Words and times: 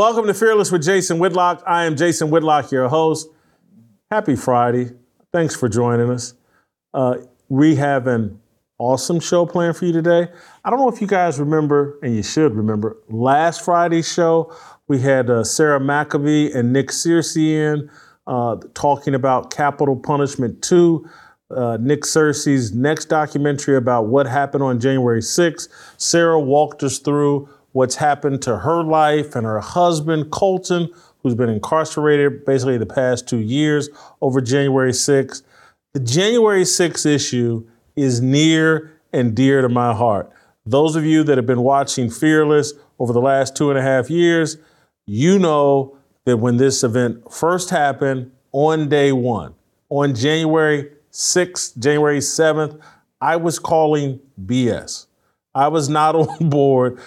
Welcome 0.00 0.28
to 0.28 0.32
Fearless 0.32 0.72
with 0.72 0.82
Jason 0.82 1.18
Whitlock. 1.18 1.62
I 1.66 1.84
am 1.84 1.94
Jason 1.94 2.30
Whitlock, 2.30 2.72
your 2.72 2.88
host. 2.88 3.28
Happy 4.10 4.34
Friday. 4.34 4.92
Thanks 5.30 5.54
for 5.54 5.68
joining 5.68 6.08
us. 6.08 6.32
Uh, 6.94 7.18
we 7.50 7.74
have 7.76 8.06
an 8.06 8.40
awesome 8.78 9.20
show 9.20 9.44
planned 9.44 9.76
for 9.76 9.84
you 9.84 9.92
today. 9.92 10.28
I 10.64 10.70
don't 10.70 10.78
know 10.78 10.88
if 10.88 11.02
you 11.02 11.06
guys 11.06 11.38
remember, 11.38 11.98
and 12.02 12.16
you 12.16 12.22
should 12.22 12.54
remember, 12.54 12.96
last 13.10 13.62
Friday's 13.62 14.10
show, 14.10 14.56
we 14.88 15.00
had 15.00 15.28
uh, 15.28 15.44
Sarah 15.44 15.78
McAbee 15.78 16.56
and 16.56 16.72
Nick 16.72 16.88
Searcy 16.88 17.50
in 17.50 17.90
uh, 18.26 18.56
talking 18.72 19.14
about 19.14 19.50
Capitol 19.50 19.96
Punishment 19.96 20.62
2. 20.62 21.06
Uh, 21.54 21.76
Nick 21.78 22.04
Searcy's 22.04 22.72
next 22.72 23.10
documentary 23.10 23.76
about 23.76 24.06
what 24.06 24.26
happened 24.26 24.62
on 24.62 24.80
January 24.80 25.20
6th. 25.20 25.68
Sarah 25.98 26.40
walked 26.40 26.82
us 26.82 26.98
through 27.00 27.50
what's 27.72 27.96
happened 27.96 28.42
to 28.42 28.58
her 28.58 28.82
life 28.82 29.36
and 29.36 29.46
her 29.46 29.60
husband, 29.60 30.30
Colton, 30.30 30.88
who's 31.22 31.34
been 31.34 31.48
incarcerated 31.48 32.44
basically 32.44 32.78
the 32.78 32.86
past 32.86 33.28
two 33.28 33.38
years 33.38 33.88
over 34.20 34.40
January 34.40 34.92
6th. 34.92 35.42
The 35.92 36.00
January 36.00 36.62
6th 36.62 37.06
issue 37.06 37.66
is 37.96 38.20
near 38.20 38.92
and 39.12 39.34
dear 39.34 39.62
to 39.62 39.68
my 39.68 39.92
heart. 39.94 40.30
Those 40.66 40.96
of 40.96 41.04
you 41.04 41.22
that 41.24 41.36
have 41.36 41.46
been 41.46 41.62
watching 41.62 42.10
Fearless 42.10 42.74
over 42.98 43.12
the 43.12 43.20
last 43.20 43.56
two 43.56 43.70
and 43.70 43.78
a 43.78 43.82
half 43.82 44.10
years, 44.10 44.56
you 45.06 45.38
know 45.38 45.96
that 46.24 46.36
when 46.36 46.58
this 46.58 46.84
event 46.84 47.32
first 47.32 47.70
happened 47.70 48.30
on 48.52 48.88
day 48.88 49.12
one, 49.12 49.54
on 49.88 50.14
January 50.14 50.90
6th, 51.12 51.78
January 51.78 52.18
7th, 52.18 52.80
I 53.20 53.36
was 53.36 53.58
calling 53.58 54.20
BS. 54.44 55.06
I 55.54 55.68
was 55.68 55.88
not 55.88 56.14
on 56.40 56.48
board 56.48 57.00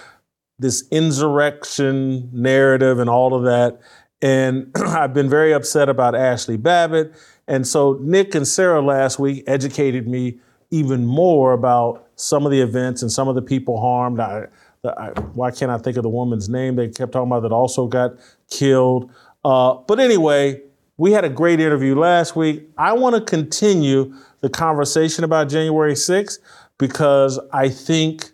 this 0.64 0.88
insurrection 0.92 2.30
narrative 2.31 2.97
and 2.97 3.09
all 3.09 3.36
of 3.36 3.44
that. 3.44 3.81
And 4.22 4.72
I've 4.75 5.14
been 5.14 5.30
very 5.30 5.53
upset 5.53 5.89
about 5.89 6.14
Ashli 6.14 6.59
Babbitt. 6.59 7.14
And 7.50 7.67
so 7.67 8.00
Nick 8.02 8.33
and 8.33 8.47
Sarah 8.47 8.81
last 8.81 9.20
week 9.20 9.44
educated 9.45 10.08
me 10.08 10.39
even 10.72 11.05
more 11.05 11.52
about 11.52 12.08
some 12.16 12.45
of 12.45 12.52
the 12.53 12.61
events 12.61 13.02
and 13.02 13.11
some 13.11 13.28
of 13.28 13.36
the 13.36 13.42
people 13.42 13.80
harmed. 13.80 14.22
I, 14.22 14.45
I, 14.86 15.09
why 15.33 15.52
can't 15.52 15.70
I 15.70 15.78
think 15.78 15.97
of 15.97 16.03
the 16.03 16.09
woman's 16.09 16.47
name 16.47 16.77
they 16.77 16.88
kept 16.88 17.11
talking 17.11 17.27
about 17.27 17.42
that 17.42 17.52
also 17.52 17.86
got 17.86 18.14
killed? 18.50 19.11
Uh, 19.44 19.73
but 19.73 20.00
anyway, 20.00 20.61
we 20.95 21.11
had 21.11 21.25
a 21.25 21.30
great 21.30 21.59
interview 21.59 21.94
last 22.00 22.38
week. 22.38 22.70
I 22.77 22.94
want 22.94 23.16
to 23.16 23.22
continue 23.22 24.16
the 24.39 24.50
conversation 24.50 25.25
about 25.25 25.50
January 25.50 25.95
6th 25.95 26.39
because 26.77 27.38
I 27.52 27.67
think 27.67 28.31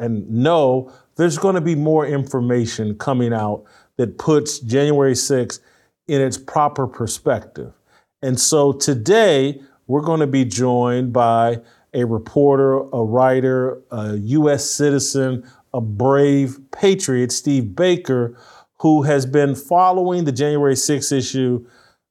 and 0.00 0.28
know 0.30 0.92
there's 1.20 1.36
going 1.36 1.54
to 1.54 1.60
be 1.60 1.74
more 1.74 2.06
information 2.06 2.96
coming 2.96 3.32
out 3.32 3.64
that 3.96 4.16
puts 4.16 4.58
January 4.60 5.12
6th 5.12 5.60
in 6.08 6.22
its 6.22 6.38
proper 6.38 6.86
perspective. 6.86 7.74
And 8.22 8.40
so 8.40 8.72
today, 8.72 9.60
we're 9.86 10.00
going 10.00 10.20
to 10.20 10.26
be 10.26 10.46
joined 10.46 11.12
by 11.12 11.60
a 11.92 12.04
reporter, 12.04 12.78
a 12.78 13.04
writer, 13.04 13.82
a 13.90 14.16
U.S. 14.16 14.70
citizen, 14.70 15.44
a 15.74 15.80
brave 15.82 16.58
patriot, 16.70 17.32
Steve 17.32 17.76
Baker, 17.76 18.34
who 18.78 19.02
has 19.02 19.26
been 19.26 19.54
following 19.54 20.24
the 20.24 20.32
January 20.32 20.74
6th 20.74 21.12
issue 21.12 21.66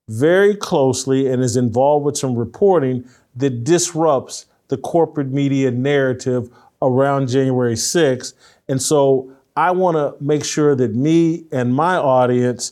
very 0.07 0.55
closely 0.55 1.25
and 1.25 1.41
is 1.41 1.55
involved 1.55 2.05
with 2.05 2.17
some 2.17 2.35
reporting 2.35 3.09
that 3.35 3.63
disrupts 3.63 4.45
the 4.67 4.77
corporate 4.77 5.31
media 5.31 5.71
narrative 5.71 6.49
around 6.81 7.27
January 7.27 7.73
6th 7.73 8.33
and 8.69 8.81
so 8.81 9.33
I 9.57 9.71
want 9.71 9.97
to 9.97 10.15
make 10.23 10.45
sure 10.45 10.75
that 10.75 10.95
me 10.95 11.43
and 11.51 11.75
my 11.75 11.97
audience 11.97 12.71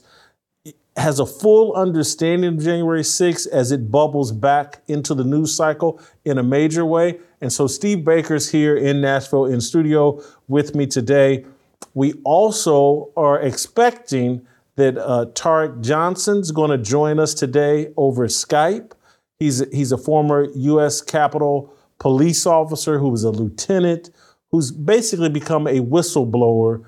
has 0.96 1.20
a 1.20 1.26
full 1.26 1.74
understanding 1.74 2.56
of 2.56 2.64
January 2.64 3.02
6th 3.02 3.48
as 3.48 3.72
it 3.72 3.92
bubbles 3.92 4.32
back 4.32 4.82
into 4.88 5.14
the 5.14 5.24
news 5.24 5.56
cycle 5.56 6.00
in 6.24 6.38
a 6.38 6.44
major 6.44 6.86
way. 6.86 7.20
And 7.42 7.52
so 7.52 7.68
Steve 7.68 8.06
Baker's 8.06 8.50
here 8.52 8.76
in 8.76 9.02
Nashville 9.02 9.46
in 9.46 9.60
studio 9.60 10.24
with 10.48 10.76
me 10.76 10.88
today. 10.88 11.46
We 11.94 12.14
also 12.24 13.12
are 13.18 13.40
expecting 13.40 14.48
that 14.76 14.98
uh, 14.98 15.26
Tarik 15.34 15.82
Johnson's 15.82 16.52
going 16.52 16.72
to 16.72 16.78
join 16.78 17.20
us 17.20 17.34
today 17.34 17.92
over 17.98 18.28
Skype. 18.28 18.94
He's, 19.40 19.64
he's 19.72 19.92
a 19.92 19.98
former 19.98 20.48
U.S. 20.56 21.02
Capitol 21.02 21.74
police 22.00 22.46
officer 22.46 22.98
who 23.00 23.10
was 23.10 23.24
a 23.24 23.32
lieutenant 23.32 24.10
who's 24.52 24.72
basically 24.72 25.30
become 25.30 25.68
a 25.68 25.80
whistleblower 25.80 26.86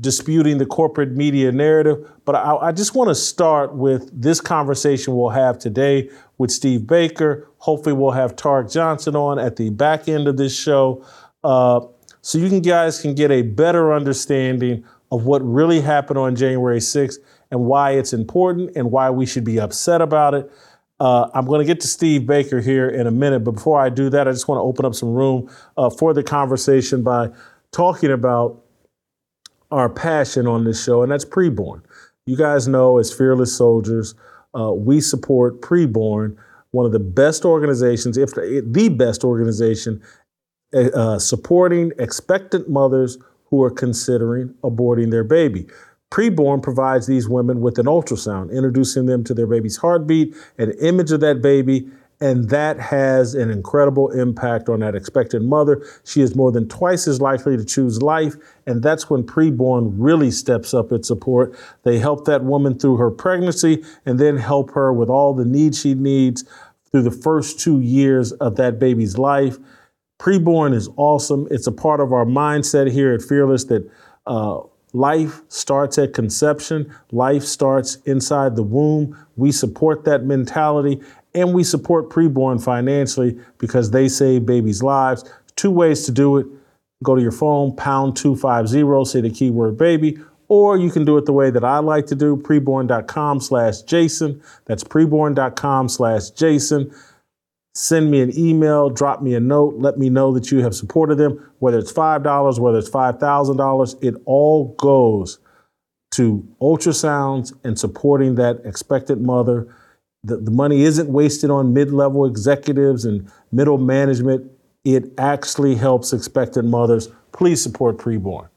disputing 0.00 0.58
the 0.58 0.66
corporate 0.66 1.12
media 1.12 1.52
narrative. 1.52 2.10
But 2.24 2.34
I, 2.34 2.56
I 2.56 2.72
just 2.72 2.94
want 2.94 3.08
to 3.08 3.14
start 3.14 3.74
with 3.74 4.10
this 4.20 4.40
conversation 4.40 5.16
we'll 5.16 5.30
have 5.30 5.58
today 5.58 6.10
with 6.38 6.50
Steve 6.50 6.86
Baker. 6.86 7.48
Hopefully, 7.58 7.94
we'll 7.94 8.10
have 8.10 8.34
Tarik 8.36 8.68
Johnson 8.68 9.16
on 9.16 9.38
at 9.38 9.56
the 9.56 9.70
back 9.70 10.08
end 10.08 10.26
of 10.26 10.36
this 10.36 10.56
show. 10.58 11.04
Uh, 11.44 11.80
so 12.20 12.38
you 12.38 12.48
can 12.48 12.60
guys 12.60 13.00
can 13.00 13.14
get 13.14 13.30
a 13.30 13.42
better 13.42 13.92
understanding 13.92 14.84
of 15.10 15.24
what 15.24 15.40
really 15.40 15.80
happened 15.80 16.18
on 16.18 16.34
January 16.34 16.78
6th 16.78 17.18
and 17.50 17.60
why 17.60 17.92
it's 17.92 18.12
important 18.12 18.70
and 18.76 18.90
why 18.90 19.10
we 19.10 19.26
should 19.26 19.44
be 19.44 19.60
upset 19.60 20.00
about 20.00 20.34
it. 20.34 20.50
Uh, 21.02 21.28
I'm 21.34 21.46
going 21.46 21.58
to 21.58 21.64
get 21.64 21.80
to 21.80 21.88
Steve 21.88 22.28
Baker 22.28 22.60
here 22.60 22.88
in 22.88 23.08
a 23.08 23.10
minute, 23.10 23.40
but 23.40 23.56
before 23.56 23.80
I 23.80 23.88
do 23.88 24.08
that, 24.10 24.28
I 24.28 24.30
just 24.30 24.46
want 24.46 24.60
to 24.60 24.62
open 24.62 24.84
up 24.84 24.94
some 24.94 25.12
room 25.12 25.50
uh, 25.76 25.90
for 25.90 26.14
the 26.14 26.22
conversation 26.22 27.02
by 27.02 27.30
talking 27.72 28.12
about 28.12 28.62
our 29.72 29.88
passion 29.88 30.46
on 30.46 30.62
this 30.62 30.84
show, 30.84 31.02
and 31.02 31.10
that's 31.10 31.24
preborn. 31.24 31.82
You 32.24 32.36
guys 32.36 32.68
know, 32.68 32.98
as 32.98 33.12
Fearless 33.12 33.52
Soldiers, 33.52 34.14
uh, 34.56 34.72
we 34.72 35.00
support 35.00 35.60
preborn, 35.60 36.36
one 36.70 36.86
of 36.86 36.92
the 36.92 37.00
best 37.00 37.44
organizations, 37.44 38.16
if 38.16 38.34
the 38.34 38.94
best 38.96 39.24
organization, 39.24 40.00
uh, 40.72 40.82
uh, 40.94 41.18
supporting 41.18 41.90
expectant 41.98 42.70
mothers 42.70 43.18
who 43.46 43.60
are 43.60 43.72
considering 43.72 44.54
aborting 44.62 45.10
their 45.10 45.24
baby. 45.24 45.66
Preborn 46.12 46.62
provides 46.62 47.06
these 47.06 47.26
women 47.26 47.62
with 47.62 47.78
an 47.78 47.86
ultrasound, 47.86 48.52
introducing 48.52 49.06
them 49.06 49.24
to 49.24 49.32
their 49.32 49.46
baby's 49.46 49.78
heartbeat, 49.78 50.36
an 50.58 50.72
image 50.72 51.10
of 51.10 51.20
that 51.20 51.40
baby, 51.40 51.88
and 52.20 52.50
that 52.50 52.78
has 52.78 53.34
an 53.34 53.50
incredible 53.50 54.10
impact 54.10 54.68
on 54.68 54.80
that 54.80 54.94
expectant 54.94 55.46
mother. 55.46 55.82
She 56.04 56.20
is 56.20 56.36
more 56.36 56.52
than 56.52 56.68
twice 56.68 57.08
as 57.08 57.22
likely 57.22 57.56
to 57.56 57.64
choose 57.64 58.02
life, 58.02 58.36
and 58.66 58.82
that's 58.82 59.08
when 59.08 59.22
preborn 59.22 59.94
really 59.96 60.30
steps 60.30 60.74
up 60.74 60.92
its 60.92 61.08
support. 61.08 61.58
They 61.82 61.98
help 61.98 62.26
that 62.26 62.44
woman 62.44 62.78
through 62.78 62.98
her 62.98 63.10
pregnancy 63.10 63.82
and 64.04 64.18
then 64.18 64.36
help 64.36 64.72
her 64.72 64.92
with 64.92 65.08
all 65.08 65.32
the 65.32 65.46
needs 65.46 65.80
she 65.80 65.94
needs 65.94 66.44
through 66.90 67.04
the 67.04 67.10
first 67.10 67.58
two 67.58 67.80
years 67.80 68.32
of 68.32 68.56
that 68.56 68.78
baby's 68.78 69.16
life. 69.16 69.56
Preborn 70.20 70.74
is 70.74 70.90
awesome. 70.98 71.48
It's 71.50 71.66
a 71.66 71.72
part 71.72 72.00
of 72.00 72.12
our 72.12 72.26
mindset 72.26 72.92
here 72.92 73.14
at 73.14 73.22
Fearless 73.22 73.64
that 73.64 73.90
uh, 74.26 74.60
Life 74.92 75.40
starts 75.48 75.98
at 75.98 76.12
conception. 76.12 76.94
Life 77.10 77.44
starts 77.44 77.96
inside 78.04 78.56
the 78.56 78.62
womb. 78.62 79.16
We 79.36 79.52
support 79.52 80.04
that 80.04 80.24
mentality 80.24 81.00
and 81.34 81.54
we 81.54 81.64
support 81.64 82.10
preborn 82.10 82.62
financially 82.62 83.38
because 83.58 83.90
they 83.90 84.08
save 84.08 84.44
babies' 84.44 84.82
lives. 84.82 85.24
Two 85.56 85.70
ways 85.70 86.04
to 86.04 86.12
do 86.12 86.36
it. 86.36 86.46
Go 87.02 87.16
to 87.16 87.22
your 87.22 87.32
phone, 87.32 87.74
pound 87.74 88.16
250, 88.16 89.04
say 89.10 89.20
the 89.20 89.30
keyword 89.30 89.76
baby, 89.76 90.18
or 90.46 90.76
you 90.76 90.90
can 90.90 91.04
do 91.04 91.16
it 91.16 91.24
the 91.24 91.32
way 91.32 91.50
that 91.50 91.64
I 91.64 91.78
like 91.78 92.06
to 92.06 92.14
do, 92.14 92.36
preborn.com 92.36 93.40
slash 93.40 93.82
Jason. 93.82 94.40
That's 94.66 94.84
preborn.com 94.84 95.88
slash 95.88 96.30
Jason 96.30 96.94
send 97.74 98.10
me 98.10 98.20
an 98.20 98.36
email, 98.38 98.90
drop 98.90 99.22
me 99.22 99.34
a 99.34 99.40
note, 99.40 99.76
let 99.78 99.98
me 99.98 100.10
know 100.10 100.32
that 100.32 100.50
you 100.50 100.58
have 100.62 100.74
supported 100.74 101.16
them, 101.16 101.50
whether 101.58 101.78
it's 101.78 101.92
$5, 101.92 102.58
whether 102.58 102.78
it's 102.78 102.90
$5,000, 102.90 104.04
it 104.04 104.14
all 104.26 104.74
goes 104.78 105.38
to 106.12 106.46
ultrasounds 106.60 107.52
and 107.64 107.78
supporting 107.78 108.34
that 108.34 108.60
expectant 108.64 109.22
mother. 109.22 109.74
The, 110.24 110.36
the 110.36 110.50
money 110.50 110.82
isn't 110.82 111.08
wasted 111.08 111.50
on 111.50 111.72
mid 111.72 111.90
level 111.90 112.26
executives 112.26 113.04
and 113.04 113.30
middle 113.50 113.78
management. 113.78 114.50
It 114.84 115.12
actually 115.18 115.74
helps 115.74 116.12
expectant 116.12 116.68
mothers. 116.68 117.08
Please 117.32 117.62
support 117.62 117.96
preborn. 117.96 118.48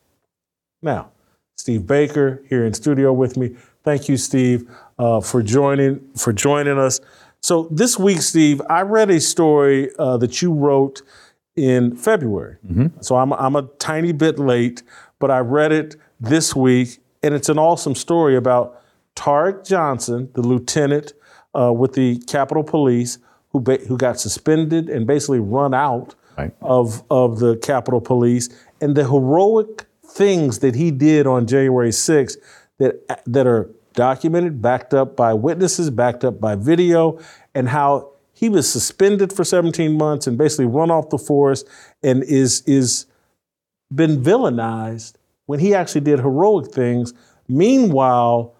Now, 0.81 1.11
Steve 1.57 1.87
Baker 1.87 2.43
here 2.49 2.65
in 2.65 2.73
studio 2.73 3.13
with 3.13 3.37
me. 3.37 3.55
Thank 3.83 4.09
you, 4.09 4.17
Steve, 4.17 4.69
uh, 4.99 5.21
for 5.21 5.41
joining 5.41 6.01
for 6.15 6.33
joining 6.33 6.77
us. 6.77 6.99
So 7.45 7.67
this 7.69 7.99
week, 7.99 8.23
Steve, 8.23 8.59
I 8.71 8.81
read 8.81 9.11
a 9.11 9.21
story 9.21 9.91
uh, 9.99 10.17
that 10.17 10.41
you 10.41 10.51
wrote 10.51 11.03
in 11.55 11.95
February. 11.95 12.57
Mm-hmm. 12.65 13.01
So 13.01 13.17
I'm 13.17 13.33
I'm 13.33 13.55
a 13.55 13.69
tiny 13.77 14.13
bit 14.13 14.39
late, 14.39 14.81
but 15.19 15.29
I 15.29 15.41
read 15.41 15.71
it 15.71 15.95
this 16.19 16.55
week, 16.55 16.97
and 17.21 17.35
it's 17.35 17.47
an 17.47 17.59
awesome 17.59 17.93
story 17.93 18.35
about 18.35 18.81
Tarik 19.13 19.63
Johnson, 19.63 20.31
the 20.33 20.41
lieutenant 20.41 21.13
uh, 21.53 21.71
with 21.71 21.93
the 21.93 22.17
Capitol 22.25 22.63
Police, 22.63 23.19
who 23.51 23.59
ba- 23.59 23.85
who 23.87 23.95
got 23.95 24.19
suspended 24.19 24.89
and 24.89 25.05
basically 25.05 25.39
run 25.39 25.75
out 25.75 26.15
right. 26.39 26.51
of 26.63 27.03
of 27.11 27.37
the 27.37 27.57
Capitol 27.57 28.01
Police, 28.01 28.49
and 28.81 28.97
the 28.97 29.03
heroic 29.03 29.85
things 30.03 30.59
that 30.59 30.73
he 30.73 30.89
did 30.89 31.27
on 31.27 31.45
January 31.45 31.91
6th 31.91 32.37
that 32.79 33.23
that 33.27 33.45
are 33.45 33.69
documented, 33.95 34.61
backed 34.61 34.93
up 34.93 35.15
by 35.15 35.33
witnesses, 35.33 35.89
backed 35.89 36.23
up 36.23 36.39
by 36.39 36.55
video, 36.55 37.19
and 37.53 37.69
how 37.69 38.11
he 38.33 38.49
was 38.49 38.69
suspended 38.69 39.31
for 39.31 39.43
17 39.43 39.97
months 39.97 40.27
and 40.27 40.37
basically 40.37 40.65
run 40.65 40.91
off 40.91 41.09
the 41.09 41.17
force 41.17 41.63
and 42.03 42.23
is 42.23 42.61
is 42.67 43.05
been 43.93 44.21
villainized 44.21 45.13
when 45.45 45.59
he 45.59 45.73
actually 45.73 46.01
did 46.01 46.19
heroic 46.19 46.71
things. 46.71 47.13
Meanwhile, 47.47 48.53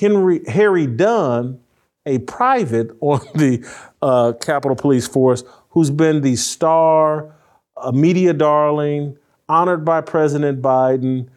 Henry 0.00 0.40
Harry 0.48 0.86
Dunn, 0.86 1.60
a 2.06 2.18
private 2.18 2.90
on 3.00 3.20
the 3.34 3.66
uh, 4.02 4.32
Capitol 4.40 4.76
Police 4.76 5.06
Force, 5.06 5.44
who's 5.70 5.90
been 5.90 6.22
the 6.22 6.36
star, 6.36 7.34
a 7.76 7.92
media 7.92 8.32
darling, 8.32 9.16
honored 9.48 9.84
by 9.84 10.00
President 10.00 10.60
Biden, 10.60 11.28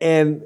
and 0.00 0.42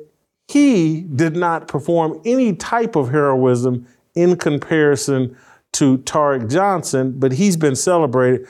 he 0.50 1.02
did 1.02 1.37
not 1.37 1.69
perform 1.69 2.20
any 2.25 2.56
type 2.56 2.97
of 2.97 3.11
heroism 3.11 3.87
in 4.17 4.37
comparison 4.37 5.37
to 5.73 5.99
Tarik 5.99 6.49
Johnson, 6.49 7.14
but 7.20 7.31
he's 7.31 7.56
been 7.56 7.76
celebrated. 7.76 8.49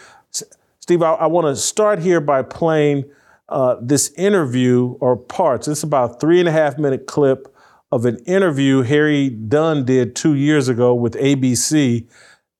Steve, 0.81 1.02
I, 1.02 1.12
I 1.12 1.26
want 1.26 1.47
to 1.55 1.61
start 1.61 1.99
here 1.99 2.23
by 2.23 2.41
playing 2.41 3.05
uh, 3.50 3.76
this 3.82 4.12
interview 4.12 4.97
or 5.00 5.14
parts. 5.14 5.69
It's 5.69 5.82
about 5.82 6.20
three 6.23 6.41
and 6.41 6.49
a 6.49 6.52
half 6.52 6.79
minute 6.79 7.06
clip 7.06 7.55
of 7.93 8.06
an 8.06 8.17
interview 8.25 8.81
Harry 8.81 9.29
Dunn 9.29 9.85
did 9.85 10.17
two 10.17 10.35
years 10.35 10.69
ago 10.69 10.94
with 10.94 11.12
ABC. 11.17 12.08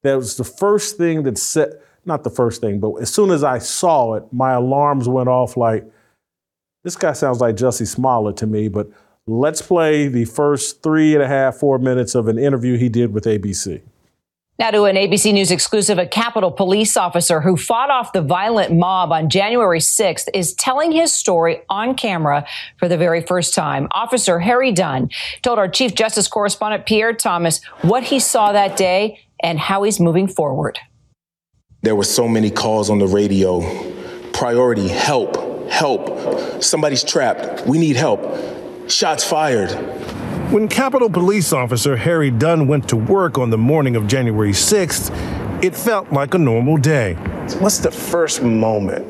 That 0.02 0.16
was 0.16 0.37
the 0.37 0.44
first 0.44 0.98
thing 0.98 1.22
that 1.22 1.38
set, 1.38 1.70
not 2.04 2.25
the 2.25 2.31
first 2.31 2.60
thing, 2.60 2.78
but 2.78 2.96
as 2.96 3.10
soon 3.10 3.31
as 3.31 3.42
I 3.42 3.58
saw 3.58 4.14
it, 4.14 4.25
my 4.32 4.52
alarms 4.52 5.08
went 5.08 5.31
off 5.31 5.56
like, 5.56 5.90
this 6.84 6.96
guy 6.96 7.14
sounds 7.14 7.40
like 7.40 7.56
Jussie 7.56 7.87
Smollett 7.87 8.37
to 8.38 8.46
me, 8.46 8.69
but 8.69 8.90
let's 9.26 9.62
play 9.62 10.08
the 10.08 10.25
first 10.25 10.82
three 10.82 11.14
and 11.14 11.22
a 11.22 11.28
half, 11.28 11.56
four 11.56 11.78
minutes 11.78 12.14
of 12.14 12.28
an 12.28 12.38
interview 12.38 12.76
he 12.76 12.88
did 12.88 13.12
with 13.12 13.25
ABC. 13.25 13.82
Now 14.61 14.70
to 14.72 14.84
an 14.84 14.94
ABC 14.94 15.32
News 15.32 15.50
exclusive, 15.50 15.96
a 15.96 16.06
Capitol 16.06 16.50
police 16.50 16.94
officer 16.94 17.40
who 17.40 17.56
fought 17.56 17.88
off 17.88 18.12
the 18.12 18.20
violent 18.20 18.76
mob 18.76 19.11
on 19.11 19.31
January 19.31 19.78
6th 19.78 20.28
is 20.34 20.52
telling 20.52 20.93
his 20.93 21.14
story 21.14 21.62
on 21.70 21.94
camera 21.94 22.46
for 22.76 22.87
the 22.87 22.99
very 22.99 23.22
first 23.22 23.55
time. 23.55 23.88
Officer 23.93 24.38
Harry 24.38 24.70
Dunn 24.70 25.08
told 25.40 25.58
our 25.58 25.66
Chief 25.66 25.94
Justice 25.94 26.28
correspondent 26.28 26.84
Pierre 26.84 27.14
Thomas 27.14 27.64
what 27.81 28.05
he 28.05 28.19
saw 28.19 28.52
that 28.52 28.76
day 28.76 29.20
and 29.43 29.58
how 29.58 29.82
he's 29.82 29.99
moving 29.99 30.28
forward. 30.28 30.78
There 31.81 31.96
were 31.96 32.05
so 32.05 32.28
many 32.28 32.50
calls 32.50 32.90
on 32.90 32.99
the 32.99 33.06
radio. 33.06 33.62
Priority, 34.34 34.88
help, 34.88 35.70
help. 35.70 36.62
Somebody's 36.62 37.02
trapped. 37.02 37.66
We 37.66 37.78
need 37.78 37.96
help. 37.96 38.20
Shots 38.90 39.22
fired. 39.25 39.70
When 40.52 40.66
Capitol 40.66 41.08
Police 41.08 41.52
Officer 41.52 41.96
Harry 41.96 42.31
Dunn 42.31 42.66
went 42.66 42.88
to 42.88 42.96
work 42.96 43.38
on 43.38 43.50
the 43.50 43.58
morning 43.58 43.94
of 43.94 44.08
January 44.08 44.50
6th, 44.50 45.62
it 45.62 45.76
felt 45.76 46.12
like 46.12 46.34
a 46.34 46.38
normal 46.38 46.76
day. 46.76 47.14
What's 47.60 47.78
the 47.78 47.92
first 47.92 48.42
moment 48.42 49.06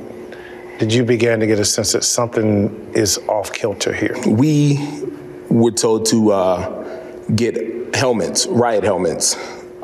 did 0.78 0.92
you 0.92 1.02
begin 1.02 1.40
to 1.40 1.46
get 1.46 1.58
a 1.58 1.64
sense 1.64 1.92
that 1.92 2.04
something 2.04 2.92
is 2.94 3.18
off 3.28 3.52
kilter 3.52 3.92
here? 3.92 4.16
We 4.26 4.78
were 5.48 5.72
told 5.72 6.04
to 6.06 6.32
uh, 6.32 7.26
get 7.34 7.94
helmets, 7.94 8.46
riot 8.46 8.84
helmets. 8.84 9.36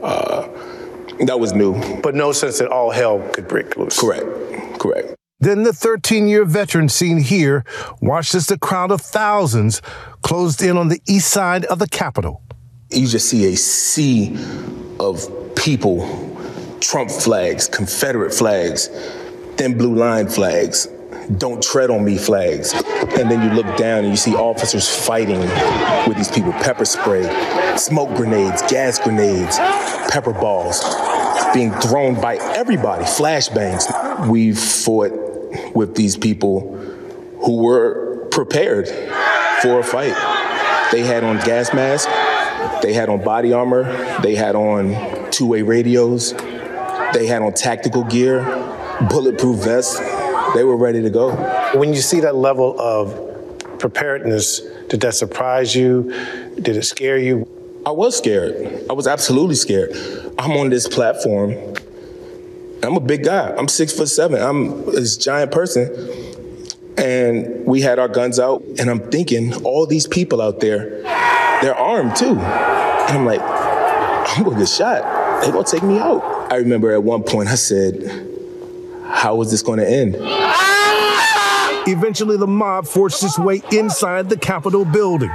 Uh, 0.03 0.49
that 1.21 1.41
was 1.41 1.55
new. 1.55 2.01
But 2.03 2.15
no 2.15 2.33
sense 2.33 2.59
that 2.59 2.69
all 2.69 2.91
hell 2.91 3.27
could 3.33 3.49
break 3.49 3.77
loose. 3.79 3.99
Correct, 3.99 4.27
correct. 4.79 5.15
Then 5.39 5.65
the 5.65 5.73
13 5.73 6.29
year 6.29 6.47
veteran 6.47 6.89
seen 6.89 7.19
here 7.19 7.65
watched 8.01 8.35
as 8.35 8.47
the 8.47 8.59
crowd 8.59 8.91
of 8.91 9.03
thousands 9.03 9.83
closed 10.23 10.63
in 10.63 10.79
on 10.79 10.89
the 10.89 11.01
east 11.07 11.29
side 11.29 11.67
of 11.67 11.79
the 11.79 11.89
Capitol. 11.89 12.43
You 12.91 13.07
just 13.07 13.29
see 13.29 13.53
a 13.53 13.57
sea 13.57 14.35
of 14.99 15.29
people 15.55 15.99
Trump 16.81 17.11
flags, 17.11 17.69
Confederate 17.69 18.33
flags, 18.33 18.89
then 19.57 19.77
blue 19.77 19.95
line 19.95 20.29
flags, 20.29 20.87
don't 21.37 21.63
tread 21.63 21.91
on 21.91 22.05
me 22.05 22.17
flags. 22.17 22.73
And 23.19 23.31
then 23.31 23.43
you 23.43 23.55
look 23.55 23.77
down 23.77 24.05
and 24.05 24.09
you 24.09 24.17
see 24.17 24.35
officers 24.35 24.89
fighting 24.89 25.41
with 26.09 26.17
these 26.17 26.31
people 26.31 26.53
pepper 26.53 26.85
spray, 26.87 27.25
smoke 27.77 28.15
grenades, 28.17 28.63
gas 28.71 28.99
grenades, 28.99 29.59
pepper 30.09 30.33
balls 30.33 30.81
being 31.57 31.73
thrown 31.73 32.21
by 32.21 32.37
everybody, 32.37 33.03
flashbangs. 33.05 34.29
We 34.29 34.53
fought 34.53 35.11
with 35.75 35.95
these 35.95 36.15
people 36.15 36.77
who 37.43 37.63
were 37.63 38.27
prepared 38.31 38.87
for 39.63 39.79
a 39.79 39.83
fight. 39.83 40.13
They 40.93 41.01
had 41.01 41.25
on 41.25 41.37
gas 41.47 41.73
masks, 41.73 42.13
they 42.83 42.93
had 42.93 43.09
on 43.09 43.25
body 43.25 43.55
armor, 43.55 43.85
they 44.21 44.35
had 44.35 44.55
on 44.55 45.31
two 45.31 45.47
way 45.47 45.63
radios, 45.63 46.35
they 47.15 47.27
had 47.27 47.41
on 47.41 47.55
tactical 47.55 48.05
gear, 48.05 48.43
bulletproof 49.09 49.65
vests. 49.65 49.99
They 50.55 50.63
were 50.63 50.77
ready 50.77 51.01
to 51.01 51.11
go. 51.11 51.35
When 51.75 51.95
you 51.95 52.03
see 52.03 52.21
that 52.21 52.37
level 52.37 52.79
of 52.79 53.79
preparedness, 53.79 54.61
did 54.89 55.01
that 55.01 55.15
surprise 55.15 55.75
you? 55.75 56.13
Did 56.57 56.77
it 56.77 56.85
scare 56.85 57.17
you? 57.17 57.49
I 57.87 57.93
was 57.93 58.19
scared. 58.19 58.85
I 58.91 58.93
was 58.93 59.07
absolutely 59.07 59.55
scared. 59.55 59.93
I'm 60.39 60.53
on 60.53 60.71
this 60.71 60.87
platform. 60.87 61.55
I'm 62.83 62.97
a 62.97 63.01
big 63.01 63.25
guy. 63.25 63.55
I'm 63.57 63.69
six 63.69 63.93
foot 63.97 64.09
seven. 64.09 64.41
I'm 64.41 64.85
this 64.87 65.17
giant 65.17 65.51
person. 65.51 65.89
And 66.99 67.67
we 67.67 67.81
had 67.81 67.99
our 67.99 68.09
guns 68.09 68.39
out, 68.39 68.63
and 68.79 68.89
I'm 68.89 69.11
thinking, 69.11 69.55
all 69.65 69.87
these 69.87 70.07
people 70.07 70.41
out 70.41 70.61
there, 70.61 71.03
they're 71.61 71.75
armed 71.75 72.17
too. 72.17 72.39
And 72.39 73.19
I'm 73.19 73.27
like, 73.27 73.41
I'm 73.43 74.45
gonna 74.45 74.59
get 74.59 74.69
shot. 74.69 75.03
They're 75.43 75.53
gonna 75.53 75.65
take 75.65 75.83
me 75.83 75.99
out. 75.99 76.23
I 76.51 76.57
remember 76.57 76.93
at 76.93 77.03
one 77.03 77.23
point 77.23 77.49
I 77.49 77.55
said, 77.55 78.03
How 79.05 79.41
is 79.43 79.51
this 79.51 79.63
gonna 79.63 79.85
end? 79.85 80.15
Eventually, 81.89 82.37
the 82.37 82.47
mob 82.47 82.87
forced 82.87 83.23
its 83.23 83.39
way 83.39 83.63
inside 83.71 84.29
the 84.29 84.37
Capitol 84.37 84.85
building. 84.85 85.31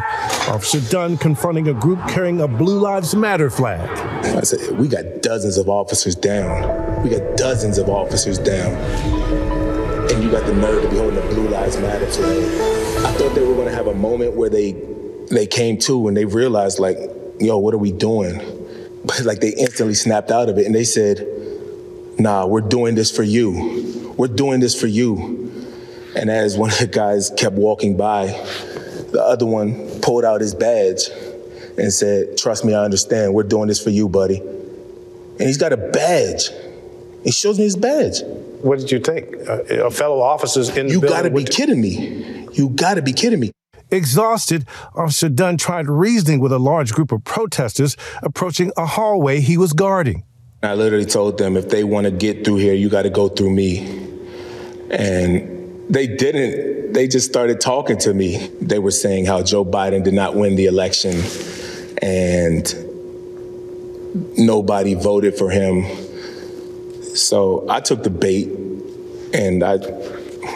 Officer 0.49 0.81
Dunn 0.91 1.17
confronting 1.17 1.69
a 1.69 1.73
group 1.73 1.99
carrying 2.09 2.41
a 2.41 2.47
Blue 2.47 2.77
Lives 2.77 3.15
Matter 3.15 3.49
flag. 3.49 3.89
I 4.25 4.41
said, 4.41 4.77
We 4.77 4.89
got 4.89 5.21
dozens 5.21 5.57
of 5.57 5.69
officers 5.69 6.13
down. 6.15 7.03
We 7.03 7.09
got 7.09 7.37
dozens 7.37 7.77
of 7.77 7.89
officers 7.89 8.37
down. 8.37 8.73
And 10.11 10.21
you 10.21 10.29
got 10.29 10.45
the 10.45 10.53
nerve 10.53 10.83
to 10.83 10.89
be 10.89 10.97
holding 10.97 11.19
a 11.19 11.27
Blue 11.27 11.47
Lives 11.47 11.77
Matter 11.77 12.07
flag. 12.07 13.05
I 13.05 13.13
thought 13.13 13.33
they 13.33 13.45
were 13.45 13.55
going 13.55 13.69
to 13.69 13.75
have 13.75 13.87
a 13.87 13.95
moment 13.95 14.35
where 14.35 14.49
they 14.49 14.73
they 15.29 15.47
came 15.47 15.77
to 15.77 16.09
and 16.09 16.17
they 16.17 16.25
realized, 16.25 16.79
like, 16.79 16.97
yo, 17.39 17.57
what 17.57 17.73
are 17.73 17.79
we 17.79 17.91
doing? 17.91 18.39
But 19.03 19.21
like 19.21 19.39
they 19.39 19.49
instantly 19.49 19.95
snapped 19.95 20.29
out 20.29 20.47
of 20.47 20.59
it 20.59 20.67
and 20.67 20.75
they 20.75 20.83
said, 20.83 21.27
nah, 22.19 22.45
we're 22.45 22.61
doing 22.61 22.93
this 22.93 23.09
for 23.09 23.23
you. 23.23 24.13
We're 24.15 24.27
doing 24.27 24.59
this 24.59 24.79
for 24.79 24.85
you. 24.85 25.40
And 26.15 26.29
as 26.29 26.57
one 26.57 26.69
of 26.71 26.77
the 26.79 26.87
guys 26.87 27.31
kept 27.37 27.55
walking 27.55 27.95
by, 27.97 28.27
the 29.11 29.21
other 29.23 29.45
one 29.45 29.99
pulled 30.01 30.25
out 30.25 30.41
his 30.41 30.53
badge 30.53 31.03
and 31.77 31.91
said, 31.91 32.37
Trust 32.37 32.65
me, 32.65 32.73
I 32.73 32.83
understand. 32.83 33.33
We're 33.33 33.43
doing 33.43 33.67
this 33.67 33.81
for 33.81 33.89
you, 33.89 34.09
buddy. 34.09 34.39
And 34.39 35.41
he's 35.41 35.57
got 35.57 35.73
a 35.73 35.77
badge. 35.77 36.49
He 37.23 37.31
shows 37.31 37.57
me 37.57 37.63
his 37.65 37.75
badge. 37.75 38.21
What 38.61 38.79
did 38.79 38.91
you 38.91 38.99
think? 38.99 39.35
Uh, 39.47 39.89
fellow 39.89 40.19
officers 40.21 40.69
in 40.75 40.87
the 40.87 40.93
You 40.93 41.01
building? 41.01 41.17
gotta 41.17 41.29
be 41.31 41.43
kidding 41.43 41.81
me. 41.81 42.47
You 42.53 42.69
gotta 42.69 43.01
be 43.01 43.13
kidding 43.13 43.39
me. 43.39 43.51
Exhausted, 43.89 44.65
Officer 44.95 45.27
Dunn 45.29 45.57
tried 45.57 45.87
reasoning 45.89 46.39
with 46.39 46.51
a 46.53 46.59
large 46.59 46.93
group 46.93 47.11
of 47.11 47.23
protesters 47.25 47.97
approaching 48.23 48.71
a 48.77 48.85
hallway 48.85 49.39
he 49.41 49.57
was 49.57 49.73
guarding. 49.73 50.23
I 50.63 50.75
literally 50.75 51.05
told 51.05 51.37
them 51.37 51.57
if 51.57 51.69
they 51.69 51.83
want 51.83 52.05
to 52.05 52.11
get 52.11 52.45
through 52.45 52.57
here, 52.57 52.73
you 52.73 52.87
got 52.87 53.01
to 53.01 53.09
go 53.09 53.27
through 53.27 53.49
me. 53.49 53.79
And 54.91 55.60
they 55.91 56.07
didn't. 56.07 56.93
They 56.93 57.07
just 57.07 57.29
started 57.29 57.59
talking 57.59 57.97
to 57.99 58.13
me. 58.13 58.47
They 58.61 58.79
were 58.79 58.91
saying 58.91 59.25
how 59.25 59.43
Joe 59.43 59.65
Biden 59.65 60.03
did 60.03 60.13
not 60.13 60.35
win 60.35 60.55
the 60.55 60.65
election 60.65 61.21
and 62.01 62.73
nobody 64.37 64.93
voted 64.93 65.37
for 65.37 65.49
him. 65.49 65.85
So 67.13 67.65
I 67.69 67.81
took 67.81 68.03
the 68.03 68.09
bait 68.09 68.47
and 69.33 69.63
I 69.63 69.77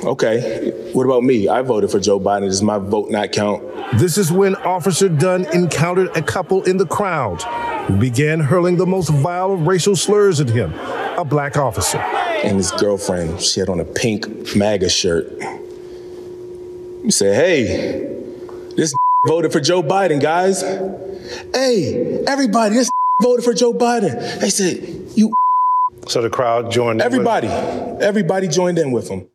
Okay, 0.03 0.71
what 0.93 1.05
about 1.05 1.23
me? 1.23 1.47
I 1.47 1.61
voted 1.61 1.91
for 1.91 1.99
Joe 1.99 2.19
Biden. 2.19 2.41
Does 2.41 2.61
my 2.61 2.77
vote 2.77 3.09
not 3.11 3.31
count? 3.31 3.63
This 3.93 4.17
is 4.17 4.31
when 4.31 4.55
Officer 4.57 5.09
Dunn 5.09 5.45
encountered 5.53 6.15
a 6.17 6.21
couple 6.21 6.63
in 6.63 6.77
the 6.77 6.85
crowd 6.85 7.41
who 7.87 7.97
began 7.97 8.39
hurling 8.39 8.77
the 8.77 8.85
most 8.85 9.09
vile 9.09 9.55
racial 9.55 9.95
slurs 9.95 10.39
at 10.39 10.49
him, 10.49 10.73
a 11.17 11.25
black 11.25 11.57
officer. 11.57 12.03
And 12.45 12.57
his 12.57 12.71
girlfriend, 12.71 13.41
she 13.41 13.59
had 13.59 13.69
on 13.69 13.79
a 13.79 13.85
pink 13.85 14.55
MAGA 14.55 14.89
shirt. 14.89 15.31
He 17.01 17.11
said, 17.11 17.35
Hey, 17.35 18.15
this 18.75 18.93
voted 19.27 19.51
for 19.51 19.59
Joe 19.59 19.81
Biden, 19.81 20.21
guys. 20.21 20.61
Hey, 21.53 22.23
everybody, 22.27 22.75
this 22.75 22.89
voted 23.21 23.43
for 23.43 23.53
Joe 23.53 23.73
Biden. 23.73 24.39
They 24.39 24.49
said, 24.49 25.17
You. 25.17 25.33
So 26.07 26.21
the 26.21 26.29
crowd 26.29 26.71
joined. 26.71 27.01
in 27.01 27.05
Everybody, 27.05 27.47
everybody 27.47 28.47
joined 28.47 28.77
in 28.77 28.91
with 28.91 29.09
him. 29.09 29.27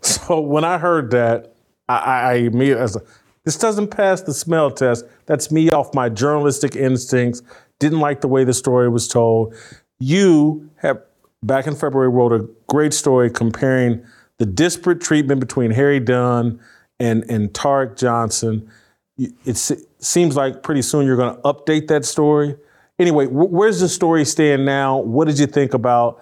So 0.00 0.40
when 0.40 0.64
I 0.64 0.78
heard 0.78 1.10
that, 1.10 1.54
I, 1.86 1.96
I, 1.96 2.20
I 2.20 2.34
immediately 2.34 2.80
I 2.80 2.82
was 2.82 2.94
like, 2.94 3.04
this 3.44 3.58
doesn't 3.58 3.88
pass 3.88 4.22
the 4.22 4.34
smell 4.34 4.70
test. 4.70 5.04
That's 5.26 5.50
me 5.50 5.70
off 5.70 5.94
my 5.94 6.08
journalistic 6.08 6.76
instincts. 6.76 7.42
Didn't 7.78 8.00
like 8.00 8.20
the 8.20 8.28
way 8.28 8.44
the 8.44 8.54
story 8.54 8.88
was 8.88 9.06
told. 9.08 9.54
You 9.98 10.70
have 10.76 11.00
back 11.42 11.66
in 11.66 11.74
February 11.76 12.08
wrote 12.08 12.32
a 12.32 12.48
great 12.68 12.94
story 12.94 13.30
comparing 13.30 14.04
the 14.38 14.46
disparate 14.46 15.00
treatment 15.00 15.40
between 15.40 15.70
Harry 15.70 16.00
Dunn 16.00 16.60
and 16.98 17.24
and 17.30 17.52
Tarik 17.54 17.96
Johnson. 17.96 18.70
It 19.16 19.56
seems 20.00 20.36
like 20.36 20.62
pretty 20.62 20.82
soon 20.82 21.06
you're 21.06 21.16
going 21.16 21.36
to 21.36 21.42
update 21.42 21.86
that 21.88 22.04
story. 22.04 22.56
Anyway, 22.98 23.26
wh- 23.26 23.52
where's 23.52 23.80
the 23.80 23.88
story 23.88 24.24
stand 24.24 24.64
now? 24.64 24.98
What 24.98 25.28
did 25.28 25.38
you 25.38 25.46
think 25.46 25.72
about 25.72 26.20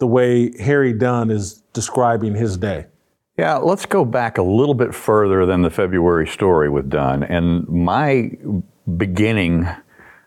the 0.00 0.06
way 0.06 0.56
Harry 0.60 0.92
Dunn 0.92 1.30
is 1.30 1.62
describing 1.72 2.34
his 2.34 2.56
day? 2.56 2.86
Yeah, 3.36 3.56
let's 3.56 3.84
go 3.84 4.04
back 4.04 4.38
a 4.38 4.42
little 4.42 4.74
bit 4.74 4.94
further 4.94 5.44
than 5.44 5.62
the 5.62 5.70
February 5.70 6.26
story 6.28 6.70
with 6.70 6.88
Dunn. 6.88 7.24
And 7.24 7.66
my 7.68 8.30
beginning 8.96 9.66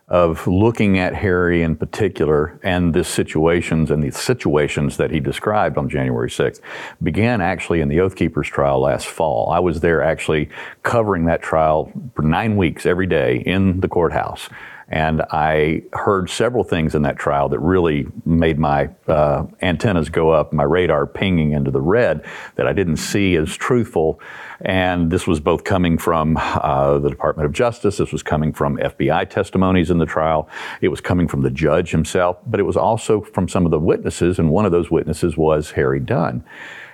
of 0.09 0.45
looking 0.45 0.99
at 0.99 1.15
Harry 1.15 1.63
in 1.63 1.77
particular 1.77 2.59
and 2.63 2.93
the 2.93 3.05
situations 3.05 3.91
and 3.91 4.03
the 4.03 4.11
situations 4.11 4.97
that 4.97 5.11
he 5.11 5.21
described 5.21 5.77
on 5.77 5.89
January 5.89 6.29
6th 6.29 6.59
began 7.01 7.39
actually 7.39 7.79
in 7.79 7.87
the 7.87 7.99
Oath 8.01 8.15
Keepers 8.15 8.47
trial 8.47 8.81
last 8.81 9.07
fall. 9.07 9.49
I 9.51 9.59
was 9.59 9.79
there 9.79 10.01
actually 10.01 10.49
covering 10.83 11.25
that 11.25 11.41
trial 11.41 11.91
for 12.13 12.23
nine 12.23 12.57
weeks 12.57 12.85
every 12.85 13.07
day 13.07 13.37
in 13.37 13.79
the 13.79 13.87
courthouse. 13.87 14.49
And 14.89 15.21
I 15.31 15.83
heard 15.91 16.29
several 16.29 16.63
things 16.63 16.95
in 16.95 17.01
that 17.01 17.17
trial 17.17 17.49
that 17.49 17.59
really 17.59 18.07
made 18.25 18.57
my 18.57 18.89
uh, 19.07 19.45
antennas 19.61 20.07
go 20.07 20.29
up, 20.29 20.53
my 20.53 20.63
radar 20.63 21.05
pinging 21.05 21.51
into 21.51 21.71
the 21.71 21.81
red 21.81 22.25
that 22.55 22.67
I 22.67 22.73
didn't 22.73 22.97
see 22.97 23.35
as 23.35 23.55
truthful. 23.57 24.21
And 24.61 25.11
this 25.11 25.27
was 25.27 25.41
both 25.41 25.65
coming 25.65 25.97
from 25.97 26.37
uh, 26.37 26.99
the 26.99 27.09
Department 27.09 27.45
of 27.45 27.51
Justice, 27.51 27.97
this 27.97 28.13
was 28.13 28.23
coming 28.23 28.53
from 28.53 28.77
FBI 28.77 29.29
testimonies 29.29 29.91
in 29.91 29.97
the 29.97 30.05
trial, 30.05 30.47
it 30.79 30.87
was 30.87 31.01
coming 31.01 31.27
from 31.27 31.41
the 31.41 31.51
judge 31.51 31.91
himself, 31.91 32.37
but 32.47 32.59
it 32.59 32.63
was 32.63 32.77
also 32.77 33.21
from 33.21 33.49
some 33.49 33.65
of 33.65 33.71
the 33.71 33.79
witnesses. 33.79 34.39
And 34.39 34.49
one 34.49 34.65
of 34.65 34.71
those 34.71 34.89
witnesses 34.89 35.35
was 35.35 35.71
Harry 35.71 35.99
Dunn. 35.99 36.45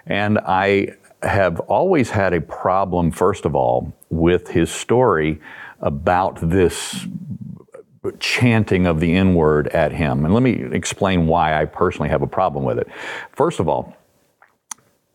And 0.08 0.40
I 0.40 0.96
have 1.22 1.60
always 1.62 2.10
had 2.10 2.34
a 2.34 2.42
problem, 2.42 3.12
first 3.12 3.46
of 3.46 3.56
all, 3.56 3.94
with 4.10 4.50
his 4.50 4.72
story 4.72 5.40
about 5.80 6.40
this 6.42 7.08
chanting 8.19 8.86
of 8.86 9.00
the 9.00 9.13
N 9.13 9.33
word 9.33 9.67
at 9.69 9.91
him. 9.91 10.25
And 10.25 10.33
let 10.33 10.43
me 10.43 10.63
explain 10.72 11.27
why 11.27 11.60
I 11.60 11.65
personally 11.65 12.10
have 12.10 12.22
a 12.22 12.27
problem 12.27 12.63
with 12.63 12.77
it. 12.77 12.88
First 13.31 13.60
of 13.60 13.67
all, 13.67 13.95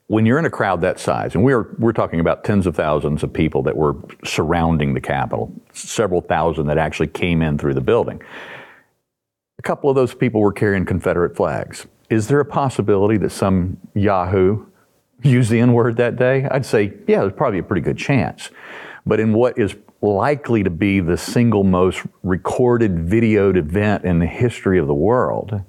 when 0.07 0.25
you're 0.25 0.38
in 0.38 0.47
a 0.47 0.50
crowd 0.50 0.80
that 0.80 0.99
size, 0.99 1.35
and 1.35 1.45
we're 1.45 1.75
we're 1.78 1.92
talking 1.92 2.18
about 2.18 2.42
tens 2.45 2.66
of 2.66 2.75
thousands 2.75 3.23
of 3.23 3.33
people 3.33 3.62
that 3.64 3.76
were 3.76 3.95
surrounding 4.25 4.95
the 4.95 5.00
Capitol, 5.00 5.52
several 5.73 6.23
thousand 6.23 6.66
that 6.66 6.78
actually 6.78 7.09
came 7.09 7.42
in 7.42 7.59
through 7.59 7.75
the 7.75 7.83
building. 7.83 8.23
A 9.59 9.62
couple 9.62 9.90
of 9.90 9.97
those 9.97 10.14
people 10.14 10.40
were 10.40 10.52
carrying 10.52 10.87
Confederate 10.87 11.37
flags. 11.37 11.87
Is 12.09 12.28
there 12.28 12.40
a 12.40 12.45
possibility 12.45 13.18
that 13.18 13.30
some 13.30 13.76
Yahoo 13.95 14.64
used 15.23 15.50
the 15.50 15.61
N 15.61 15.75
word 15.75 15.97
that 15.99 16.16
day? 16.16 16.47
I'd 16.50 16.64
say, 16.64 16.95
yeah, 17.07 17.21
there's 17.21 17.35
probably 17.35 17.59
a 17.59 17.62
pretty 17.62 17.83
good 17.83 17.99
chance. 17.99 18.50
But 19.04 19.21
in 19.21 19.35
what 19.35 19.59
is 19.59 19.76
likely 20.00 20.62
to 20.62 20.71
be 20.71 21.00
the 21.00 21.17
single 21.17 21.64
most 21.64 22.02
recorded, 22.23 22.97
videoed 22.97 23.57
event 23.57 24.05
in 24.05 24.19
the 24.19 24.26
history 24.26 24.78
of 24.78 24.87
the 24.87 24.95
world, 24.95 25.62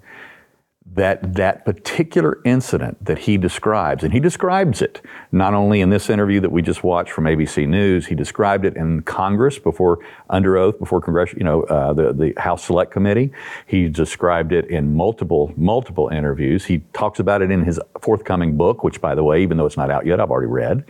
that 0.95 1.35
that 1.35 1.65
particular 1.65 2.39
incident 2.45 3.03
that 3.05 3.19
he 3.19 3.37
describes, 3.37 4.03
and 4.03 4.11
he 4.11 4.19
describes 4.19 4.81
it 4.81 5.01
not 5.31 5.53
only 5.53 5.81
in 5.81 5.89
this 5.89 6.09
interview 6.09 6.39
that 6.39 6.51
we 6.51 6.61
just 6.61 6.83
watched 6.83 7.11
from 7.11 7.25
ABC 7.25 7.67
News, 7.67 8.07
he 8.07 8.15
described 8.15 8.65
it 8.65 8.75
in 8.75 9.01
Congress 9.03 9.59
before 9.59 9.99
under 10.29 10.57
oath 10.57 10.79
before 10.79 10.99
Congress, 10.99 11.31
you 11.37 11.43
know, 11.43 11.63
uh, 11.63 11.93
the 11.93 12.13
the 12.13 12.33
House 12.37 12.65
Select 12.65 12.91
Committee. 12.91 13.31
He 13.67 13.87
described 13.87 14.51
it 14.51 14.65
in 14.69 14.95
multiple 14.95 15.53
multiple 15.55 16.09
interviews. 16.09 16.65
He 16.65 16.79
talks 16.93 17.19
about 17.19 17.41
it 17.41 17.51
in 17.51 17.63
his 17.63 17.79
forthcoming 18.01 18.57
book, 18.57 18.83
which, 18.83 18.99
by 18.99 19.13
the 19.13 19.23
way, 19.23 19.43
even 19.43 19.57
though 19.57 19.67
it's 19.67 19.77
not 19.77 19.91
out 19.91 20.07
yet, 20.07 20.19
I've 20.19 20.31
already 20.31 20.47
read, 20.47 20.85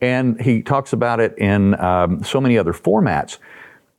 and 0.00 0.40
he 0.40 0.62
talks 0.62 0.94
about 0.94 1.20
it 1.20 1.36
in 1.36 1.78
um, 1.80 2.24
so 2.24 2.40
many 2.40 2.56
other 2.56 2.72
formats. 2.72 3.38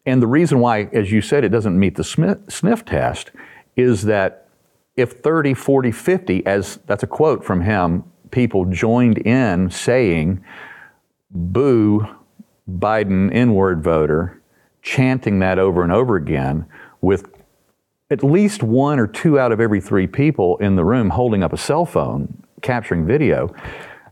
And 0.06 0.22
the 0.22 0.28
reason 0.28 0.60
why, 0.60 0.90
as 0.92 1.12
you 1.12 1.22
said, 1.22 1.46
it 1.46 1.50
doesn't 1.50 1.80
meet 1.80 1.96
the 1.96 2.04
sniff 2.04 2.86
test 2.86 3.32
is 3.76 4.04
that 4.04 4.43
if 4.96 5.14
30, 5.14 5.54
40, 5.54 5.92
50, 5.92 6.46
as 6.46 6.80
that's 6.86 7.04
a 7.04 7.08
quote 7.08 7.44
from 7.44 7.62
him, 7.62 8.04
people 8.32 8.66
joined 8.66 9.18
in 9.20 9.70
saying, 9.70 10.44
boo 11.32 12.08
Biden 12.70 13.34
N 13.34 13.54
word 13.54 13.84
voter, 13.84 14.42
chanting 14.82 15.40
that 15.40 15.60
over 15.60 15.84
and 15.84 15.92
over 15.92 16.16
again 16.16 16.66
with 17.02 17.30
at 18.10 18.24
least 18.24 18.62
one 18.62 19.00
or 19.00 19.08
two 19.08 19.40
out 19.40 19.52
of 19.52 19.60
every 19.60 19.82
three 19.82 20.08
people 20.08 20.58
in 20.58 20.76
the 20.76 20.86
room 20.86 21.10
holding 21.10 21.44
up 21.44 21.54
a 21.54 21.58
cell 21.58 21.86
phone 21.86 22.44
capturing 22.62 23.06
video, 23.06 23.54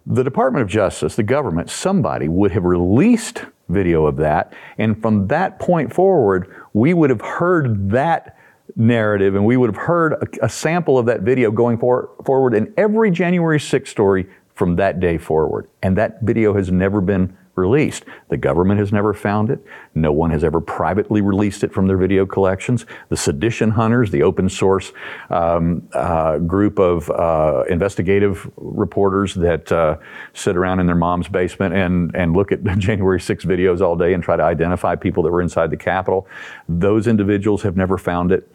the 0.05 0.23
Department 0.23 0.63
of 0.63 0.69
Justice, 0.69 1.15
the 1.15 1.23
government, 1.23 1.69
somebody 1.69 2.27
would 2.27 2.51
have 2.51 2.65
released 2.65 3.45
video 3.69 4.05
of 4.05 4.17
that. 4.17 4.53
And 4.77 5.00
from 5.01 5.27
that 5.27 5.59
point 5.59 5.93
forward, 5.93 6.53
we 6.73 6.93
would 6.93 7.09
have 7.09 7.21
heard 7.21 7.91
that 7.91 8.38
narrative 8.75 9.35
and 9.35 9.45
we 9.45 9.57
would 9.57 9.69
have 9.73 9.83
heard 9.83 10.13
a, 10.13 10.45
a 10.45 10.49
sample 10.49 10.97
of 10.97 11.05
that 11.05 11.21
video 11.21 11.51
going 11.51 11.77
for, 11.77 12.09
forward 12.25 12.53
in 12.53 12.73
every 12.77 13.11
January 13.11 13.59
6th 13.59 13.87
story 13.87 14.27
from 14.53 14.75
that 14.75 14.99
day 14.99 15.17
forward. 15.17 15.67
And 15.81 15.97
that 15.97 16.21
video 16.21 16.53
has 16.53 16.71
never 16.71 17.01
been 17.01 17.37
released. 17.55 18.05
The 18.29 18.37
government 18.37 18.79
has 18.79 18.91
never 18.91 19.13
found 19.13 19.49
it. 19.49 19.63
No 19.93 20.11
one 20.11 20.31
has 20.31 20.43
ever 20.43 20.61
privately 20.61 21.21
released 21.21 21.63
it 21.63 21.73
from 21.73 21.87
their 21.87 21.97
video 21.97 22.25
collections. 22.25 22.85
The 23.09 23.17
Sedition 23.17 23.71
Hunters, 23.71 24.11
the 24.11 24.23
open 24.23 24.47
source 24.49 24.91
um, 25.29 25.87
uh, 25.93 26.37
group 26.37 26.79
of 26.79 27.09
uh, 27.09 27.63
investigative 27.69 28.49
reporters 28.55 29.35
that 29.35 29.71
uh, 29.71 29.97
sit 30.33 30.55
around 30.55 30.79
in 30.79 30.85
their 30.85 30.95
mom's 30.95 31.27
basement 31.27 31.75
and, 31.75 32.15
and 32.15 32.33
look 32.33 32.51
at 32.51 32.63
January 32.77 33.19
6 33.19 33.45
videos 33.45 33.81
all 33.81 33.95
day 33.95 34.13
and 34.13 34.23
try 34.23 34.35
to 34.35 34.43
identify 34.43 34.95
people 34.95 35.23
that 35.23 35.31
were 35.31 35.41
inside 35.41 35.69
the 35.69 35.77
Capitol, 35.77 36.27
those 36.69 37.07
individuals 37.07 37.63
have 37.63 37.75
never 37.75 37.97
found 37.97 38.31
it. 38.31 38.49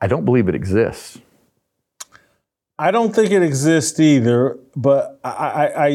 I 0.00 0.06
don't 0.06 0.24
believe 0.24 0.48
it 0.48 0.54
exists. 0.54 1.18
I 2.78 2.90
don't 2.90 3.14
think 3.14 3.30
it 3.30 3.42
exists 3.42 3.98
either, 3.98 4.58
but 4.74 5.18
I, 5.24 5.30
I, 5.30 5.84
I 5.86 5.88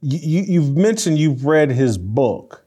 you, 0.00 0.42
you've 0.46 0.76
mentioned 0.76 1.18
you've 1.18 1.44
read 1.44 1.70
his 1.70 1.98
book, 1.98 2.64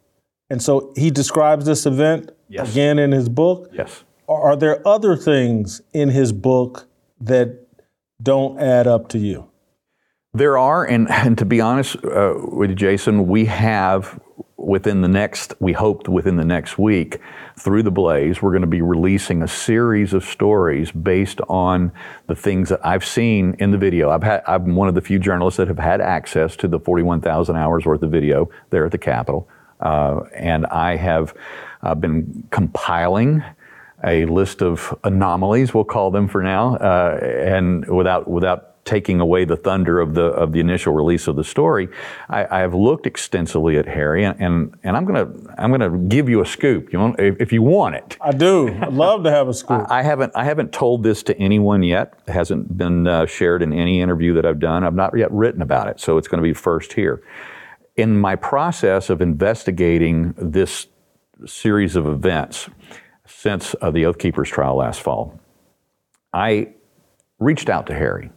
and 0.49 0.61
so 0.61 0.91
he 0.97 1.09
describes 1.11 1.65
this 1.65 1.85
event 1.85 2.31
Yes. 2.49 2.71
again 2.71 2.97
in 2.97 3.11
his 3.11 3.27
book. 3.29 3.69
Yes. 3.73 4.03
Are 4.29 4.55
there 4.55 4.85
other 4.87 5.15
things 5.17 5.81
in 5.93 6.09
his 6.09 6.31
book 6.31 6.87
that 7.19 7.67
don't 8.21 8.57
add 8.59 8.87
up 8.87 9.09
to 9.09 9.17
you? 9.17 9.49
There 10.33 10.57
are, 10.57 10.85
and, 10.85 11.09
and 11.09 11.37
to 11.37 11.45
be 11.45 11.59
honest 11.61 11.97
uh, 12.05 12.35
with 12.37 12.69
you, 12.69 12.75
Jason, 12.75 13.27
we 13.27 13.45
have 13.45 14.19
within 14.57 15.01
the 15.01 15.07
next, 15.07 15.53
we 15.59 15.73
hoped 15.73 16.09
within 16.09 16.35
the 16.35 16.45
next 16.45 16.77
week, 16.77 17.19
through 17.57 17.83
the 17.83 17.91
Blaze, 17.91 18.41
we're 18.41 18.51
going 18.51 18.61
to 18.61 18.67
be 18.67 18.81
releasing 18.81 19.43
a 19.43 19.47
series 19.47 20.13
of 20.13 20.23
stories 20.23 20.91
based 20.91 21.39
on 21.47 21.91
the 22.27 22.35
things 22.35 22.69
that 22.69 22.83
I've 22.85 23.05
seen 23.05 23.55
in 23.59 23.71
the 23.71 23.77
video. 23.77 24.09
I've 24.09 24.23
had, 24.23 24.43
I'm 24.47 24.75
one 24.75 24.87
of 24.87 24.95
the 24.95 25.01
few 25.01 25.19
journalists 25.19 25.57
that 25.57 25.67
have 25.67 25.79
had 25.79 26.01
access 26.01 26.55
to 26.57 26.67
the 26.67 26.79
41,000 26.79 27.55
hours 27.55 27.85
worth 27.85 28.01
of 28.01 28.11
video 28.11 28.49
there 28.71 28.85
at 28.85 28.91
the 28.91 28.97
Capitol, 28.97 29.47
uh, 29.79 30.21
and 30.35 30.65
I 30.65 30.95
have 30.95 31.35
uh, 31.83 31.93
been 31.93 32.47
compiling 32.49 33.43
a 34.03 34.25
list 34.25 34.61
of 34.61 34.97
anomalies, 35.03 35.73
we'll 35.73 35.83
call 35.83 36.11
them 36.11 36.27
for 36.27 36.43
now, 36.43 36.75
uh, 36.75 37.19
and 37.21 37.87
without 37.87 38.27
without 38.27 38.76
taking 38.87 39.19
away 39.19 39.45
the 39.45 39.57
thunder 39.57 39.99
of 39.99 40.15
the 40.15 40.23
of 40.23 40.53
the 40.53 40.59
initial 40.59 40.93
release 40.93 41.27
of 41.27 41.35
the 41.35 41.43
story, 41.43 41.89
I, 42.29 42.57
I 42.57 42.59
have 42.61 42.73
looked 42.73 43.05
extensively 43.05 43.77
at 43.77 43.85
Harry, 43.85 44.23
and, 44.23 44.39
and, 44.41 44.75
and 44.83 44.97
I'm 44.97 45.05
gonna 45.05 45.29
I'm 45.57 45.69
gonna 45.69 45.95
give 46.07 46.29
you 46.29 46.41
a 46.41 46.45
scoop. 46.45 46.91
You 46.91 46.99
want, 46.99 47.19
if, 47.19 47.39
if 47.39 47.53
you 47.53 47.61
want 47.61 47.95
it. 47.95 48.17
I 48.21 48.31
do. 48.31 48.69
I'd 48.81 48.93
love 48.93 49.23
to 49.25 49.31
have 49.31 49.47
a 49.47 49.53
scoop. 49.61 49.85
I 49.89 50.01
haven't 50.01 50.31
I 50.35 50.45
haven't 50.45 50.71
told 50.71 51.03
this 51.03 51.21
to 51.23 51.37
anyone 51.37 51.83
yet. 51.83 52.13
It 52.27 52.31
hasn't 52.31 52.77
been 52.77 53.05
uh, 53.05 53.25
shared 53.27 53.61
in 53.61 53.73
any 53.73 54.01
interview 54.01 54.33
that 54.33 54.45
I've 54.45 54.59
done. 54.59 54.83
I've 54.83 54.95
not 54.95 55.15
yet 55.15 55.31
written 55.31 55.61
about 55.61 55.89
it, 55.89 55.99
so 55.99 56.17
it's 56.17 56.27
going 56.27 56.41
to 56.41 56.47
be 56.47 56.53
first 56.53 56.93
here. 56.93 57.21
In 57.97 58.17
my 58.17 58.35
process 58.35 59.09
of 59.09 59.21
investigating 59.21 60.33
this 60.37 60.87
series 61.45 61.95
of 61.95 62.07
events 62.07 62.69
since 63.25 63.75
uh, 63.81 63.91
the 63.91 64.05
Oath 64.05 64.17
Keepers 64.17 64.49
trial 64.49 64.77
last 64.77 65.01
fall, 65.01 65.39
I 66.33 66.69
reached 67.39 67.69
out 67.69 67.87
to 67.87 67.93
Harry 67.93 68.31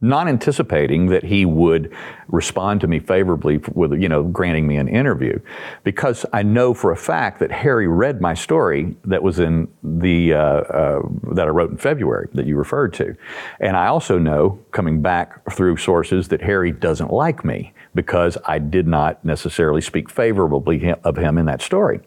not 0.00 0.28
anticipating 0.28 1.06
that 1.06 1.24
he 1.24 1.44
would 1.44 1.92
respond 2.28 2.80
to 2.80 2.86
me 2.86 3.00
favorably 3.00 3.58
with, 3.72 3.92
you 4.00 4.08
know, 4.08 4.22
granting 4.22 4.66
me 4.66 4.76
an 4.76 4.86
interview, 4.86 5.38
because 5.82 6.24
I 6.32 6.42
know 6.44 6.72
for 6.72 6.92
a 6.92 6.96
fact 6.96 7.40
that 7.40 7.50
Harry 7.50 7.88
read 7.88 8.20
my 8.20 8.34
story 8.34 8.94
that 9.04 9.22
was 9.22 9.40
in 9.40 9.66
the 9.82 10.34
uh, 10.34 10.38
uh, 10.38 11.02
that 11.34 11.46
I 11.46 11.50
wrote 11.50 11.70
in 11.70 11.78
February 11.78 12.28
that 12.34 12.46
you 12.46 12.56
referred 12.56 12.92
to, 12.94 13.16
and 13.60 13.76
I 13.76 13.88
also 13.88 14.18
know, 14.18 14.58
coming 14.70 15.02
back 15.02 15.52
through 15.52 15.76
sources, 15.78 16.28
that 16.28 16.42
Harry 16.42 16.70
doesn't 16.70 17.12
like 17.12 17.44
me 17.44 17.72
because 17.94 18.38
I 18.44 18.60
did 18.60 18.86
not 18.86 19.24
necessarily 19.24 19.80
speak 19.80 20.10
favorably 20.10 20.94
of 21.02 21.16
him 21.16 21.38
in 21.38 21.46
that 21.46 21.60
story. 21.60 22.00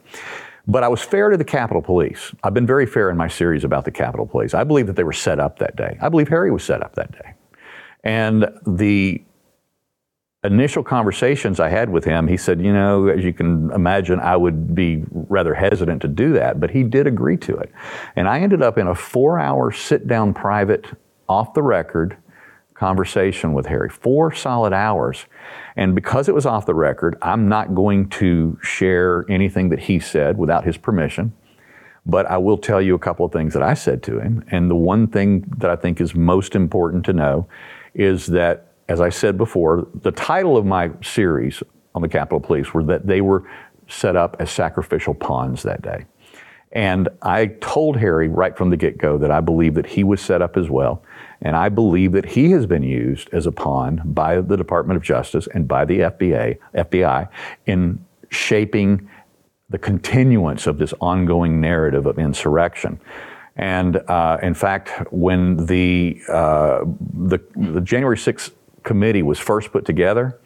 But 0.67 0.83
I 0.83 0.87
was 0.87 1.01
fair 1.01 1.29
to 1.29 1.37
the 1.37 1.43
Capitol 1.43 1.81
Police. 1.81 2.31
I've 2.43 2.53
been 2.53 2.67
very 2.67 2.85
fair 2.85 3.09
in 3.09 3.17
my 3.17 3.27
series 3.27 3.63
about 3.63 3.83
the 3.83 3.91
Capitol 3.91 4.27
Police. 4.27 4.53
I 4.53 4.63
believe 4.63 4.87
that 4.87 4.95
they 4.95 5.03
were 5.03 5.11
set 5.11 5.39
up 5.39 5.59
that 5.59 5.75
day. 5.75 5.97
I 5.99 6.07
believe 6.07 6.29
Harry 6.29 6.51
was 6.51 6.63
set 6.63 6.81
up 6.81 6.95
that 6.95 7.11
day. 7.11 7.33
And 8.03 8.49
the 8.65 9.23
initial 10.43 10.83
conversations 10.83 11.59
I 11.59 11.69
had 11.69 11.89
with 11.89 12.03
him, 12.03 12.27
he 12.27 12.37
said, 12.37 12.61
you 12.61 12.73
know, 12.73 13.07
as 13.07 13.23
you 13.23 13.33
can 13.33 13.71
imagine, 13.71 14.19
I 14.19 14.35
would 14.35 14.73
be 14.73 15.03
rather 15.11 15.53
hesitant 15.53 16.01
to 16.01 16.07
do 16.07 16.33
that, 16.33 16.59
but 16.59 16.71
he 16.71 16.83
did 16.83 17.05
agree 17.05 17.37
to 17.37 17.55
it. 17.57 17.71
And 18.15 18.27
I 18.27 18.39
ended 18.39 18.61
up 18.61 18.77
in 18.77 18.87
a 18.87 18.95
four 18.95 19.39
hour 19.39 19.71
sit 19.71 20.07
down 20.07 20.33
private, 20.33 20.87
off 21.29 21.53
the 21.53 21.63
record 21.63 22.17
conversation 22.73 23.53
with 23.53 23.67
Harry, 23.67 23.89
four 23.89 24.33
solid 24.33 24.73
hours. 24.73 25.25
And 25.75 25.93
because 25.93 26.27
it 26.27 26.33
was 26.33 26.47
off 26.47 26.65
the 26.65 26.73
record, 26.73 27.15
I'm 27.21 27.47
not 27.47 27.75
going 27.75 28.09
to 28.09 28.57
share 28.63 29.25
anything 29.29 29.69
that 29.69 29.79
he 29.79 29.99
said 29.99 30.37
without 30.37 30.65
his 30.65 30.77
permission. 30.77 31.33
But 32.07 32.25
I 32.25 32.37
will 32.37 32.57
tell 32.57 32.81
you 32.81 32.95
a 32.95 32.99
couple 32.99 33.23
of 33.23 33.31
things 33.31 33.53
that 33.53 33.61
I 33.61 33.75
said 33.75 34.01
to 34.03 34.19
him. 34.19 34.43
And 34.47 34.71
the 34.71 34.75
one 34.75 35.05
thing 35.05 35.41
that 35.57 35.69
I 35.69 35.75
think 35.75 36.01
is 36.01 36.15
most 36.15 36.55
important 36.55 37.05
to 37.05 37.13
know 37.13 37.47
is 37.93 38.27
that, 38.27 38.73
as 38.87 39.01
I 39.01 39.09
said 39.09 39.37
before, 39.37 39.87
the 40.01 40.11
title 40.11 40.57
of 40.57 40.65
my 40.65 40.91
series 41.01 41.61
on 41.93 42.01
the 42.01 42.09
Capitol 42.09 42.39
Police 42.39 42.73
were 42.73 42.83
that 42.83 43.07
they 43.07 43.21
were 43.21 43.43
set 43.87 44.15
up 44.15 44.37
as 44.39 44.49
sacrificial 44.49 45.13
pawns 45.13 45.63
that 45.63 45.81
day. 45.81 46.05
And 46.73 47.09
I 47.21 47.47
told 47.59 47.97
Harry 47.97 48.29
right 48.29 48.57
from 48.57 48.69
the 48.69 48.77
get 48.77 48.97
go 48.97 49.17
that 49.17 49.31
I 49.31 49.41
believe 49.41 49.73
that 49.73 49.85
he 49.85 50.03
was 50.03 50.21
set 50.21 50.41
up 50.41 50.55
as 50.55 50.69
well. 50.69 51.03
And 51.41 51.55
I 51.55 51.69
believe 51.69 52.13
that 52.13 52.25
he 52.25 52.51
has 52.51 52.65
been 52.65 52.83
used 52.83 53.29
as 53.33 53.45
a 53.45 53.51
pawn 53.51 54.01
by 54.05 54.39
the 54.39 54.55
Department 54.55 54.95
of 54.95 55.03
Justice 55.03 55.47
and 55.53 55.67
by 55.67 55.83
the 55.85 55.99
FBI, 55.99 56.57
FBI 56.75 57.27
in 57.65 58.05
shaping 58.29 59.09
the 59.69 59.79
continuance 59.79 60.67
of 60.67 60.77
this 60.77 60.93
ongoing 61.01 61.59
narrative 61.59 62.05
of 62.05 62.19
insurrection. 62.19 62.99
And 63.55 63.97
uh, 63.97 64.37
in 64.41 64.53
fact, 64.53 64.89
when 65.11 65.65
the, 65.65 66.21
uh, 66.29 66.85
the, 67.13 67.39
the 67.55 67.81
January 67.81 68.17
6th 68.17 68.51
committee 68.83 69.21
was 69.23 69.39
first 69.39 69.71
put 69.71 69.85
together, 69.85 70.39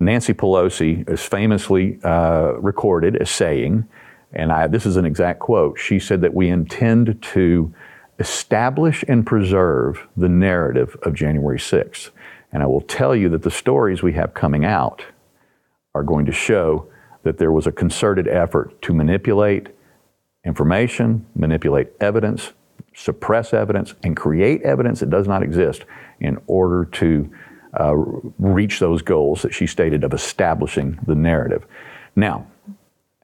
Nancy 0.00 0.32
Pelosi 0.32 1.08
is 1.08 1.22
famously 1.22 1.98
uh, 2.04 2.52
recorded 2.58 3.16
as 3.16 3.30
saying, 3.30 3.88
and 4.32 4.52
I, 4.52 4.66
this 4.68 4.86
is 4.86 4.96
an 4.96 5.04
exact 5.04 5.40
quote, 5.40 5.78
she 5.78 5.98
said 5.98 6.20
that 6.20 6.34
we 6.34 6.48
intend 6.48 7.20
to 7.22 7.74
establish 8.18 9.04
and 9.08 9.26
preserve 9.26 10.06
the 10.16 10.28
narrative 10.28 10.96
of 11.02 11.14
January 11.14 11.58
6th. 11.58 12.10
And 12.52 12.62
I 12.62 12.66
will 12.66 12.80
tell 12.80 13.14
you 13.14 13.28
that 13.30 13.42
the 13.42 13.50
stories 13.50 14.02
we 14.02 14.12
have 14.14 14.34
coming 14.34 14.64
out 14.64 15.04
are 15.94 16.02
going 16.02 16.26
to 16.26 16.32
show 16.32 16.88
that 17.22 17.38
there 17.38 17.52
was 17.52 17.66
a 17.66 17.72
concerted 17.72 18.28
effort 18.28 18.80
to 18.82 18.94
manipulate 18.94 19.68
information, 20.48 21.24
manipulate 21.36 21.88
evidence, 22.00 22.52
suppress 22.94 23.54
evidence, 23.54 23.94
and 24.02 24.16
create 24.16 24.62
evidence 24.62 25.00
that 25.00 25.10
does 25.10 25.28
not 25.28 25.42
exist 25.42 25.84
in 26.20 26.40
order 26.46 26.84
to 26.86 27.30
uh, 27.78 27.94
reach 28.38 28.80
those 28.80 29.02
goals 29.02 29.42
that 29.42 29.52
she 29.54 29.66
stated 29.66 30.02
of 30.02 30.12
establishing 30.12 30.98
the 31.06 31.14
narrative. 31.14 31.66
Now, 32.16 32.46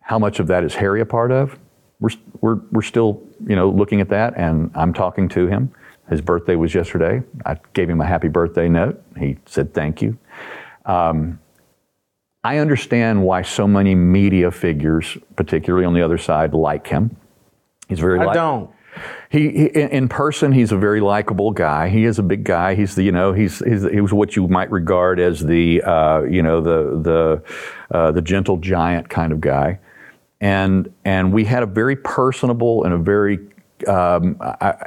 how 0.02 0.18
much 0.18 0.38
of 0.38 0.46
that 0.48 0.62
is 0.62 0.74
Harry 0.74 1.00
a 1.00 1.06
part 1.06 1.32
of? 1.32 1.58
We're, 1.98 2.10
we're, 2.40 2.60
we're 2.70 2.82
still, 2.82 3.22
you 3.46 3.56
know, 3.56 3.70
looking 3.70 4.00
at 4.00 4.10
that, 4.10 4.34
and 4.36 4.70
I'm 4.74 4.92
talking 4.92 5.28
to 5.30 5.46
him. 5.46 5.72
His 6.10 6.20
birthday 6.20 6.56
was 6.56 6.74
yesterday. 6.74 7.22
I 7.46 7.56
gave 7.72 7.88
him 7.88 8.00
a 8.02 8.06
happy 8.06 8.28
birthday 8.28 8.68
note. 8.68 9.02
He 9.18 9.38
said 9.46 9.72
thank 9.72 10.02
you. 10.02 10.18
Um, 10.84 11.40
I 12.44 12.58
understand 12.58 13.22
why 13.22 13.40
so 13.42 13.66
many 13.66 13.94
media 13.94 14.50
figures, 14.50 15.16
particularly 15.34 15.86
on 15.86 15.94
the 15.94 16.02
other 16.02 16.18
side, 16.18 16.52
like 16.52 16.86
him. 16.86 17.16
He's 17.88 17.98
very. 17.98 18.20
I 18.20 18.26
li- 18.26 18.34
don't. 18.34 18.70
He, 19.30 19.50
he 19.50 19.66
in 19.70 20.08
person, 20.08 20.52
he's 20.52 20.70
a 20.70 20.76
very 20.76 21.00
likable 21.00 21.50
guy. 21.50 21.88
He 21.88 22.04
is 22.04 22.18
a 22.18 22.22
big 22.22 22.44
guy. 22.44 22.74
He's 22.74 22.94
the 22.94 23.02
you 23.02 23.10
know 23.10 23.32
he's, 23.32 23.58
he's 23.64 23.82
he 23.90 24.00
was 24.00 24.12
what 24.12 24.36
you 24.36 24.46
might 24.46 24.70
regard 24.70 25.18
as 25.18 25.44
the 25.44 25.82
uh, 25.82 26.22
you 26.22 26.42
know 26.42 26.60
the 26.60 27.00
the 27.02 27.96
uh, 27.96 28.12
the 28.12 28.22
gentle 28.22 28.58
giant 28.58 29.08
kind 29.08 29.32
of 29.32 29.40
guy, 29.40 29.80
and 30.40 30.92
and 31.04 31.32
we 31.32 31.44
had 31.44 31.62
a 31.62 31.66
very 31.66 31.96
personable 31.96 32.84
and 32.84 32.94
a 32.94 32.98
very 32.98 33.40
um, 33.88 34.36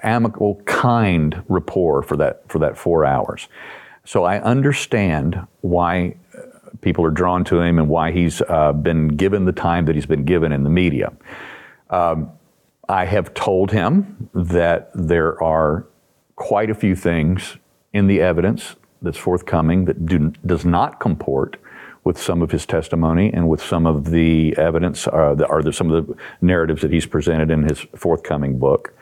amicable, 0.04 0.62
kind 0.66 1.44
rapport 1.50 2.04
for 2.04 2.16
that 2.18 2.44
for 2.48 2.60
that 2.60 2.78
four 2.78 3.04
hours. 3.04 3.50
So 4.06 4.24
I 4.24 4.40
understand 4.40 5.46
why 5.62 6.16
people 6.82 7.06
are 7.06 7.12
drawn 7.12 7.44
to 7.46 7.60
him 7.60 7.80
and 7.80 7.90
why 7.90 8.12
he's 8.12 8.42
uh, 8.42 8.74
been 8.74 9.10
given 9.10 9.46
the 9.46 9.52
time 9.52 9.86
that 9.86 9.96
he's 9.96 10.06
been 10.06 10.26
given 10.26 10.52
in 10.52 10.64
the 10.64 10.70
media. 10.70 11.14
Um, 11.90 12.32
I 12.90 13.06
have 13.06 13.34
told 13.34 13.72
him 13.72 14.30
that 14.34 14.92
there 14.94 15.42
are 15.44 15.86
quite 16.36 16.70
a 16.70 16.76
few 16.76 16.96
things 16.96 17.58
in 17.94 18.08
the 18.08 18.22
evidence 18.22 18.76
that's 19.02 19.18
forthcoming 19.18 19.86
that 19.86 20.06
do, 20.06 20.32
does 20.46 20.66
not 20.66 21.00
comport 21.00 21.58
with 22.04 22.22
some 22.22 22.42
of 22.42 22.52
his 22.52 22.66
testimony 22.66 23.32
and 23.34 23.50
with 23.50 23.62
some 23.62 23.86
of 23.86 24.12
the 24.12 24.56
evidence 24.58 25.08
uh, 25.08 25.36
the, 25.36 25.74
some 25.74 25.92
of 25.92 26.08
the 26.08 26.16
narratives 26.42 26.82
that 26.82 26.92
he's 26.92 27.06
presented 27.06 27.52
in 27.52 27.64
his 27.64 27.80
forthcoming 27.96 28.58
book. 28.58 28.94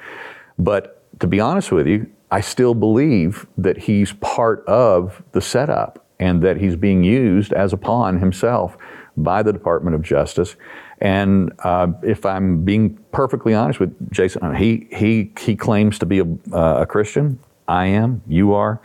But 0.58 1.04
to 1.20 1.28
be 1.28 1.40
honest 1.40 1.72
with 1.72 1.88
you, 1.88 2.10
I 2.32 2.42
still 2.42 2.74
believe 2.74 3.46
that 3.58 3.78
he's 3.78 4.14
part 4.14 4.66
of 4.66 5.22
the 5.34 5.42
setup 5.42 6.05
and 6.20 6.42
that 6.42 6.58
he's 6.58 6.76
being 6.76 7.04
used 7.04 7.54
as 7.54 7.74
a 7.74 7.78
pawn 7.78 8.20
himself 8.20 8.78
by 9.18 9.44
the 9.44 9.54
Department 9.54 9.96
of 9.96 10.02
Justice. 10.02 10.56
And 11.00 11.52
uh, 11.60 11.88
if 12.04 12.26
I'm 12.26 12.64
being 12.64 12.98
perfectly 13.12 13.54
honest 13.54 13.80
with 13.80 14.12
Jason, 14.12 14.56
he 14.56 14.88
he 14.92 15.32
he 15.40 15.56
claims 15.56 16.00
to 16.00 16.06
be 16.06 16.20
a, 16.20 16.26
uh, 16.54 16.82
a 16.82 16.86
Christian. 16.86 17.40
I 17.68 17.88
am. 17.88 18.22
You 18.28 18.54
are. 18.54 18.80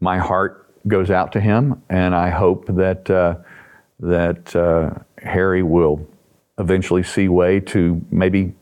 My 0.00 0.18
heart 0.18 0.66
goes 0.88 1.10
out 1.10 1.32
to 1.32 1.40
him, 1.40 1.82
and 1.88 2.14
I 2.14 2.30
hope 2.30 2.66
that 2.68 3.10
uh, 3.10 3.36
that 4.00 4.56
uh, 4.56 4.90
Harry 5.18 5.62
will 5.62 6.06
eventually 6.58 7.02
see 7.02 7.28
way 7.28 7.60
to 7.60 8.00
maybe 8.10 8.54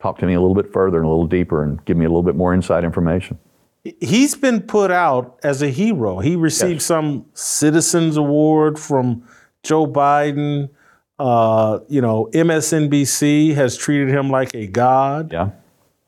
talk 0.00 0.18
to 0.18 0.26
me 0.26 0.34
a 0.34 0.40
little 0.40 0.54
bit 0.54 0.72
further 0.72 0.98
and 0.98 1.06
a 1.06 1.08
little 1.08 1.26
deeper 1.26 1.62
and 1.62 1.84
give 1.84 1.96
me 1.96 2.04
a 2.04 2.08
little 2.08 2.22
bit 2.22 2.36
more 2.36 2.52
inside 2.52 2.84
information 2.84 3.38
he's 3.84 4.34
been 4.34 4.60
put 4.60 4.90
out 4.90 5.38
as 5.42 5.62
a 5.62 5.68
hero. 5.68 6.18
He 6.18 6.36
received 6.36 6.74
yes. 6.74 6.84
some 6.84 7.26
Citizens 7.34 8.16
Award 8.16 8.78
from 8.78 9.22
Joe 9.62 9.86
Biden. 9.86 10.70
Uh, 11.18 11.80
you 11.88 12.00
know, 12.00 12.28
MSNBC 12.32 13.54
has 13.54 13.76
treated 13.76 14.08
him 14.08 14.30
like 14.30 14.54
a 14.54 14.66
god. 14.66 15.32
Yeah. 15.32 15.50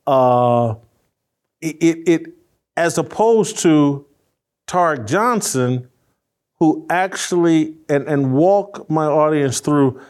Uh, 0.07 0.77
it, 1.61 1.77
it, 1.83 2.09
it 2.09 2.27
as 2.77 2.97
opposed 2.99 3.59
to 3.61 4.07
Tarik 4.67 5.07
Johnson, 5.07 5.89
who 6.59 6.87
actually 6.91 7.75
and 7.89 8.07
and 8.07 8.33
walk 8.33 8.89
my 8.89 9.07
audience 9.07 9.61
through 9.61 10.01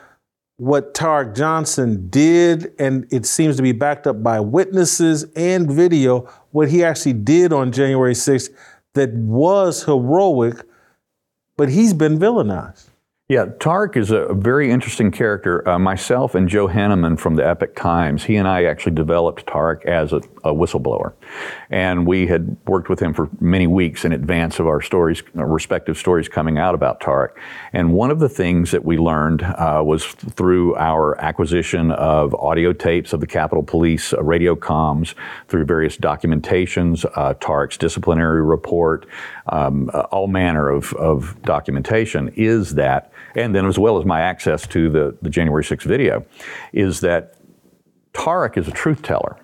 what 0.61 0.93
Tarik 0.93 1.35
Johnson 1.35 2.11
did, 2.11 2.75
and 2.79 3.11
it 3.11 3.25
seems 3.25 3.57
to 3.57 3.63
be 3.63 3.73
backed 3.73 4.07
up 4.07 4.23
by 4.23 4.41
witnesses 4.41 5.25
and 5.35 5.71
video, 5.71 6.29
what 6.51 6.69
he 6.69 6.85
actually 6.85 7.15
did 7.15 7.51
on 7.51 7.73
January 7.73 8.13
6th 8.13 8.51
that 8.93 9.11
was 9.15 9.85
heroic, 9.85 10.67
but 11.57 11.71
he's 11.71 11.95
been 11.95 12.19
villainized. 12.19 12.89
Yeah, 13.31 13.47
Tarik 13.59 13.97
is 13.97 14.11
a 14.11 14.35
very 14.35 14.71
interesting 14.71 15.11
character. 15.11 15.67
Uh, 15.67 15.79
myself 15.79 16.35
and 16.35 16.47
Joe 16.47 16.69
Hanneman 16.69 17.19
from 17.19 17.37
the 17.37 17.47
Epoch 17.47 17.75
Times, 17.75 18.25
he 18.25 18.37
and 18.37 18.47
I 18.47 18.65
actually 18.65 18.97
developed 18.97 19.47
Tarik 19.47 19.87
as 19.87 20.13
a, 20.13 20.21
a 20.45 20.53
whistleblower. 20.53 21.13
And 21.71 22.07
we 22.07 22.27
had 22.27 22.57
worked 22.67 22.89
with 22.89 23.01
him 23.01 23.15
for 23.15 23.29
many 23.41 23.67
weeks 23.67 24.05
in 24.05 24.13
advance 24.13 24.59
of 24.59 24.67
our 24.67 24.81
stories, 24.81 25.23
our 25.37 25.47
respective 25.47 25.97
stories 25.97 26.29
coming 26.29 26.59
out 26.59 26.75
about 26.75 27.01
Tarik. 27.01 27.37
And 27.73 27.93
one 27.93 28.11
of 28.11 28.19
the 28.19 28.29
things 28.29 28.71
that 28.71 28.85
we 28.85 28.99
learned 28.99 29.43
uh, 29.43 29.83
was 29.85 30.05
through 30.05 30.77
our 30.77 31.21
acquisition 31.21 31.91
of 31.93 32.35
audio 32.35 32.73
tapes 32.73 33.13
of 33.13 33.21
the 33.21 33.27
Capitol 33.27 33.63
Police 33.63 34.13
uh, 34.13 34.23
radio 34.23 34.55
comms, 34.55 35.15
through 35.49 35.65
various 35.65 35.97
documentations, 35.97 37.05
uh, 37.17 37.35
Tarik's 37.35 37.77
disciplinary 37.77 38.43
report, 38.43 39.07
um, 39.49 39.91
uh, 39.93 40.01
all 40.11 40.27
manner 40.27 40.69
of, 40.69 40.93
of 40.95 41.41
documentation, 41.43 42.29
is 42.37 42.75
that, 42.75 43.13
and 43.35 43.55
then 43.55 43.67
as 43.67 43.79
well 43.79 43.99
as 43.99 44.05
my 44.05 44.21
access 44.21 44.67
to 44.69 44.91
the, 44.91 45.17
the 45.23 45.31
January 45.31 45.65
6th 45.65 45.83
video, 45.83 46.25
is 46.73 47.01
that 47.01 47.35
Tarik 48.13 48.57
is 48.57 48.69
a 48.69 48.73
truth 48.73 49.03
teller. 49.03 49.37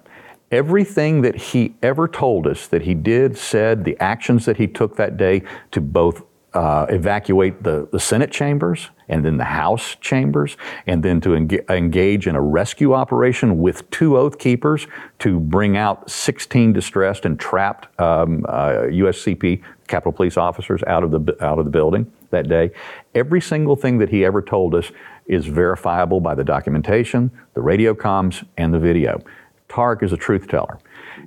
Everything 0.50 1.22
that 1.22 1.37
he 1.37 1.74
ever 1.82 2.06
told 2.06 2.46
us 2.46 2.68
that 2.68 2.82
he 2.82 2.94
did, 2.94 3.37
said, 3.37 3.85
the 3.85 3.96
actions 3.98 4.44
that 4.46 4.56
he 4.56 4.66
took 4.66 4.96
that 4.96 5.16
day 5.16 5.42
to 5.72 5.80
both 5.80 6.22
uh, 6.54 6.87
evacuate 6.88 7.62
the, 7.62 7.88
the 7.92 8.00
Senate 8.00 8.30
chambers 8.30 8.90
and 9.09 9.24
then 9.24 9.37
the 9.37 9.44
House 9.44 9.96
chambers, 10.00 10.56
and 10.87 11.02
then 11.02 11.20
to 11.20 11.35
engage 11.35 12.26
in 12.26 12.35
a 12.35 12.40
rescue 12.40 12.92
operation 12.92 13.59
with 13.61 13.88
two 13.90 14.16
Oath 14.16 14.38
Keepers 14.38 14.87
to 15.20 15.38
bring 15.38 15.76
out 15.76 16.11
16 16.11 16.72
distressed 16.72 17.24
and 17.24 17.38
trapped 17.38 17.88
um, 18.00 18.44
uh, 18.48 18.87
USCP 18.88 19.62
Capitol 19.87 20.12
Police 20.12 20.37
officers 20.37 20.82
out 20.85 21.04
of 21.04 21.12
the 21.12 21.37
out 21.44 21.59
of 21.61 21.64
the 21.64 21.70
building 21.70 22.11
that 22.30 22.48
day. 22.48 22.72
Every 23.14 23.40
single 23.40 23.76
thing 23.76 23.98
that 23.98 24.09
he 24.09 24.24
ever 24.24 24.42
told 24.42 24.74
us 24.74 24.90
is 25.26 25.46
verifiable 25.46 26.20
by 26.20 26.35
the 26.35 26.44
documentation, 26.44 27.30
the 27.54 27.62
radio 27.62 27.94
comms, 27.94 28.44
and 28.56 28.74
the 28.74 28.80
video. 28.80 29.22
Tarik 29.68 30.02
is 30.02 30.12
a 30.12 30.16
truth 30.16 30.48
teller. 30.48 30.79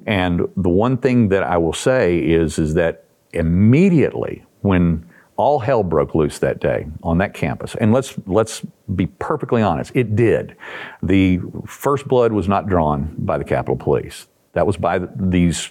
And 0.05 0.47
the 0.55 0.69
one 0.69 0.97
thing 0.97 1.29
that 1.29 1.43
I 1.43 1.57
will 1.57 1.73
say 1.73 2.19
is, 2.19 2.59
is 2.59 2.73
that 2.75 3.05
immediately 3.33 4.43
when 4.61 5.05
all 5.35 5.59
hell 5.59 5.83
broke 5.83 6.15
loose 6.15 6.39
that 6.39 6.59
day 6.59 6.87
on 7.01 7.17
that 7.19 7.33
campus, 7.33 7.75
and 7.75 7.93
let's, 7.93 8.15
let's 8.27 8.61
be 8.95 9.07
perfectly 9.07 9.61
honest, 9.61 9.91
it 9.95 10.15
did. 10.15 10.55
The 11.01 11.39
first 11.65 12.07
blood 12.07 12.33
was 12.33 12.47
not 12.47 12.67
drawn 12.67 13.15
by 13.17 13.37
the 13.37 13.45
Capitol 13.45 13.77
Police. 13.77 14.27
That 14.53 14.67
was 14.67 14.77
by 14.77 14.99
these 15.15 15.69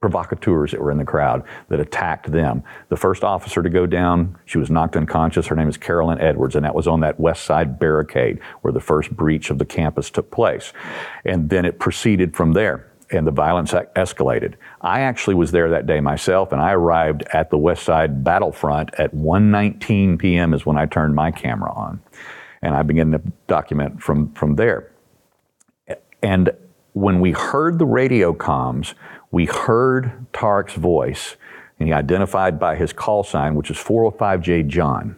provocateurs 0.00 0.70
that 0.70 0.80
were 0.80 0.92
in 0.92 0.98
the 0.98 1.04
crowd 1.04 1.42
that 1.68 1.80
attacked 1.80 2.30
them. 2.30 2.62
The 2.88 2.96
first 2.96 3.24
officer 3.24 3.62
to 3.62 3.68
go 3.68 3.84
down, 3.84 4.38
she 4.44 4.58
was 4.58 4.70
knocked 4.70 4.96
unconscious. 4.96 5.48
Her 5.48 5.56
name 5.56 5.68
is 5.68 5.76
Caroline 5.76 6.20
Edwards, 6.20 6.54
and 6.54 6.64
that 6.64 6.74
was 6.74 6.86
on 6.86 7.00
that 7.00 7.18
west 7.18 7.44
side 7.44 7.78
barricade 7.78 8.38
where 8.62 8.72
the 8.72 8.80
first 8.80 9.10
breach 9.10 9.50
of 9.50 9.58
the 9.58 9.64
campus 9.64 10.10
took 10.10 10.30
place. 10.30 10.72
And 11.24 11.50
then 11.50 11.64
it 11.64 11.80
proceeded 11.80 12.36
from 12.36 12.52
there. 12.52 12.86
And 13.10 13.26
the 13.26 13.32
violence 13.32 13.72
escalated. 13.72 14.54
I 14.82 15.00
actually 15.00 15.34
was 15.34 15.50
there 15.50 15.70
that 15.70 15.86
day 15.86 15.98
myself, 15.98 16.52
and 16.52 16.60
I 16.60 16.72
arrived 16.72 17.24
at 17.32 17.48
the 17.48 17.56
West 17.56 17.82
Side 17.82 18.22
battlefront 18.22 18.90
at 18.98 19.14
1:19 19.14 20.18
p.m. 20.18 20.52
is 20.52 20.66
when 20.66 20.76
I 20.76 20.84
turned 20.84 21.14
my 21.14 21.30
camera 21.30 21.72
on, 21.72 22.02
and 22.60 22.74
I 22.74 22.82
began 22.82 23.12
to 23.12 23.22
document 23.46 24.02
from 24.02 24.30
from 24.34 24.56
there. 24.56 24.92
And 26.22 26.50
when 26.92 27.20
we 27.20 27.32
heard 27.32 27.78
the 27.78 27.86
radio 27.86 28.32
comms, 28.32 28.94
we 29.30 29.44
heard 29.44 30.26
Tarik's 30.32 30.74
voice, 30.74 31.36
and 31.78 31.88
he 31.88 31.92
identified 31.92 32.58
by 32.58 32.76
his 32.76 32.92
call 32.92 33.22
sign, 33.22 33.54
which 33.54 33.70
is 33.70 33.76
405J 33.76 34.66
John. 34.66 35.16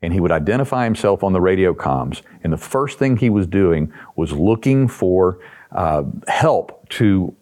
And 0.00 0.12
he 0.12 0.20
would 0.20 0.32
identify 0.32 0.84
himself 0.84 1.22
on 1.22 1.32
the 1.32 1.40
radio 1.40 1.74
comms, 1.74 2.22
and 2.42 2.52
the 2.52 2.58
first 2.58 2.98
thing 2.98 3.16
he 3.16 3.30
was 3.30 3.46
doing 3.46 3.92
was 4.16 4.32
looking 4.32 4.88
for 4.88 5.40
uh, 5.72 6.04
help 6.26 6.88
to 6.90 7.34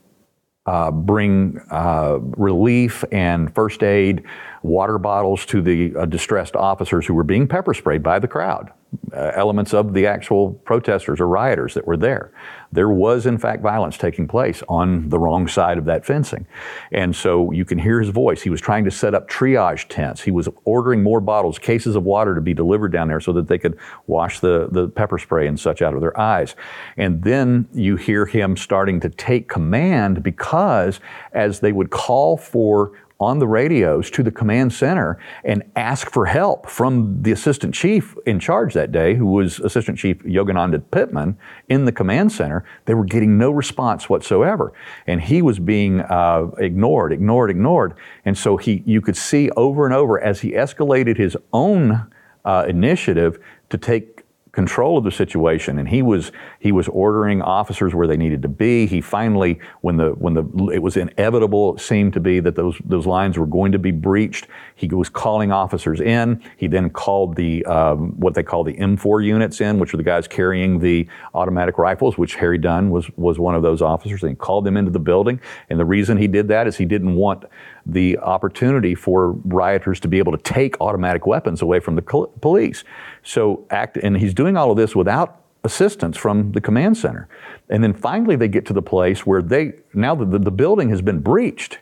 uh, 0.67 0.91
bring 0.91 1.61
uh, 1.71 2.19
relief 2.37 3.05
and 3.13 3.55
first 3.55 3.83
aid, 3.83 4.25
water 4.63 4.99
bottles 4.99 5.47
to 5.47 5.63
the 5.63 5.95
uh, 5.95 6.07
distressed 6.07 6.57
officers 6.57 7.07
who 7.07 7.15
were 7.15 7.23
being 7.23 7.47
pepper 7.47 7.73
sprayed 7.73 8.03
by 8.03 8.19
the 8.19 8.27
crowd 8.27 8.73
uh, 9.13 9.33
elements 9.35 9.75
of 9.75 9.95
the 9.95 10.07
actual 10.07 10.55
protesters 10.65 11.21
or 11.21 11.27
rioters 11.27 11.75
that 11.75 11.87
were 11.87 11.97
there. 11.97 12.33
There 12.73 12.89
was, 12.89 13.27
in 13.27 13.39
fact, 13.39 13.63
violence 13.63 13.97
taking 13.97 14.27
place 14.27 14.63
on 14.69 15.09
the 15.09 15.19
wrong 15.19 15.49
side 15.49 15.79
of 15.79 15.85
that 15.87 16.05
fencing. 16.05 16.47
And 16.93 17.15
so 17.15 17.51
you 17.53 17.65
can 17.65 17.79
hear 17.79 18.01
his 18.01 18.11
voice. 18.11 18.43
He 18.43 18.51
was 18.51 18.61
trying 18.61 18.85
to 18.85 18.91
set 18.91 19.15
up 19.15 19.29
triage 19.31 19.87
tents. 19.89 20.23
He 20.23 20.31
was 20.31 20.49
ordering 20.65 21.03
more 21.03 21.21
bottles, 21.21 21.59
cases 21.59 21.97
of 21.97 22.03
water 22.03 22.35
to 22.35 22.41
be 22.41 22.55
delivered 22.55 22.93
down 22.93 23.09
there 23.09 23.21
so 23.21 23.33
that 23.33 23.49
they 23.49 23.59
could 23.59 23.79
wash 24.07 24.41
the, 24.41 24.69
the 24.71 24.89
pepper 24.89 25.19
spray 25.19 25.47
and 25.47 25.59
such 25.59 25.81
out 25.81 25.95
of 25.95 26.01
their 26.01 26.19
eyes. 26.19 26.57
And 26.97 27.23
then 27.23 27.69
you 27.73 27.97
hear 27.97 28.27
him 28.27 28.57
starting 28.57 29.01
to 29.01 29.09
take 29.09 29.49
command 29.49 30.23
because 30.23 31.01
as 31.33 31.61
they 31.61 31.73
would 31.73 31.91
call 31.91 32.37
for 32.37 32.93
on 33.19 33.39
the 33.39 33.47
radios 33.47 34.11
to 34.11 34.23
the 34.23 34.31
command 34.31 34.73
center 34.73 35.19
and 35.45 35.63
ask 35.75 36.11
for 36.11 36.27
help 36.27 36.69
from 36.69 37.23
the 37.23 37.33
assistant 37.33 37.75
chief 37.75 38.15
in 38.27 38.39
charge 38.39 38.75
that 38.75 38.93
day, 38.93 39.15
who 39.15 39.27
was 39.27 39.59
Assistant 39.61 39.99
Chief 39.99 40.19
Yogananda 40.23 40.83
Pittman 40.91 41.39
in 41.69 41.87
the 41.87 41.93
command 41.93 42.31
center. 42.33 42.65
They 42.85 42.95
were 42.95 43.05
getting 43.05 43.39
no 43.39 43.51
response 43.51 44.09
whatsoever, 44.09 44.73
and 45.07 45.21
he 45.21 45.41
was 45.41 45.59
being 45.59 46.01
uh, 46.01 46.49
ignored, 46.59 47.13
ignored, 47.13 47.51
ignored. 47.51 47.95
And 48.25 48.37
so 48.37 48.57
he, 48.57 48.83
you 48.85 49.01
could 49.01 49.17
see 49.17 49.51
over 49.51 49.87
and 49.87 49.95
over 49.95 50.21
as 50.21 50.41
he 50.41 50.53
escalated 50.53 51.17
his 51.17 51.37
own 51.53 52.11
uh, 52.45 52.65
initiative 52.69 53.39
to 53.71 53.79
take 53.79 54.16
control 54.57 54.97
of 54.97 55.05
the 55.05 55.11
situation, 55.11 55.79
and 55.79 55.87
he 55.87 56.01
was 56.01 56.33
he 56.61 56.73
was 56.73 56.89
ordering 56.89 57.43
officers 57.43 57.95
where 57.95 58.07
they 58.07 58.17
needed 58.17 58.41
to 58.41 58.49
be. 58.49 58.87
He 58.87 59.03
finally, 59.03 59.61
when 59.83 59.99
the 59.99 60.13
when 60.13 60.33
the 60.33 60.45
it 60.73 60.79
was 60.79 60.97
inevitable, 60.97 61.77
it 61.77 61.81
seemed 61.81 62.15
to 62.15 62.21
be 62.21 62.41
that 62.41 62.57
those 62.57 62.81
those 62.83 63.07
lines 63.07 63.37
were 63.37 63.47
going 63.47 63.71
to 63.73 63.79
be 63.79 63.91
breached. 63.91 64.47
He 64.75 64.89
was 64.89 65.11
calling 65.11 65.53
officers 65.53 66.01
in. 66.01 66.43
He 66.57 66.69
then 66.69 66.89
called 66.89 67.37
the 67.37 67.67
um, 67.67 68.19
what 68.19 68.33
they 68.33 68.43
call 68.43 68.65
the 68.65 68.73
M4 68.73 69.23
units 69.23 69.61
in, 69.61 69.79
which 69.79 69.93
are 69.93 69.99
the 69.99 70.03
guys 70.03 70.27
carrying 70.27 70.79
the 70.79 71.07
automatic 71.35 71.77
rifles, 71.77 72.17
which 72.17 72.37
Harry 72.37 72.57
Dunn 72.57 72.89
was 72.89 73.11
was 73.17 73.39
one 73.39 73.55
of 73.55 73.63
those 73.63 73.83
officers. 73.83 74.23
And 74.23 74.31
he 74.31 74.37
called 74.37 74.65
them 74.65 74.79
into 74.79 74.91
the 74.91 74.99
building, 74.99 75.39
and 75.69 75.79
the 75.79 75.85
reason 75.85 76.17
he 76.17 76.29
did 76.29 76.49
that 76.49 76.67
is 76.67 76.79
he 76.79 76.87
didn't 76.87 77.15
want 77.15 77.45
the 77.87 78.19
opportunity 78.19 78.95
for 78.95 79.33
rioters 79.45 80.01
to 80.01 80.09
be 80.09 80.19
able 80.19 80.33
to 80.33 80.39
take 80.39 80.81
automatic 80.81 81.27
weapons 81.27 81.63
away 81.63 81.81
from 81.81 81.95
the 81.95 82.03
police. 82.03 82.85
So 83.23 83.65
act, 83.71 83.97
and 83.97 84.17
he's 84.17 84.35
doing 84.35 84.57
all 84.57 84.71
of 84.73 84.77
this 84.77 84.97
without 84.97 85.43
assistance 85.63 86.17
from 86.17 86.53
the 86.53 86.61
command 86.61 86.97
center. 86.97 87.29
And 87.69 87.83
then 87.83 87.95
finally 87.95 88.37
they 88.37 88.49
get 88.49 88.67
to 88.67 88.73
the 88.73 88.83
place 88.83 89.25
where 89.25 89.43
they, 89.43 89.75
now 89.95 90.15
the, 90.15 90.39
the 90.39 90.51
building 90.51 90.91
has 90.91 91.03
been 91.03 91.21
breached 91.21 91.79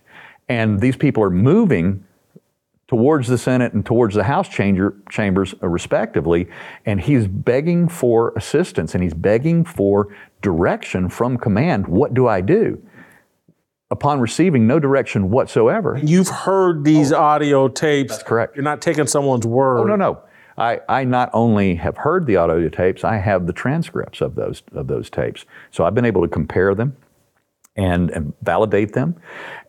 and 0.49 0.81
these 0.81 0.97
people 0.97 1.23
are 1.23 1.31
moving 1.31 2.05
towards 2.87 3.29
the 3.29 3.39
Senate 3.39 3.73
and 3.73 3.85
towards 3.85 4.15
the 4.15 4.25
House 4.25 4.49
chamber, 4.49 4.95
chambers, 5.11 5.55
uh, 5.63 5.69
respectively, 5.69 6.47
and 6.85 7.01
he's 7.01 7.27
begging 7.27 7.89
for 7.89 8.33
assistance 8.37 8.95
and 8.95 9.03
he's 9.03 9.15
begging 9.15 9.65
for 9.65 10.15
direction 10.43 11.09
from 11.09 11.39
command. 11.39 11.87
What 11.87 12.13
do 12.13 12.29
I 12.29 12.41
do? 12.41 12.83
Upon 13.95 14.19
receiving 14.19 14.67
no 14.67 14.81
direction 14.81 15.31
whatsoever. 15.31 16.01
You've 16.03 16.29
heard 16.29 16.83
these 16.83 17.13
oh, 17.13 17.21
audio 17.21 17.69
tapes. 17.69 18.11
That's 18.11 18.25
correct. 18.25 18.57
You're 18.57 18.65
not 18.65 18.83
taking 18.83 19.07
someone's 19.07 19.47
word. 19.47 19.79
Oh, 19.79 19.85
no, 19.85 19.95
no. 19.95 20.21
I, 20.59 20.81
I 20.89 21.05
not 21.05 21.31
only 21.33 21.77
have 21.77 21.97
heard 21.99 22.27
the 22.27 22.35
audio 22.35 22.69
tapes, 22.69 23.05
I 23.05 23.19
have 23.19 23.47
the 23.47 23.53
transcripts 23.53 24.21
of 24.21 24.35
those, 24.35 24.65
of 24.73 24.89
those 24.89 25.09
tapes. 25.11 25.45
So 25.71 25.85
I've 25.85 25.95
been 25.95 26.05
able 26.05 26.23
to 26.23 26.29
compare 26.29 26.75
them 26.75 26.97
and, 27.77 28.11
and 28.11 28.33
validate 28.43 28.95
them. 28.95 29.15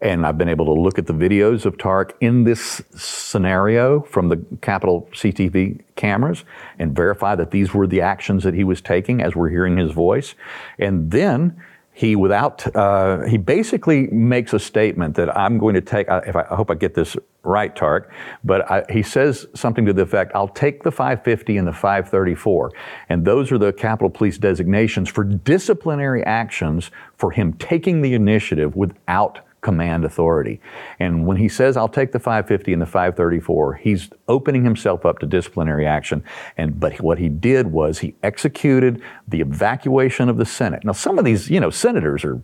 And 0.01 0.25
I've 0.25 0.39
been 0.39 0.49
able 0.49 0.65
to 0.65 0.73
look 0.73 0.97
at 0.97 1.05
the 1.05 1.13
videos 1.13 1.63
of 1.65 1.77
Tarik 1.77 2.15
in 2.19 2.45
this 2.45 2.81
scenario 2.95 4.01
from 4.01 4.29
the 4.29 4.43
Capitol 4.61 5.07
CTV 5.11 5.83
cameras 5.95 6.45
and 6.79 6.95
verify 6.95 7.35
that 7.35 7.51
these 7.51 7.75
were 7.75 7.85
the 7.85 8.01
actions 8.01 8.43
that 8.43 8.55
he 8.55 8.63
was 8.63 8.81
taking 8.81 9.21
as 9.21 9.35
we're 9.35 9.49
hearing 9.49 9.77
his 9.77 9.91
voice. 9.91 10.33
And 10.79 11.11
then 11.11 11.61
he 11.95 12.17
without 12.17 12.75
uh, 12.75 13.21
he 13.21 13.37
basically 13.37 14.07
makes 14.07 14.51
a 14.51 14.59
statement 14.59 15.15
that 15.15 15.35
I'm 15.35 15.57
going 15.57 15.75
to 15.75 15.81
take. 15.81 16.07
If 16.09 16.35
I, 16.35 16.41
I 16.41 16.55
hope 16.55 16.69
I 16.69 16.75
get 16.75 16.93
this 16.93 17.15
right, 17.41 17.73
Tark, 17.73 18.11
but 18.43 18.69
I, 18.69 18.83
he 18.91 19.01
says 19.01 19.47
something 19.55 19.85
to 19.85 19.93
the 19.93 20.01
effect, 20.01 20.33
"I'll 20.35 20.49
take 20.49 20.83
the 20.83 20.91
550 20.91 21.55
and 21.55 21.65
the 21.65 21.71
534," 21.71 22.71
and 23.07 23.23
those 23.23 23.49
are 23.49 23.57
the 23.57 23.71
Capitol 23.71 24.09
Police 24.09 24.37
designations 24.37 25.07
for 25.07 25.23
disciplinary 25.23 26.21
actions 26.25 26.91
for 27.15 27.31
him 27.31 27.53
taking 27.53 28.01
the 28.01 28.13
initiative 28.13 28.75
without 28.75 29.39
command 29.65 30.05
authority. 30.05 30.61
And 30.99 31.25
when 31.25 31.37
he 31.37 31.49
says, 31.49 31.75
I'll 31.75 31.89
take 31.89 32.11
the 32.11 32.19
550 32.19 32.71
and 32.71 32.81
the 32.81 32.85
534, 32.85 33.73
he's 33.73 34.11
opening 34.27 34.63
himself 34.63 35.07
up 35.07 35.17
to 35.19 35.25
disciplinary 35.25 35.87
action. 35.87 36.23
And, 36.55 36.79
but 36.79 37.01
what 37.01 37.17
he 37.17 37.29
did 37.29 37.71
was 37.71 37.97
he 37.97 38.13
executed 38.21 39.01
the 39.27 39.41
evacuation 39.41 40.29
of 40.29 40.37
the 40.37 40.45
Senate. 40.45 40.85
Now, 40.85 40.91
some 40.91 41.17
of 41.17 41.25
these, 41.25 41.49
you 41.49 41.59
know, 41.59 41.71
senators 41.71 42.23
are, 42.23 42.39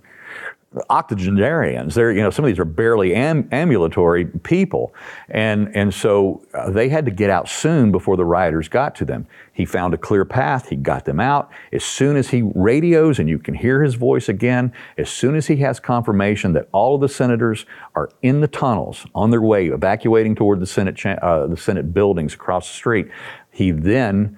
octogenarians. 0.89 1.95
They're, 1.95 2.13
you 2.13 2.21
know, 2.21 2.29
some 2.29 2.45
of 2.45 2.49
these 2.49 2.59
are 2.59 2.65
barely 2.65 3.13
am- 3.13 3.49
ambulatory 3.51 4.25
people. 4.25 4.93
And, 5.27 5.75
and 5.75 5.93
so 5.93 6.45
uh, 6.53 6.69
they 6.69 6.87
had 6.87 7.03
to 7.05 7.11
get 7.11 7.29
out 7.29 7.49
soon 7.49 7.91
before 7.91 8.15
the 8.15 8.23
rioters 8.23 8.69
got 8.69 8.95
to 8.95 9.05
them. 9.05 9.27
He 9.51 9.65
found 9.65 9.93
a 9.93 9.97
clear 9.97 10.23
path. 10.23 10.69
He 10.69 10.77
got 10.77 11.03
them 11.03 11.19
out. 11.19 11.51
As 11.73 11.83
soon 11.83 12.15
as 12.15 12.29
he 12.29 12.41
radios, 12.55 13.19
and 13.19 13.27
you 13.27 13.37
can 13.37 13.53
hear 13.53 13.83
his 13.83 13.95
voice 13.95 14.29
again, 14.29 14.71
as 14.97 15.09
soon 15.09 15.35
as 15.35 15.47
he 15.47 15.57
has 15.57 15.79
confirmation 15.79 16.53
that 16.53 16.69
all 16.71 16.95
of 16.95 17.01
the 17.01 17.09
senators 17.09 17.65
are 17.93 18.09
in 18.21 18.39
the 18.39 18.47
tunnels 18.47 19.05
on 19.13 19.29
their 19.29 19.41
way, 19.41 19.67
evacuating 19.67 20.35
toward 20.35 20.61
the 20.61 20.65
Senate, 20.65 20.95
cha- 20.95 21.19
uh, 21.21 21.47
the 21.47 21.57
Senate 21.57 21.93
buildings 21.93 22.33
across 22.33 22.69
the 22.69 22.75
street, 22.75 23.09
he 23.51 23.71
then 23.71 24.37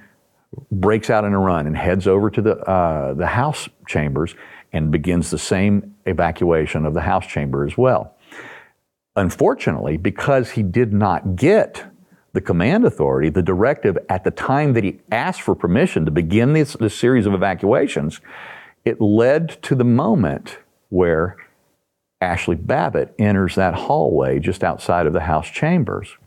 breaks 0.71 1.11
out 1.11 1.25
in 1.25 1.33
a 1.33 1.39
run 1.39 1.67
and 1.67 1.77
heads 1.77 2.07
over 2.07 2.31
to 2.31 2.41
the, 2.41 2.57
uh, 2.67 3.13
the 3.13 3.27
House 3.27 3.69
chambers 3.87 4.33
and 4.71 4.91
begins 4.91 5.29
the 5.29 5.37
same 5.37 5.92
evacuation 6.05 6.85
of 6.85 6.93
the 6.93 7.01
House 7.01 7.25
chamber 7.25 7.65
as 7.65 7.77
well. 7.77 8.15
Unfortunately, 9.15 9.97
because 9.97 10.51
he 10.51 10.63
did 10.63 10.91
not 10.91 11.35
get 11.35 11.85
the 12.33 12.41
command 12.41 12.83
authority, 12.83 13.29
the 13.29 13.43
directive 13.43 13.97
at 14.09 14.23
the 14.23 14.31
time 14.31 14.73
that 14.73 14.83
he 14.83 14.99
asked 15.11 15.41
for 15.41 15.53
permission 15.53 16.03
to 16.05 16.11
begin 16.11 16.53
this, 16.53 16.73
this 16.73 16.97
series 16.97 17.27
of 17.27 17.33
evacuations, 17.33 18.21
it 18.85 18.99
led 18.99 19.61
to 19.61 19.75
the 19.75 19.83
moment 19.83 20.57
where 20.89 21.37
Ashli 22.21 22.55
Babbitt 22.65 23.13
enters 23.19 23.55
that 23.55 23.75
hallway 23.75 24.39
just 24.39 24.63
outside 24.63 25.05
of 25.05 25.13
the 25.13 25.21
House 25.21 25.47
chambers. 25.47 26.17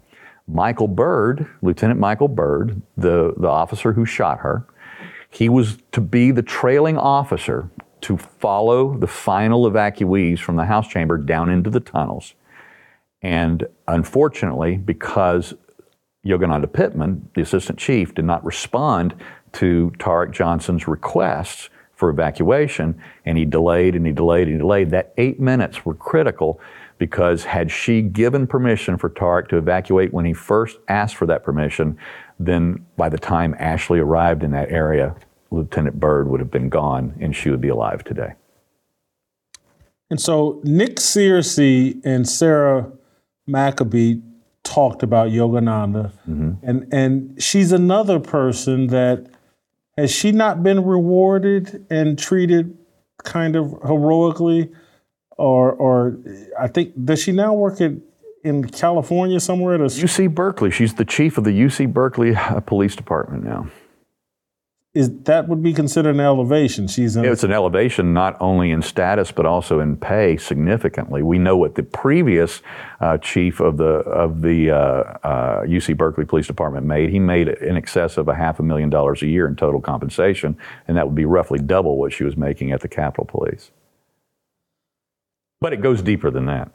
Michael 0.47 0.89
Byrd, 0.89 1.49
Lieutenant 1.61 1.99
Michael 1.99 2.29
Byrd, 2.29 2.81
the, 2.97 3.35
the 3.37 3.49
officer 3.49 3.93
who 3.93 4.05
shot 4.05 4.41
her, 4.41 4.65
he 5.29 5.49
was 5.49 5.79
to 5.91 6.01
be 6.01 6.31
the 6.31 6.43
trailing 6.43 6.97
officer 6.97 7.69
to 8.03 8.17
follow 8.17 8.97
the 8.97 9.07
final 9.07 9.71
evacuees 9.71 10.39
from 10.39 10.57
the 10.57 10.67
House 10.67 10.89
chamber 10.89 11.19
down 11.19 11.51
into 11.51 11.71
the 11.71 11.81
tunnels. 11.81 12.35
And 13.23 13.67
unfortunately, 13.89 14.77
because 14.77 15.55
Yogananda 16.25 16.73
Pittman, 16.73 17.29
the 17.35 17.43
assistant 17.43 17.79
chief, 17.79 18.15
did 18.15 18.25
not 18.25 18.45
respond 18.45 19.15
to 19.53 19.93
Tarik 19.99 20.33
Johnson's 20.33 20.87
requests 20.87 21.71
for 21.95 22.11
evacuation, 22.11 23.01
and 23.25 23.39
he 23.39 23.45
delayed 23.45 23.95
and 23.97 24.07
he 24.07 24.13
delayed 24.13 24.49
and 24.49 24.57
he 24.57 24.59
delayed. 24.59 24.91
That 24.91 25.15
eight 25.17 25.41
minutes 25.41 25.87
were 25.87 25.95
critical 25.95 26.61
because 26.99 27.45
had 27.45 27.71
she 27.71 28.03
given 28.03 28.47
permission 28.47 28.97
for 28.99 29.09
Tarik 29.09 29.49
to 29.49 29.57
evacuate 29.57 30.13
when 30.13 30.25
he 30.25 30.33
first 30.33 30.79
asked 30.89 31.17
for 31.17 31.27
that 31.27 31.43
permission, 31.43 31.99
then 32.39 32.85
by 32.97 33.09
the 33.09 33.19
time 33.19 33.55
Ashli 33.55 33.99
arrived 33.99 34.43
in 34.43 34.51
that 34.53 34.71
area, 34.71 35.15
Lieutenant 35.51 35.99
Byrd 36.01 36.29
would 36.29 36.41
have 36.41 36.51
been 36.51 36.69
gone 36.69 37.15
and 37.21 37.35
she 37.35 37.51
would 37.51 37.61
be 37.61 37.69
alive 37.69 38.05
today. 38.05 38.35
And 40.11 40.21
so 40.21 40.61
Nick 40.63 40.97
Searcy 40.97 42.01
and 42.05 42.29
Sarah 42.29 42.91
McAbee 43.49 44.23
talked 44.63 45.03
about 45.03 45.29
Yogananda, 45.31 46.13
Mm-hmm. 46.29 46.53
and 46.63 46.93
and 46.93 47.43
she's 47.43 47.73
another 47.73 48.19
person 48.21 48.89
that 48.89 49.27
has 49.97 50.11
she 50.11 50.33
not 50.33 50.63
been 50.63 50.85
rewarded 50.85 51.87
and 51.91 52.19
treated 52.19 52.77
kind 53.25 53.57
of 53.57 53.71
heroically, 53.85 54.71
or 55.39 55.73
or 55.73 56.19
I 56.59 56.69
think 56.69 56.93
does 57.05 57.23
she 57.23 57.33
now 57.33 57.55
work 57.55 57.81
at 57.81 57.93
in 58.45 58.65
California 58.69 59.41
somewhere 59.41 59.75
at 59.75 59.81
a 59.81 59.85
UC 59.85 60.33
Berkeley, 60.35 60.71
she's 60.71 60.95
the 60.95 61.05
chief 61.05 61.37
of 61.39 61.43
the 61.45 61.51
UC 61.51 61.93
Berkeley 61.93 62.37
Police 62.67 62.95
Department 62.95 63.43
now. 63.45 63.69
Is 64.97 65.11
that 65.25 65.47
would 65.47 65.63
be 65.63 65.75
considered 65.75 66.15
an 66.15 66.21
elevation? 66.21 66.89
She's 66.89 67.17
in, 67.17 67.25
It's 67.27 67.45
an 67.45 67.53
elevation 67.53 68.15
not 68.15 68.35
only 68.41 68.71
in 68.71 68.81
status 68.81 69.31
but 69.31 69.45
also 69.45 69.79
in 69.79 69.99
pay 69.99 70.39
significantly. 70.39 71.23
We 71.23 71.39
know 71.39 71.55
what 71.55 71.75
the 71.75 71.83
previous 71.83 72.63
uh, 73.01 73.19
chief 73.19 73.61
of 73.61 73.77
the 73.77 73.85
of 73.85 74.41
the 74.41 74.71
uh, 74.71 74.77
uh, 74.77 75.63
UC 75.65 75.99
Berkeley 75.99 76.25
Police 76.25 76.47
Department 76.47 76.87
made. 76.87 77.11
He 77.11 77.19
made 77.19 77.49
in 77.49 77.77
excess 77.77 78.17
of 78.17 78.29
a 78.29 78.35
half 78.35 78.59
a 78.59 78.63
million 78.63 78.89
dollars 78.89 79.23
a 79.23 79.27
year 79.27 79.47
in 79.47 79.55
total 79.55 79.83
compensation, 79.83 80.57
and 80.89 80.97
that 80.97 81.07
would 81.07 81.15
be 81.15 81.27
roughly 81.27 81.59
double 81.59 81.99
what 81.99 82.15
she 82.15 82.25
was 82.25 82.37
making 82.37 82.73
at 82.73 82.81
the 82.81 82.89
Capitol 82.89 83.27
Police. 83.27 83.71
But 85.61 85.75
it 85.75 85.83
goes 85.83 86.01
deeper 86.01 86.31
than 86.31 86.47
that. 86.47 86.75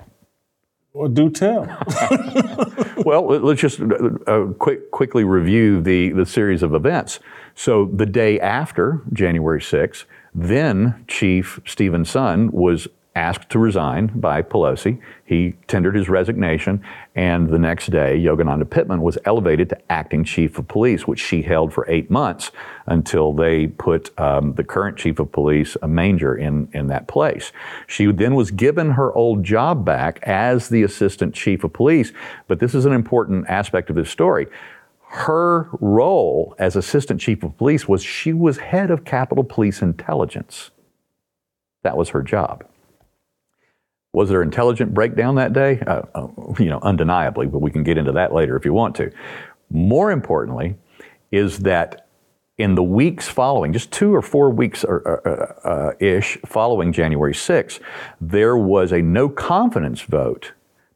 well, 0.93 1.09
do 1.09 1.31
tell. 1.31 1.65
Well, 3.05 3.27
let- 3.27 3.43
let's 3.43 3.61
just 3.61 3.79
uh, 3.81 4.45
quick, 4.59 4.91
quickly 4.91 5.23
review 5.23 5.81
the, 5.81 6.09
the 6.09 6.25
series 6.25 6.63
of 6.63 6.73
events. 6.73 7.19
So, 7.55 7.85
the 7.93 8.05
day 8.05 8.39
after 8.39 9.01
January 9.11 9.59
6th, 9.59 10.05
then 10.33 11.03
Chief 11.07 11.59
Steven 11.65 12.03
Sund 12.03 12.51
was 12.51 12.87
asked 13.15 13.49
to 13.49 13.59
resign 13.59 14.07
by 14.15 14.41
Pelosi. 14.41 14.99
He 15.25 15.55
tendered 15.67 15.95
his 15.95 16.07
resignation, 16.07 16.81
and 17.13 17.49
the 17.49 17.59
next 17.59 17.87
day, 17.91 18.17
Yogananda 18.17 18.69
Pittman 18.69 19.01
was 19.01 19.17
elevated 19.25 19.67
to 19.69 19.91
acting 19.91 20.23
chief 20.23 20.57
of 20.57 20.67
police, 20.69 21.05
which 21.07 21.19
she 21.19 21.41
held 21.41 21.73
for 21.73 21.85
eight 21.89 22.09
months 22.09 22.51
until 22.85 23.33
they 23.33 23.67
put 23.67 24.17
um, 24.17 24.53
the 24.53 24.63
current 24.63 24.97
chief 24.97 25.19
of 25.19 25.31
police, 25.31 25.75
a 25.81 25.87
Manger, 25.87 26.35
in, 26.35 26.69
in 26.73 26.87
that 26.87 27.07
place. 27.07 27.51
She 27.85 28.05
then 28.11 28.33
was 28.33 28.49
given 28.49 28.91
her 28.91 29.13
old 29.13 29.43
job 29.43 29.83
back 29.83 30.19
as 30.23 30.69
the 30.69 30.83
assistant 30.83 31.35
chief 31.35 31.65
of 31.65 31.73
police, 31.73 32.13
but 32.47 32.59
this 32.59 32.73
is 32.73 32.85
an 32.85 32.93
important 32.93 33.49
aspect 33.49 33.89
of 33.89 33.97
this 33.97 34.09
story. 34.09 34.47
Her 35.07 35.67
role 35.81 36.55
as 36.57 36.77
assistant 36.77 37.19
chief 37.19 37.43
of 37.43 37.57
police 37.57 37.89
was 37.89 38.01
she 38.01 38.31
was 38.31 38.59
head 38.59 38.89
of 38.89 39.03
Capitol 39.03 39.43
Police 39.43 39.81
Intelligence. 39.81 40.71
That 41.83 41.97
was 41.97 42.09
her 42.09 42.21
job. 42.21 42.63
Was 44.13 44.29
there 44.29 44.41
intelligent 44.41 44.93
breakdown 44.93 45.35
that 45.35 45.53
day? 45.53 45.79
Uh, 45.87 46.01
uh, 46.13 46.27
you 46.59 46.65
know, 46.65 46.79
undeniably, 46.81 47.47
but 47.47 47.59
we 47.59 47.71
can 47.71 47.83
get 47.83 47.97
into 47.97 48.11
that 48.11 48.33
later 48.33 48.57
if 48.57 48.65
you 48.65 48.73
want 48.73 48.95
to. 48.95 49.11
More 49.69 50.11
importantly, 50.11 50.75
is 51.31 51.59
that 51.59 52.07
in 52.57 52.75
the 52.75 52.83
weeks 52.83 53.27
following, 53.27 53.71
just 53.71 53.91
two 53.91 54.13
or 54.13 54.21
four 54.21 54.49
weeks 54.49 54.83
or, 54.83 55.25
uh, 55.65 55.93
ish 55.99 56.37
following 56.45 56.91
January 56.91 57.33
6th, 57.33 57.79
there 58.19 58.57
was 58.57 58.91
a 58.91 59.01
no 59.01 59.29
confidence 59.29 60.01
vote. 60.01 60.51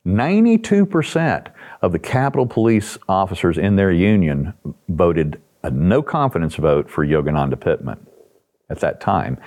92% 0.06 1.48
of 1.82 1.92
the 1.92 2.00
Capitol 2.00 2.46
Police 2.46 2.98
officers 3.10 3.58
in 3.58 3.78
their 3.78 3.92
union 3.92 4.54
voted 4.90 5.42
a 5.64 5.72
no 5.72 6.04
confidence 6.04 6.56
vote 6.56 6.90
for 6.90 7.06
Yogananda 7.06 7.60
Pittman 7.60 8.06
at 8.70 8.80
that 8.82 9.02
time. 9.02 9.40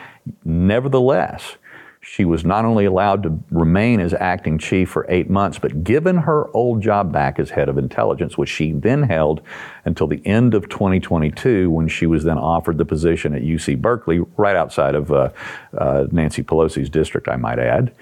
Nevertheless, 0.45 1.57
she 2.01 2.25
was 2.25 2.45
not 2.45 2.65
only 2.65 2.85
allowed 2.85 3.23
to 3.25 3.39
remain 3.51 4.01
as 4.01 4.15
acting 4.15 4.59
chief 4.59 4.89
for 4.89 5.05
eight 5.09 5.29
months, 5.29 5.59
but 5.59 5.83
given 5.83 6.17
her 6.17 6.49
old 6.55 6.81
job 6.81 7.13
back 7.13 7.39
as 7.39 7.51
head 7.51 7.69
of 7.69 7.77
intelligence, 7.77 8.39
which 8.39 8.49
she 8.49 8.73
then 8.73 9.03
held 9.03 9.43
until 9.85 10.07
the 10.07 10.25
end 10.27 10.55
of 10.55 10.69
2022, 10.69 11.71
when 11.71 11.89
she 11.89 12.07
was 12.07 12.25
then 12.25 12.39
offered 12.39 12.79
the 12.79 12.85
position 12.85 13.35
at 13.35 13.43
UC 13.43 13.81
Berkeley, 13.81 14.21
right 14.37 14.57
outside 14.57 14.95
of 14.95 15.11
uh, 15.11 15.31
uh, 15.77 16.07
Nancy 16.13 16.43
Pelosi's 16.43 16.89
district, 16.89 17.29
I 17.29 17.37
might 17.37 17.59
add. 17.59 17.93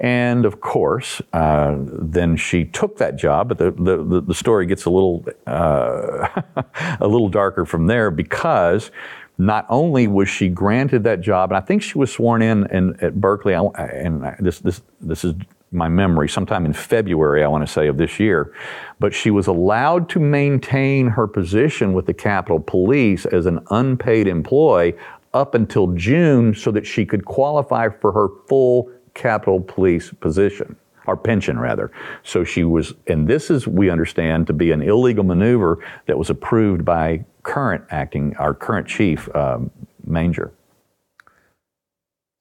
And 0.00 0.44
of 0.44 0.60
course, 0.60 1.22
uh, 1.32 1.76
then 1.78 2.36
she 2.36 2.64
took 2.64 2.98
that 2.98 3.14
job, 3.16 3.48
but 3.48 3.58
the, 3.58 3.70
the, 3.70 4.20
the 4.20 4.34
story 4.34 4.66
gets 4.66 4.84
a 4.86 4.90
little, 4.90 5.24
uh, 5.46 6.28
a 7.00 7.06
little 7.06 7.28
darker 7.28 7.64
from 7.64 7.86
there 7.86 8.10
because 8.10 8.90
not 9.38 9.66
only 9.68 10.06
was 10.06 10.28
she 10.28 10.48
granted 10.48 11.04
that 11.04 11.20
job, 11.20 11.50
and 11.50 11.56
I 11.56 11.60
think 11.60 11.82
she 11.82 11.98
was 11.98 12.12
sworn 12.12 12.42
in, 12.42 12.66
in 12.70 12.96
at 13.00 13.20
Berkeley, 13.20 13.54
and 13.54 14.36
this, 14.38 14.60
this, 14.60 14.82
this 15.00 15.24
is 15.24 15.34
my 15.72 15.88
memory, 15.88 16.28
sometime 16.28 16.64
in 16.64 16.72
February, 16.72 17.42
I 17.42 17.48
want 17.48 17.66
to 17.66 17.72
say, 17.72 17.88
of 17.88 17.96
this 17.96 18.20
year, 18.20 18.52
but 19.00 19.12
she 19.12 19.30
was 19.30 19.48
allowed 19.48 20.08
to 20.10 20.20
maintain 20.20 21.08
her 21.08 21.26
position 21.26 21.92
with 21.92 22.06
the 22.06 22.14
Capitol 22.14 22.60
Police 22.60 23.26
as 23.26 23.46
an 23.46 23.58
unpaid 23.70 24.28
employee 24.28 24.94
up 25.32 25.54
until 25.54 25.88
June 25.88 26.54
so 26.54 26.70
that 26.70 26.86
she 26.86 27.04
could 27.04 27.24
qualify 27.24 27.88
for 27.88 28.12
her 28.12 28.28
full 28.46 28.90
Capitol 29.14 29.60
Police 29.60 30.12
position 30.20 30.76
or 31.06 31.16
pension 31.16 31.58
rather. 31.58 31.90
So 32.22 32.44
she 32.44 32.64
was, 32.64 32.94
and 33.08 33.28
this 33.28 33.50
is, 33.50 33.66
we 33.66 33.90
understand, 33.90 34.46
to 34.46 34.52
be 34.52 34.70
an 34.70 34.80
illegal 34.80 35.24
maneuver 35.24 35.84
that 36.06 36.16
was 36.16 36.30
approved 36.30 36.84
by 36.84 37.24
current 37.44 37.84
acting, 37.90 38.36
our 38.38 38.52
current 38.52 38.88
chief, 38.88 39.34
um, 39.34 39.70
Manger. 40.04 40.52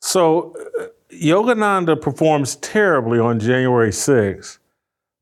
So 0.01 0.55
uh, 0.79 0.87
Yogananda 1.13 2.01
performs 2.01 2.55
terribly 2.57 3.19
on 3.19 3.39
January 3.39 3.91
6th, 3.91 4.57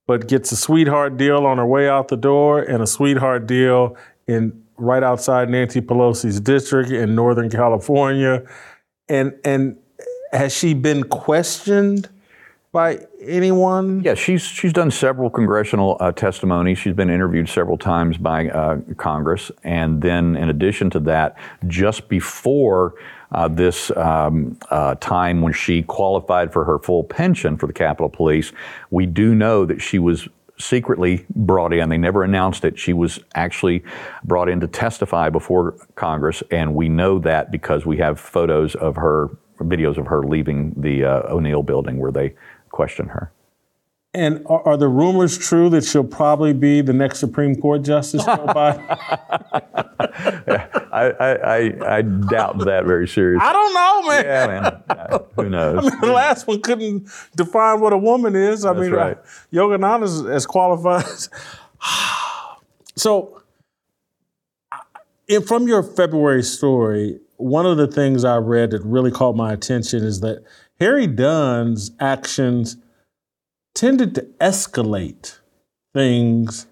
but 0.07 0.27
gets 0.27 0.51
a 0.51 0.55
sweetheart 0.55 1.17
deal 1.17 1.45
on 1.45 1.57
her 1.57 1.65
way 1.65 1.89
out 1.89 2.07
the 2.07 2.17
door 2.17 2.61
and 2.61 2.81
a 2.81 2.87
sweetheart 2.87 3.45
deal 3.45 3.95
in 4.27 4.63
right 4.77 5.03
outside 5.03 5.49
Nancy 5.49 5.81
Pelosi's 5.81 6.39
district 6.39 6.89
in 6.89 7.13
Northern 7.13 7.49
California. 7.49 8.43
And 9.07 9.33
and 9.43 9.77
has 10.31 10.55
she 10.55 10.73
been 10.73 11.03
questioned 11.03 12.09
by 12.71 12.99
anyone? 13.21 14.01
Yeah, 14.03 14.13
she's 14.13 14.43
she's 14.43 14.73
done 14.73 14.91
several 14.91 15.29
congressional 15.29 15.97
uh, 15.99 16.11
testimonies. 16.11 16.77
She's 16.77 16.93
been 16.93 17.09
interviewed 17.09 17.49
several 17.49 17.77
times 17.77 18.17
by 18.17 18.49
uh, 18.49 18.79
Congress, 18.97 19.51
and 19.63 20.01
then 20.01 20.35
in 20.35 20.49
addition 20.49 20.89
to 20.91 20.99
that, 21.01 21.37
just 21.67 22.07
before 22.07 22.95
uh, 23.31 23.47
this 23.47 23.91
um, 23.97 24.57
uh, 24.69 24.95
time 24.95 25.41
when 25.41 25.53
she 25.53 25.83
qualified 25.83 26.53
for 26.53 26.63
her 26.65 26.79
full 26.79 27.03
pension 27.03 27.57
for 27.57 27.67
the 27.67 27.73
Capitol 27.73 28.09
Police, 28.09 28.51
we 28.89 29.05
do 29.05 29.35
know 29.35 29.65
that 29.65 29.81
she 29.81 29.99
was 29.99 30.27
secretly 30.57 31.25
brought 31.35 31.73
in. 31.73 31.89
They 31.89 31.97
never 31.97 32.23
announced 32.23 32.63
it. 32.63 32.77
She 32.77 32.93
was 32.93 33.19
actually 33.35 33.83
brought 34.23 34.47
in 34.47 34.59
to 34.61 34.67
testify 34.67 35.29
before 35.29 35.71
Congress, 35.95 36.43
and 36.51 36.75
we 36.75 36.87
know 36.87 37.19
that 37.19 37.51
because 37.51 37.85
we 37.85 37.97
have 37.97 38.19
photos 38.19 38.75
of 38.75 38.95
her, 38.95 39.29
videos 39.59 39.97
of 39.97 40.07
her 40.07 40.23
leaving 40.23 40.73
the 40.77 41.03
uh, 41.03 41.33
O'Neill 41.33 41.63
building 41.63 41.97
where 41.99 42.11
they 42.11 42.33
question 42.71 43.07
her. 43.07 43.31
And 44.13 44.45
are, 44.45 44.67
are, 44.67 44.77
the 44.77 44.89
rumors 44.89 45.37
true 45.37 45.69
that 45.69 45.85
she'll 45.85 46.03
probably 46.03 46.51
be 46.51 46.81
the 46.81 46.91
next 46.91 47.19
Supreme 47.19 47.55
Court 47.55 47.81
justice, 47.81 48.25
Joe 48.25 48.35
Biden? 48.47 48.85
I, 50.91 51.11
I, 51.11 51.97
I, 51.97 52.01
doubt 52.01 52.57
that 52.65 52.83
very 52.83 53.07
seriously. 53.07 53.47
I 53.47 53.53
don't 53.53 53.73
know, 53.73 54.07
man. 54.09 54.25
Yeah, 54.25 54.47
man. 54.47 54.83
Uh, 54.89 55.19
who 55.37 55.49
knows? 55.49 55.77
I 55.77 55.89
mean, 55.89 56.01
the 56.01 56.11
last 56.11 56.45
one 56.45 56.61
couldn't 56.61 57.07
define 57.37 57.79
what 57.79 57.93
a 57.93 57.97
woman 57.97 58.35
is. 58.35 58.65
I 58.65 58.73
That's 58.73 58.81
mean, 58.81 58.91
right. 58.91 59.17
uh, 59.17 59.21
Yogananda 59.53 60.03
is 60.03 60.25
as 60.25 60.45
qualified. 60.45 61.05
so, 62.97 63.41
in, 65.29 65.41
from 65.41 65.69
your 65.69 65.83
February 65.83 66.43
story, 66.43 67.21
one 67.37 67.65
of 67.65 67.77
the 67.77 67.87
things 67.87 68.25
I 68.25 68.35
read 68.37 68.71
that 68.71 68.83
really 68.83 69.11
caught 69.11 69.37
my 69.37 69.53
attention 69.53 70.03
is 70.03 70.19
that 70.19 70.43
Harry 70.81 71.05
Dunn's 71.05 71.91
actions 71.99 72.75
tended 73.75 74.15
to 74.15 74.23
escalate 74.41 75.37
things. 75.93 76.65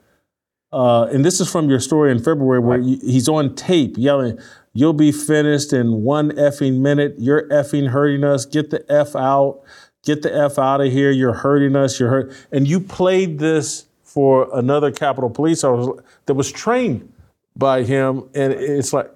Uh, 0.71 1.03
and 1.05 1.23
this 1.23 1.39
is 1.39 1.49
from 1.49 1.69
your 1.69 1.79
story 1.79 2.11
in 2.11 2.17
February 2.17 2.59
where 2.59 2.79
you, 2.79 2.97
he's 3.03 3.29
on 3.29 3.53
tape 3.53 3.93
yelling, 3.97 4.39
You'll 4.73 4.93
be 4.93 5.11
finished 5.11 5.73
in 5.73 6.03
one 6.03 6.31
effing 6.31 6.79
minute. 6.79 7.15
You're 7.19 7.47
effing 7.49 7.89
hurting 7.89 8.23
us. 8.23 8.45
Get 8.45 8.71
the 8.71 8.83
F 8.91 9.15
out. 9.15 9.61
Get 10.03 10.21
the 10.21 10.35
F 10.35 10.57
out 10.57 10.81
of 10.81 10.91
here. 10.91 11.11
You're 11.11 11.33
hurting 11.33 11.75
us. 11.75 11.99
You're 11.99 12.09
hurt. 12.09 12.33
And 12.51 12.67
you 12.67 12.79
played 12.79 13.37
this 13.37 13.85
for 14.03 14.49
another 14.53 14.91
Capitol 14.91 15.29
Police 15.29 15.63
officer 15.63 16.03
that 16.25 16.33
was 16.33 16.51
trained 16.51 17.11
by 17.55 17.83
him. 17.83 18.29
And 18.33 18.53
it's 18.53 18.93
like, 18.93 19.11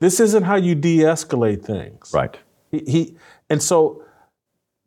this 0.00 0.20
isn't 0.20 0.44
how 0.44 0.56
you 0.56 0.74
de 0.74 0.98
escalate 0.98 1.64
things. 1.64 2.12
Right. 2.14 2.38
He, 2.70 2.78
he, 2.86 3.16
and 3.50 3.62
so 3.62 4.02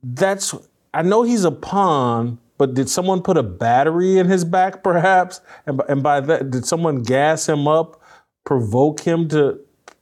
that's, 0.03 0.55
I 0.93 1.01
know 1.01 1.23
he's 1.23 1.43
a 1.43 1.51
pawn, 1.51 2.39
but 2.57 2.73
did 2.73 2.89
someone 2.89 3.21
put 3.21 3.37
a 3.37 3.43
battery 3.43 4.17
in 4.17 4.27
his 4.27 4.45
back 4.45 4.83
perhaps? 4.83 5.41
And, 5.65 5.81
and 5.89 6.03
by 6.03 6.19
that, 6.21 6.51
did 6.51 6.65
someone 6.65 7.03
gas 7.03 7.49
him 7.49 7.67
up, 7.67 8.01
provoke 8.43 9.01
him 9.01 9.27
to 9.29 9.59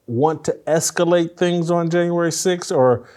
want 0.08 0.44
to 0.46 0.54
escalate 0.68 1.38
things 1.38 1.72
on 1.72 1.90
January 1.90 2.32
6th? 2.32 2.76
Or 2.76 3.08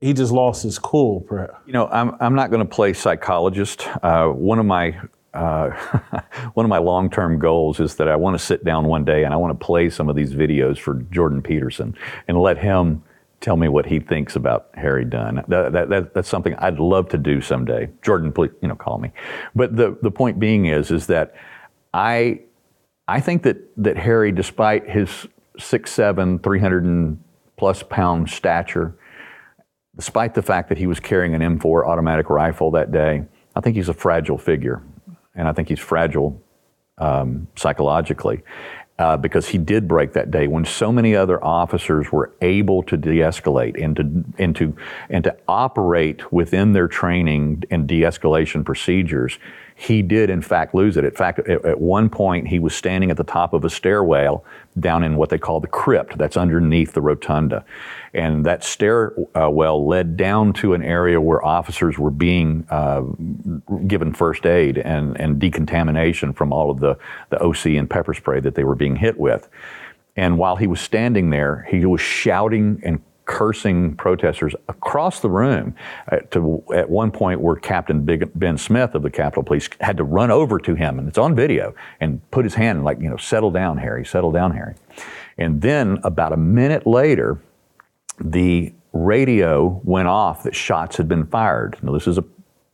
he 0.00 0.12
just 0.12 0.32
lost 0.32 0.62
his 0.62 0.78
cool, 0.78 1.20
perhaps? 1.20 1.54
You 1.66 1.72
know, 1.72 1.86
I'm, 1.88 2.16
I'm 2.20 2.34
not 2.34 2.50
going 2.50 2.66
to 2.66 2.68
play 2.68 2.92
psychologist. 2.92 3.86
Uh, 4.02 4.28
one 4.28 4.58
of 4.58 4.66
my 4.66 4.98
uh, 5.32 5.70
one 6.54 6.66
of 6.66 6.70
my 6.70 6.78
long-term 6.78 7.38
goals 7.38 7.80
is 7.80 7.94
that 7.96 8.08
I 8.08 8.16
want 8.16 8.38
to 8.38 8.44
sit 8.44 8.64
down 8.64 8.86
one 8.86 9.04
day 9.04 9.24
and 9.24 9.32
I 9.32 9.36
want 9.36 9.58
to 9.58 9.64
play 9.64 9.88
some 9.88 10.08
of 10.08 10.16
these 10.16 10.34
videos 10.34 10.78
for 10.78 10.94
Jordan 11.10 11.40
Peterson 11.40 11.96
and 12.26 12.38
let 12.40 12.58
him 12.58 13.02
tell 13.40 13.56
me 13.56 13.68
what 13.68 13.86
he 13.86 14.00
thinks 14.00 14.36
about 14.36 14.68
Harry 14.74 15.04
Dunn. 15.04 15.42
That, 15.48 15.72
that, 15.72 15.88
that, 15.88 16.14
that's 16.14 16.28
something 16.28 16.54
I'd 16.56 16.78
love 16.78 17.08
to 17.10 17.18
do 17.18 17.40
someday. 17.40 17.88
Jordan, 18.02 18.32
please, 18.32 18.50
you 18.60 18.68
know, 18.68 18.74
call 18.74 18.98
me. 18.98 19.12
But 19.54 19.76
the, 19.76 19.96
the 20.02 20.10
point 20.10 20.38
being 20.38 20.66
is, 20.66 20.90
is 20.90 21.06
that 21.06 21.34
I, 21.94 22.40
I 23.08 23.20
think 23.20 23.42
that, 23.44 23.56
that 23.78 23.96
Harry, 23.96 24.30
despite 24.30 24.88
his 24.88 25.26
six, 25.58 25.90
seven, 25.90 26.38
300 26.38 26.84
and 26.84 27.22
plus 27.56 27.82
pound 27.82 28.28
stature, 28.28 28.94
despite 29.96 30.34
the 30.34 30.42
fact 30.42 30.68
that 30.68 30.78
he 30.78 30.86
was 30.86 31.00
carrying 31.00 31.34
an 31.34 31.58
M4 31.58 31.86
automatic 31.86 32.28
rifle 32.28 32.70
that 32.72 32.92
day, 32.92 33.24
I 33.56 33.60
think 33.60 33.76
he's 33.76 33.88
a 33.88 33.94
fragile 33.94 34.38
figure. 34.38 34.82
And 35.34 35.48
I 35.48 35.52
think 35.52 35.68
he's 35.68 35.80
fragile 35.80 36.42
um, 36.98 37.48
psychologically 37.56 38.42
uh, 39.00 39.16
because 39.16 39.48
he 39.48 39.56
did 39.56 39.88
break 39.88 40.12
that 40.12 40.30
day 40.30 40.46
when 40.46 40.62
so 40.62 40.92
many 40.92 41.16
other 41.16 41.42
officers 41.42 42.12
were 42.12 42.30
able 42.42 42.82
to 42.82 42.98
de-escalate 42.98 43.82
and 43.82 43.96
to, 43.96 44.24
and 44.36 44.54
to, 44.54 44.76
and 45.08 45.24
to 45.24 45.34
operate 45.48 46.30
within 46.30 46.74
their 46.74 46.86
training 46.86 47.64
and 47.70 47.86
de-escalation 47.86 48.62
procedures. 48.62 49.38
He 49.80 50.02
did, 50.02 50.28
in 50.28 50.42
fact, 50.42 50.74
lose 50.74 50.98
it. 50.98 51.06
In 51.06 51.10
fact, 51.12 51.38
at, 51.48 51.64
at 51.64 51.80
one 51.80 52.10
point, 52.10 52.48
he 52.48 52.58
was 52.58 52.74
standing 52.74 53.10
at 53.10 53.16
the 53.16 53.24
top 53.24 53.54
of 53.54 53.64
a 53.64 53.70
stairwell 53.70 54.44
down 54.78 55.02
in 55.02 55.16
what 55.16 55.30
they 55.30 55.38
call 55.38 55.58
the 55.58 55.68
crypt 55.68 56.18
that's 56.18 56.36
underneath 56.36 56.92
the 56.92 57.00
rotunda. 57.00 57.64
And 58.12 58.44
that 58.44 58.62
stairwell 58.62 59.88
led 59.88 60.18
down 60.18 60.52
to 60.54 60.74
an 60.74 60.82
area 60.82 61.18
where 61.18 61.42
officers 61.42 61.98
were 61.98 62.10
being 62.10 62.66
uh, 62.68 63.00
given 63.86 64.12
first 64.12 64.44
aid 64.44 64.76
and, 64.76 65.18
and 65.18 65.38
decontamination 65.38 66.34
from 66.34 66.52
all 66.52 66.70
of 66.70 66.80
the, 66.80 66.98
the 67.30 67.42
OC 67.42 67.64
and 67.68 67.88
pepper 67.88 68.12
spray 68.12 68.38
that 68.40 68.56
they 68.56 68.64
were 68.64 68.74
being 68.74 68.96
hit 68.96 69.18
with. 69.18 69.48
And 70.14 70.36
while 70.36 70.56
he 70.56 70.66
was 70.66 70.82
standing 70.82 71.30
there, 71.30 71.66
he 71.70 71.86
was 71.86 72.02
shouting 72.02 72.82
and 72.84 73.00
cursing 73.30 73.94
protesters 73.94 74.56
across 74.66 75.20
the 75.20 75.30
room 75.30 75.72
uh, 76.10 76.16
to 76.32 76.64
at 76.74 76.90
one 76.90 77.12
point 77.12 77.40
where 77.40 77.54
Captain 77.54 78.04
Big, 78.04 78.28
Ben 78.34 78.58
Smith 78.58 78.96
of 78.96 79.02
the 79.02 79.10
Capitol 79.10 79.44
Police 79.44 79.68
had 79.80 79.96
to 79.98 80.02
run 80.02 80.32
over 80.32 80.58
to 80.58 80.74
him, 80.74 80.98
and 80.98 81.06
it's 81.06 81.16
on 81.16 81.36
video, 81.36 81.72
and 82.00 82.28
put 82.32 82.44
his 82.44 82.54
hand 82.54 82.82
like, 82.82 83.00
you 83.00 83.08
know, 83.08 83.16
settle 83.16 83.52
down, 83.52 83.78
Harry, 83.78 84.04
settle 84.04 84.32
down, 84.32 84.50
Harry. 84.50 84.74
And 85.38 85.62
then 85.62 86.00
about 86.02 86.32
a 86.32 86.36
minute 86.36 86.88
later, 86.88 87.38
the 88.18 88.74
radio 88.92 89.80
went 89.84 90.08
off 90.08 90.42
that 90.42 90.56
shots 90.56 90.96
had 90.96 91.06
been 91.06 91.24
fired. 91.24 91.78
Now 91.82 91.92
this 91.92 92.08
is 92.08 92.18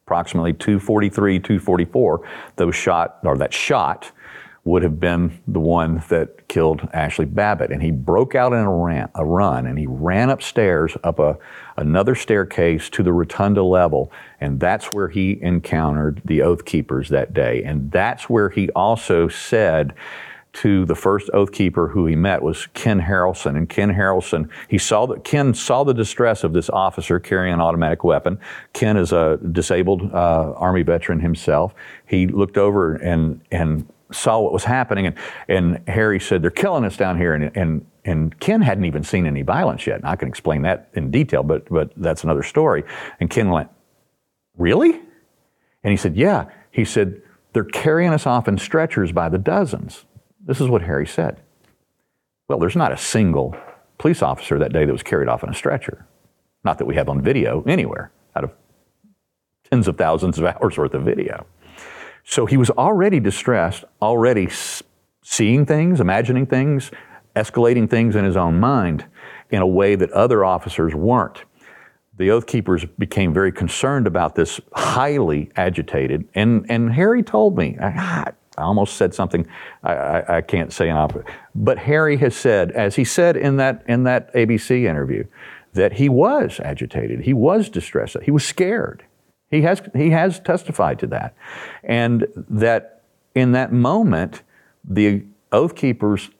approximately 0.06 0.54
243, 0.54 1.38
244. 1.38 2.28
Those 2.56 2.74
shot 2.74 3.18
or 3.24 3.36
that 3.36 3.52
shot 3.52 4.10
would 4.66 4.82
have 4.82 4.98
been 4.98 5.40
the 5.46 5.60
one 5.60 6.02
that 6.08 6.48
killed 6.48 6.80
Ashli 6.92 7.32
Babbitt. 7.32 7.70
And 7.70 7.80
he 7.80 7.92
broke 7.92 8.34
out 8.34 8.52
in 8.52 8.58
a, 8.58 9.10
a 9.14 9.24
run 9.24 9.64
and 9.64 9.78
he 9.78 9.86
ran 9.86 10.28
upstairs 10.28 10.96
up 11.04 11.20
a, 11.20 11.38
another 11.76 12.16
staircase 12.16 12.90
to 12.90 13.04
the 13.04 13.12
rotunda 13.12 13.62
level. 13.62 14.10
And 14.40 14.58
that's 14.58 14.92
where 14.92 15.08
he 15.08 15.38
encountered 15.40 16.20
the 16.24 16.42
Oath 16.42 16.64
Keepers 16.64 17.10
that 17.10 17.32
day. 17.32 17.62
And 17.62 17.92
that's 17.92 18.28
where 18.28 18.50
he 18.50 18.68
also 18.70 19.28
said, 19.28 19.94
to 20.52 20.86
the 20.86 20.94
first 20.94 21.28
oath 21.34 21.52
keeper 21.52 21.88
who 21.88 22.06
he 22.06 22.16
met 22.16 22.40
was 22.40 22.66
Ken 22.68 22.98
Harrelson. 22.98 23.58
And 23.58 23.68
Ken 23.68 23.90
Harrelson, 23.90 24.48
he 24.68 24.78
saw 24.78 25.04
that 25.08 25.22
Ken 25.22 25.52
saw 25.52 25.84
the 25.84 25.92
distress 25.92 26.44
of 26.44 26.54
this 26.54 26.70
officer 26.70 27.20
carrying 27.20 27.52
an 27.52 27.60
automatic 27.60 28.04
weapon. 28.04 28.38
Ken 28.72 28.96
is 28.96 29.12
a 29.12 29.38
disabled 29.52 30.10
uh, 30.14 30.54
Army 30.56 30.82
veteran 30.82 31.20
himself. 31.20 31.74
He 32.06 32.26
looked 32.26 32.56
over 32.56 32.94
and 32.94 33.42
and 33.52 33.86
saw 34.12 34.40
what 34.40 34.52
was 34.52 34.64
happening, 34.64 35.06
and 35.06 35.16
and 35.48 35.82
Harry 35.88 36.20
said, 36.20 36.42
"They're 36.42 36.50
killing 36.50 36.84
us 36.84 36.96
down 36.96 37.18
here." 37.18 37.34
And 37.34 37.56
and 37.56 37.86
and 38.04 38.38
Ken 38.40 38.62
hadn't 38.62 38.84
even 38.84 39.02
seen 39.02 39.26
any 39.26 39.42
violence 39.42 39.86
yet. 39.86 39.96
And 39.96 40.06
I 40.06 40.16
can 40.16 40.28
explain 40.28 40.62
that 40.62 40.88
in 40.94 41.10
detail, 41.10 41.42
but 41.42 41.68
but 41.68 41.92
that's 41.96 42.24
another 42.24 42.42
story. 42.42 42.84
And 43.20 43.28
Ken 43.30 43.50
went, 43.50 43.68
"Really?" 44.56 44.92
And 45.82 45.90
he 45.90 45.96
said, 45.96 46.16
"Yeah." 46.16 46.46
He 46.70 46.84
said, 46.84 47.20
"They're 47.52 47.64
carrying 47.64 48.12
us 48.12 48.26
off 48.26 48.48
in 48.48 48.58
stretchers 48.58 49.12
by 49.12 49.28
the 49.28 49.38
dozens." 49.38 50.04
This 50.44 50.60
is 50.60 50.68
what 50.68 50.82
Harry 50.82 51.06
said. 51.06 51.40
Well, 52.48 52.58
there's 52.58 52.76
not 52.76 52.92
a 52.92 52.96
single 52.96 53.56
police 53.98 54.22
officer 54.22 54.58
that 54.58 54.72
day 54.72 54.84
that 54.84 54.92
was 54.92 55.02
carried 55.02 55.28
off 55.28 55.42
in 55.42 55.50
a 55.50 55.54
stretcher. 55.54 56.06
Not 56.64 56.78
that 56.78 56.86
we 56.86 56.94
have 56.94 57.08
on 57.08 57.22
video 57.22 57.62
anywhere 57.66 58.12
out 58.36 58.44
of 58.44 58.52
tens 59.70 59.88
of 59.88 59.96
thousands 59.96 60.38
of 60.38 60.44
hours 60.44 60.78
worth 60.78 60.94
of 60.94 61.02
video. 61.02 61.46
So 62.28 62.44
he 62.44 62.56
was 62.56 62.70
already 62.70 63.20
distressed, 63.20 63.84
already 64.02 64.48
seeing 65.22 65.64
things, 65.64 66.00
imagining 66.00 66.44
things, 66.44 66.90
escalating 67.36 67.88
things 67.88 68.16
in 68.16 68.24
his 68.24 68.36
own 68.36 68.58
mind 68.58 69.06
in 69.50 69.62
a 69.62 69.66
way 69.66 69.94
that 69.94 70.10
other 70.10 70.44
officers 70.44 70.92
weren't. 70.92 71.44
The 72.18 72.32
Oath 72.32 72.46
Keepers 72.46 72.84
became 72.98 73.32
very 73.32 73.52
concerned 73.52 74.08
about 74.08 74.34
this, 74.34 74.60
highly 74.72 75.50
agitated. 75.54 76.28
And, 76.34 76.66
and 76.68 76.92
Harry 76.92 77.22
told 77.22 77.56
me, 77.56 77.78
I, 77.80 78.32
almost 78.58 78.96
said 78.96 79.14
something 79.14 79.46
I, 79.84 79.92
I, 79.94 80.36
I 80.38 80.40
can't 80.40 80.72
say 80.72 80.88
in. 80.90 81.24
But 81.54 81.78
Harry 81.78 82.16
has 82.16 82.34
said, 82.34 82.72
as 82.72 82.96
he 82.96 83.04
said 83.04 83.36
in 83.36 83.58
that, 83.58 83.84
in 83.86 84.02
that 84.04 84.34
ABC 84.34 84.84
interview, 84.84 85.26
that 85.74 85.92
he 85.92 86.08
was 86.08 86.58
agitated, 86.64 87.20
he 87.20 87.34
was 87.34 87.68
distressed, 87.68 88.16
he 88.24 88.32
was 88.32 88.44
scared. 88.44 89.04
He 89.56 89.62
has, 89.62 89.80
he 89.94 90.10
has 90.10 90.38
testified 90.38 90.98
to 90.98 91.06
that. 91.08 91.34
And 91.82 92.26
that 92.50 93.02
in 93.34 93.52
that 93.52 93.72
moment, 93.72 94.42
the 94.84 95.24
Oath 95.50 95.74
Keepers 95.74 96.30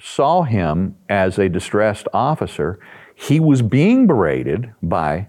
saw 0.00 0.42
him 0.42 0.96
as 1.08 1.38
a 1.38 1.48
distressed 1.48 2.06
officer. 2.12 2.78
He 3.14 3.40
was 3.40 3.60
being 3.60 4.06
berated 4.06 4.72
by 4.82 5.28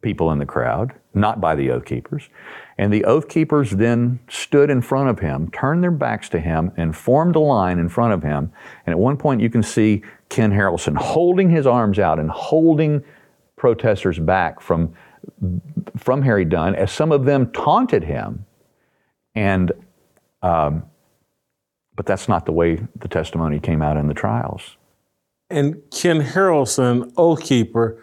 people 0.00 0.30
in 0.30 0.38
the 0.38 0.46
crowd, 0.46 0.92
not 1.12 1.40
by 1.40 1.56
the 1.56 1.70
Oath 1.70 1.84
Keepers. 1.84 2.28
And 2.78 2.92
the 2.92 3.04
Oath 3.04 3.28
Keepers 3.28 3.72
then 3.72 4.20
stood 4.28 4.70
in 4.70 4.80
front 4.80 5.08
of 5.08 5.18
him, 5.18 5.50
turned 5.50 5.82
their 5.82 5.90
backs 5.90 6.28
to 6.28 6.38
him, 6.38 6.70
and 6.76 6.96
formed 6.96 7.34
a 7.34 7.40
line 7.40 7.80
in 7.80 7.88
front 7.88 8.12
of 8.12 8.22
him. 8.22 8.52
And 8.86 8.92
at 8.92 8.98
one 8.98 9.16
point, 9.16 9.40
you 9.40 9.50
can 9.50 9.62
see 9.62 10.02
Ken 10.28 10.52
Harrelson 10.52 10.96
holding 10.96 11.50
his 11.50 11.66
arms 11.66 11.98
out 11.98 12.20
and 12.20 12.30
holding 12.30 13.02
protesters 13.56 14.18
back 14.18 14.60
from, 14.60 14.94
from 15.96 16.22
Harry 16.22 16.44
Dunn 16.44 16.74
as 16.74 16.92
some 16.92 17.12
of 17.12 17.24
them 17.24 17.50
taunted 17.52 18.04
him. 18.04 18.44
And, 19.34 19.72
um, 20.42 20.84
but 21.94 22.06
that's 22.06 22.28
not 22.28 22.46
the 22.46 22.52
way 22.52 22.86
the 22.96 23.08
testimony 23.08 23.60
came 23.60 23.82
out 23.82 23.96
in 23.96 24.08
the 24.08 24.14
trials. 24.14 24.76
And 25.50 25.82
Ken 25.90 26.20
Harrelson, 26.20 27.12
Oath 27.16 27.42
Keeper, 27.42 28.02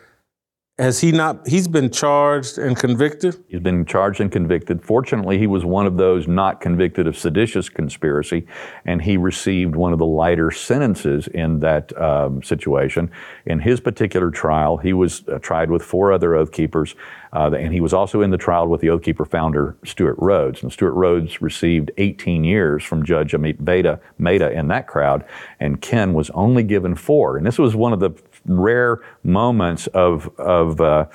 has 0.79 0.99
he 1.01 1.11
not? 1.11 1.47
He's 1.47 1.67
been 1.67 1.91
charged 1.91 2.57
and 2.57 2.75
convicted. 2.75 3.43
He's 3.47 3.59
been 3.59 3.85
charged 3.85 4.19
and 4.19 4.31
convicted. 4.31 4.83
Fortunately, 4.83 5.37
he 5.37 5.45
was 5.45 5.63
one 5.63 5.85
of 5.85 5.97
those 5.97 6.27
not 6.27 6.61
convicted 6.61 7.05
of 7.05 7.15
seditious 7.15 7.69
conspiracy, 7.69 8.47
and 8.83 8.99
he 8.99 9.15
received 9.15 9.75
one 9.75 9.93
of 9.93 9.99
the 9.99 10.05
lighter 10.05 10.49
sentences 10.49 11.27
in 11.27 11.59
that 11.59 11.95
um, 12.01 12.41
situation. 12.41 13.11
In 13.45 13.59
his 13.59 13.79
particular 13.79 14.31
trial, 14.31 14.77
he 14.77 14.93
was 14.93 15.23
uh, 15.27 15.37
tried 15.37 15.69
with 15.69 15.83
four 15.83 16.11
other 16.11 16.33
Oath 16.33 16.51
Keepers, 16.51 16.95
uh, 17.33 17.51
and 17.51 17.71
he 17.71 17.79
was 17.79 17.93
also 17.93 18.21
in 18.21 18.31
the 18.31 18.37
trial 18.37 18.67
with 18.67 18.81
the 18.81 18.89
Oath 18.89 19.03
Keeper 19.03 19.25
founder, 19.25 19.77
Stewart 19.85 20.15
Rhodes. 20.17 20.63
And 20.63 20.73
Stewart 20.73 20.95
Rhodes 20.95 21.39
received 21.39 21.91
18 21.97 22.43
years 22.43 22.83
from 22.83 23.05
Judge 23.05 23.33
Amit 23.33 23.63
Beda, 23.63 23.99
Mehta 24.17 24.51
in 24.51 24.69
that 24.69 24.87
crowd, 24.87 25.23
and 25.59 25.79
Ken 25.81 26.13
was 26.13 26.31
only 26.31 26.63
given 26.63 26.95
four. 26.95 27.37
And 27.37 27.45
this 27.45 27.59
was 27.59 27.75
one 27.75 27.93
of 27.93 27.99
the 27.99 28.09
rare 28.45 29.01
moments 29.23 29.87
of, 29.87 30.29
of 30.39 30.81
uh, 30.81 31.05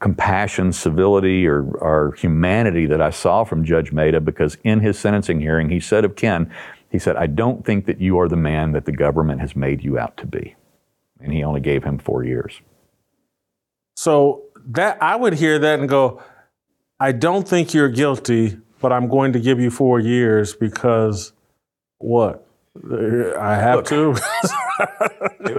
compassion, 0.00 0.72
civility, 0.72 1.46
or, 1.46 1.64
or 1.76 2.12
humanity 2.12 2.86
that 2.86 3.00
I 3.00 3.10
saw 3.10 3.44
from 3.44 3.64
Judge 3.64 3.92
Mehta 3.92 4.20
because 4.20 4.56
in 4.64 4.80
his 4.80 4.98
sentencing 4.98 5.40
hearing, 5.40 5.68
he 5.68 5.80
said 5.80 6.04
of 6.04 6.16
Ken, 6.16 6.52
he 6.90 6.98
said, 6.98 7.16
I 7.16 7.26
don't 7.26 7.64
think 7.64 7.86
that 7.86 8.00
you 8.00 8.18
are 8.20 8.28
the 8.28 8.36
man 8.36 8.72
that 8.72 8.84
the 8.84 8.92
government 8.92 9.40
has 9.40 9.56
made 9.56 9.82
you 9.82 9.98
out 9.98 10.16
to 10.18 10.26
be. 10.26 10.54
And 11.20 11.32
he 11.32 11.42
only 11.42 11.60
gave 11.60 11.84
him 11.84 11.98
four 11.98 12.24
years. 12.24 12.60
So 13.96 14.42
that 14.66 15.02
I 15.02 15.16
would 15.16 15.34
hear 15.34 15.58
that 15.58 15.80
and 15.80 15.88
go, 15.88 16.22
I 17.00 17.12
don't 17.12 17.48
think 17.48 17.74
you're 17.74 17.88
guilty, 17.88 18.58
but 18.80 18.92
I'm 18.92 19.08
going 19.08 19.32
to 19.32 19.40
give 19.40 19.58
you 19.58 19.70
four 19.70 19.98
years 19.98 20.54
because 20.54 21.32
what? 21.98 22.46
I 22.76 23.54
have 23.56 23.76
Look, 23.76 23.86
to. 23.86 24.16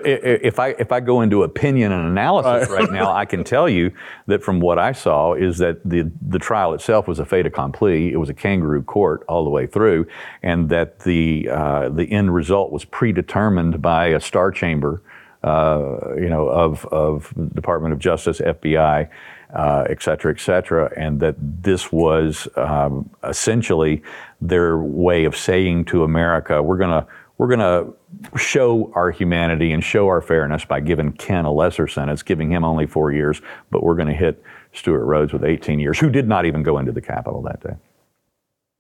if 0.06 0.60
I 0.60 0.70
if 0.70 0.92
I 0.92 1.00
go 1.00 1.22
into 1.22 1.44
opinion 1.44 1.92
and 1.92 2.08
analysis 2.08 2.70
right 2.70 2.92
now, 2.92 3.12
I 3.12 3.26
can 3.26 3.44
tell 3.44 3.68
you 3.68 3.92
that 4.28 4.44
from 4.44 4.60
what 4.60 4.80
I 4.80 4.92
saw 4.92 5.34
is 5.34 5.58
that 5.60 5.80
the 5.84 6.12
the 6.22 6.40
trial 6.40 6.74
itself 6.74 7.08
was 7.08 7.20
a 7.20 7.26
fait 7.26 7.46
accompli. 7.46 8.12
It 8.12 8.18
was 8.18 8.30
a 8.30 8.34
kangaroo 8.34 8.84
court 8.84 9.24
all 9.28 9.44
the 9.44 9.50
way 9.50 9.68
through, 9.68 10.08
and 10.44 10.70
that 10.70 11.00
the 11.00 11.50
uh, 11.50 11.90
the 11.90 12.12
end 12.12 12.34
result 12.34 12.72
was 12.72 12.86
predetermined 12.86 13.82
by 13.82 14.08
a 14.08 14.20
star 14.20 14.52
chamber, 14.52 15.02
uh, 15.44 16.16
you 16.16 16.30
know, 16.30 16.48
of 16.48 16.86
of 16.86 17.34
Department 17.54 17.94
of 17.94 18.00
Justice, 18.00 18.40
FBI. 18.40 19.10
Uh, 19.54 19.86
et 19.90 20.04
cetera, 20.04 20.34
et 20.34 20.42
cetera, 20.42 20.92
and 20.98 21.22
that 21.22 21.34
this 21.40 21.90
was 21.90 22.50
um, 22.58 23.10
essentially 23.24 24.04
their 24.42 24.78
way 24.78 25.24
of 25.24 25.38
saying 25.38 25.86
to 25.86 26.04
America, 26.04 26.62
we're 26.62 26.78
going 26.78 26.90
to 26.90 27.08
we're 27.38 27.48
going 27.48 27.60
to 27.60 27.94
show 28.36 28.92
our 28.96 29.12
humanity 29.12 29.72
and 29.72 29.84
show 29.84 30.08
our 30.08 30.22
fairness 30.22 30.66
by 30.66 30.80
giving 30.80 31.12
Ken 31.14 31.46
a 31.46 31.52
lesser 31.52 31.88
sentence, 31.88 32.24
giving 32.24 32.52
him 32.52 32.64
only 32.64 32.86
four 32.86 33.12
years, 33.12 33.42
but 33.72 33.84
we're 33.84 33.96
going 33.96 34.08
to 34.08 34.14
hit 34.14 34.42
Stewart 34.74 35.04
Rhodes 35.04 35.34
with 35.34 35.44
18 35.44 35.80
years, 35.80 36.00
who 36.00 36.10
did 36.10 36.28
not 36.28 36.46
even 36.46 36.64
go 36.64 36.78
into 36.78 36.92
the 36.92 37.02
Capitol 37.02 37.42
that 37.44 37.62
day. 37.62 37.76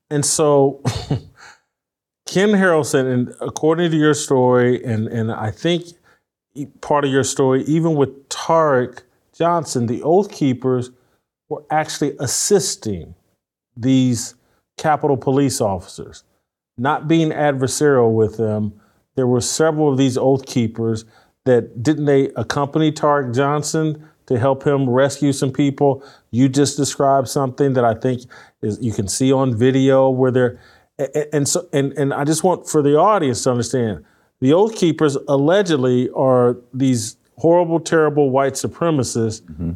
And 0.10 0.26
so, 0.26 0.82
Ken 2.28 2.50
Harrelson, 2.50 3.12
and 3.12 3.34
according 3.42 3.92
to 3.92 3.98
your 3.98 4.14
story, 4.14 4.84
and, 4.84 5.08
and 5.08 5.32
I 5.32 5.52
think 5.52 5.86
part 6.82 7.06
of 7.06 7.12
your 7.12 7.24
story, 7.24 7.64
even 7.64 7.96
with 7.96 8.30
Tarik 8.30 9.04
Johnson, 9.34 9.86
the 9.86 10.02
Oath 10.04 10.32
Keepers 10.32 10.92
were 11.50 11.64
actually 11.70 12.16
assisting 12.20 13.16
these 13.76 14.36
Capitol 14.78 15.18
police 15.18 15.62
officers, 15.62 16.24
not 16.78 17.08
being 17.08 17.30
adversarial 17.30 18.14
with 18.14 18.38
them. 18.38 18.80
There 19.18 19.28
were 19.28 19.42
several 19.42 19.92
of 19.92 19.98
these 19.98 20.18
Oath 20.18 20.46
Keepers 20.46 21.04
that 21.44 21.84
didn't 21.84 22.06
they 22.06 22.30
accompany 22.38 22.94
Tarik 22.94 23.34
Johnson 23.34 24.08
to 24.28 24.40
help 24.40 24.66
him 24.66 24.90
rescue 24.90 25.34
some 25.34 25.52
people? 25.52 26.04
You 26.32 26.48
just 26.48 26.78
described 26.78 27.28
something 27.28 27.74
that 27.74 27.84
I 27.84 27.96
think 27.96 28.22
is 28.62 28.80
you 28.82 28.94
can 28.94 29.10
see 29.10 29.34
on 29.34 29.58
video 29.58 30.10
where 30.10 30.32
they're 30.32 30.60
and 31.34 31.48
so 31.48 31.68
and, 31.74 31.92
and 31.94 32.14
I 32.14 32.24
just 32.24 32.44
want 32.44 32.70
for 32.70 32.82
the 32.82 32.98
audience 32.98 33.44
to 33.44 33.52
understand 33.52 34.06
the 34.40 34.54
Oath 34.54 34.76
Keepers 34.76 35.18
allegedly 35.28 36.10
are 36.12 36.58
these 36.74 37.18
horrible, 37.38 37.80
terrible 37.80 38.30
white 38.30 38.54
supremacists, 38.54 39.42
mm-hmm. 39.42 39.72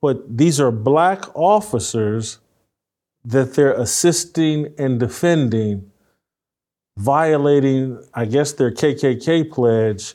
but 0.00 0.36
these 0.36 0.60
are 0.60 0.70
black 0.70 1.24
officers 1.34 2.38
that 3.24 3.54
they're 3.54 3.72
assisting 3.72 4.72
and 4.78 5.00
defending, 5.00 5.90
violating, 6.96 8.02
I 8.14 8.24
guess, 8.24 8.52
their 8.52 8.70
KKK 8.70 9.50
pledge. 9.50 10.14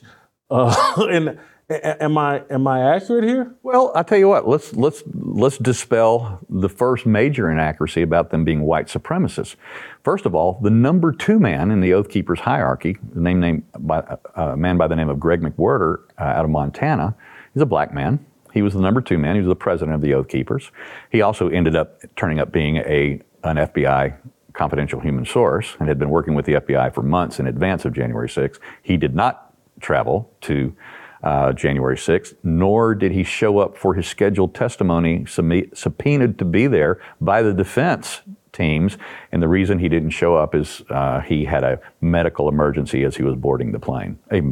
Uh, 0.50 0.74
and 1.10 1.38
am 1.70 2.18
I 2.18 2.42
am 2.50 2.66
I 2.66 2.94
accurate 2.94 3.24
here? 3.24 3.54
Well, 3.62 3.92
I 3.94 4.02
tell 4.02 4.18
you 4.18 4.28
what. 4.28 4.48
Let's 4.48 4.74
let's 4.74 5.02
let's 5.14 5.58
dispel 5.58 6.40
the 6.48 6.68
first 6.68 7.06
major 7.06 7.50
inaccuracy 7.50 8.02
about 8.02 8.30
them 8.30 8.44
being 8.44 8.62
white 8.62 8.86
supremacists. 8.86 9.56
First 10.02 10.26
of 10.26 10.34
all, 10.34 10.58
the 10.62 10.70
number 10.70 11.12
two 11.12 11.38
man 11.38 11.70
in 11.70 11.80
the 11.80 11.94
Oath 11.94 12.08
Keepers 12.08 12.40
hierarchy, 12.40 12.96
a 13.14 13.18
name 13.18 13.40
named 13.40 13.62
by 13.78 13.98
uh, 14.00 14.16
a 14.34 14.56
man 14.56 14.76
by 14.76 14.88
the 14.88 14.96
name 14.96 15.08
of 15.08 15.20
Greg 15.20 15.40
McWhirter 15.40 16.02
uh, 16.18 16.24
out 16.24 16.44
of 16.44 16.50
Montana, 16.50 17.14
is 17.54 17.62
a 17.62 17.66
black 17.66 17.94
man. 17.94 18.24
He 18.52 18.60
was 18.60 18.74
the 18.74 18.80
number 18.80 19.00
two 19.00 19.18
man. 19.18 19.34
He 19.36 19.40
was 19.40 19.48
the 19.48 19.56
president 19.56 19.94
of 19.94 20.02
the 20.02 20.14
Oath 20.14 20.28
Keepers. 20.28 20.70
He 21.10 21.22
also 21.22 21.48
ended 21.48 21.76
up 21.76 22.00
turning 22.16 22.38
up 22.38 22.52
being 22.52 22.76
a 22.78 23.20
an 23.44 23.56
FBI 23.56 24.14
confidential 24.52 25.00
human 25.00 25.24
source 25.24 25.76
and 25.78 25.88
had 25.88 25.98
been 25.98 26.10
working 26.10 26.34
with 26.34 26.46
the 26.46 26.54
FBI 26.54 26.94
for 26.94 27.02
months 27.02 27.38
in 27.38 27.46
advance 27.46 27.84
of 27.84 27.92
January 27.92 28.28
6th. 28.28 28.58
He 28.82 28.96
did 28.96 29.14
not 29.14 29.54
travel 29.80 30.30
to 30.42 30.74
uh, 31.22 31.52
January 31.52 31.96
6th, 31.96 32.34
nor 32.42 32.94
did 32.94 33.12
he 33.12 33.22
show 33.22 33.58
up 33.58 33.76
for 33.76 33.94
his 33.94 34.06
scheduled 34.06 34.54
testimony 34.54 35.24
subpoenaed 35.26 36.38
to 36.38 36.44
be 36.44 36.66
there 36.66 37.00
by 37.20 37.42
the 37.42 37.52
defense 37.52 38.22
teams. 38.52 38.98
And 39.30 39.42
the 39.42 39.48
reason 39.48 39.78
he 39.78 39.88
didn't 39.88 40.10
show 40.10 40.36
up 40.36 40.54
is 40.54 40.82
uh, 40.90 41.20
he 41.20 41.44
had 41.44 41.64
a 41.64 41.80
medical 42.00 42.48
emergency 42.48 43.04
as 43.04 43.16
he 43.16 43.22
was 43.22 43.36
boarding 43.36 43.72
the 43.72 43.78
plane, 43.78 44.18
a 44.32 44.42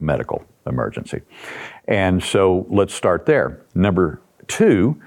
medical 0.00 0.44
emergency. 0.66 1.22
And 1.86 2.22
so 2.22 2.66
let's 2.68 2.94
start 2.94 3.26
there. 3.26 3.62
Number 3.74 4.20
two, 4.46 5.00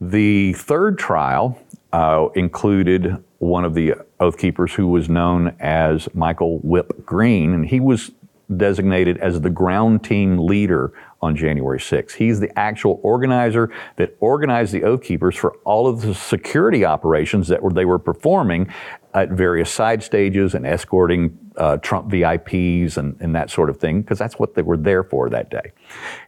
the 0.00 0.52
third 0.54 0.98
trial 0.98 1.58
uh, 1.92 2.28
included 2.34 3.22
one 3.44 3.64
of 3.64 3.74
the 3.74 3.94
Oath 4.20 4.38
Keepers 4.38 4.72
who 4.72 4.88
was 4.88 5.08
known 5.08 5.54
as 5.60 6.08
Michael 6.14 6.58
Whip 6.60 7.04
Greene, 7.04 7.52
and 7.52 7.66
he 7.66 7.78
was 7.78 8.10
designated 8.56 9.18
as 9.18 9.40
the 9.40 9.50
ground 9.50 10.02
team 10.02 10.38
leader 10.38 10.92
on 11.20 11.36
January 11.36 11.78
6th. 11.78 12.12
He's 12.12 12.40
the 12.40 12.58
actual 12.58 13.00
organizer 13.02 13.70
that 13.96 14.16
organized 14.20 14.72
the 14.72 14.84
Oath 14.84 15.02
Keepers 15.02 15.36
for 15.36 15.52
all 15.64 15.86
of 15.86 16.02
the 16.02 16.14
security 16.14 16.84
operations 16.84 17.48
that 17.48 17.62
were, 17.62 17.72
they 17.72 17.84
were 17.84 17.98
performing 17.98 18.72
at 19.12 19.30
various 19.30 19.70
side 19.70 20.02
stages 20.02 20.54
and 20.54 20.66
escorting 20.66 21.38
uh, 21.56 21.76
Trump 21.78 22.10
VIPs 22.10 22.96
and, 22.96 23.16
and 23.20 23.34
that 23.34 23.50
sort 23.50 23.68
of 23.68 23.78
thing, 23.78 24.02
because 24.02 24.18
that's 24.18 24.38
what 24.38 24.54
they 24.54 24.62
were 24.62 24.76
there 24.76 25.04
for 25.04 25.28
that 25.30 25.50
day. 25.50 25.72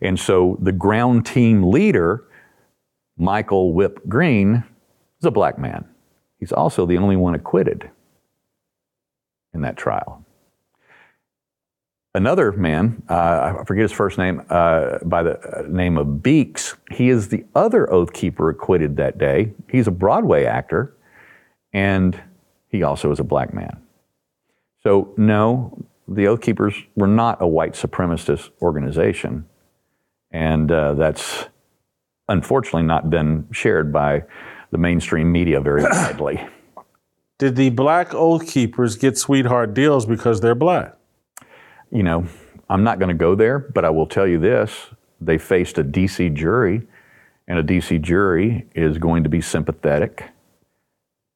And 0.00 0.18
so 0.18 0.58
the 0.60 0.72
ground 0.72 1.26
team 1.26 1.62
leader, 1.70 2.24
Michael 3.16 3.72
Whip 3.72 4.06
Greene, 4.06 4.64
is 5.20 5.24
a 5.24 5.30
black 5.30 5.58
man. 5.58 5.86
He's 6.38 6.52
also 6.52 6.86
the 6.86 6.98
only 6.98 7.16
one 7.16 7.34
acquitted 7.34 7.90
in 9.54 9.62
that 9.62 9.76
trial. 9.76 10.24
Another 12.14 12.50
man, 12.52 13.02
uh, 13.10 13.56
I 13.60 13.64
forget 13.64 13.82
his 13.82 13.92
first 13.92 14.16
name, 14.16 14.42
uh, 14.48 14.98
by 15.04 15.22
the 15.22 15.66
name 15.68 15.98
of 15.98 16.22
Beeks, 16.22 16.74
he 16.90 17.10
is 17.10 17.28
the 17.28 17.44
other 17.54 17.92
Oath 17.92 18.12
Keeper 18.14 18.48
acquitted 18.48 18.96
that 18.96 19.18
day. 19.18 19.52
He's 19.70 19.86
a 19.86 19.90
Broadway 19.90 20.44
actor, 20.46 20.94
and 21.74 22.18
he 22.68 22.82
also 22.82 23.12
is 23.12 23.20
a 23.20 23.24
black 23.24 23.52
man. 23.52 23.82
So, 24.82 25.12
no, 25.18 25.86
the 26.08 26.26
Oath 26.26 26.40
Keepers 26.40 26.74
were 26.94 27.06
not 27.06 27.42
a 27.42 27.46
white 27.46 27.72
supremacist 27.72 28.50
organization. 28.62 29.46
And 30.30 30.70
uh, 30.70 30.94
that's 30.94 31.46
unfortunately 32.28 32.82
not 32.82 33.10
been 33.10 33.48
shared 33.52 33.92
by 33.92 34.24
the 34.76 34.82
mainstream 34.82 35.32
media 35.32 35.60
very 35.60 35.82
widely. 35.90 36.46
Did 37.38 37.56
the 37.56 37.70
black 37.70 38.14
Oath 38.14 38.46
Keepers 38.46 38.96
get 38.96 39.18
sweetheart 39.18 39.74
deals 39.74 40.06
because 40.06 40.40
they're 40.40 40.54
black? 40.54 40.96
you 41.90 42.02
know, 42.02 42.26
I'm 42.68 42.82
not 42.84 42.98
going 42.98 43.08
to 43.08 43.14
go 43.14 43.34
there, 43.34 43.58
but 43.58 43.84
I 43.84 43.90
will 43.90 44.06
tell 44.06 44.26
you 44.26 44.38
this. 44.38 44.72
They 45.20 45.38
faced 45.38 45.78
a 45.78 45.84
DC 45.84 46.34
jury 46.34 46.82
and 47.48 47.58
a 47.58 47.62
DC 47.62 48.02
jury 48.02 48.66
is 48.74 48.98
going 48.98 49.22
to 49.24 49.30
be 49.30 49.40
sympathetic. 49.40 50.24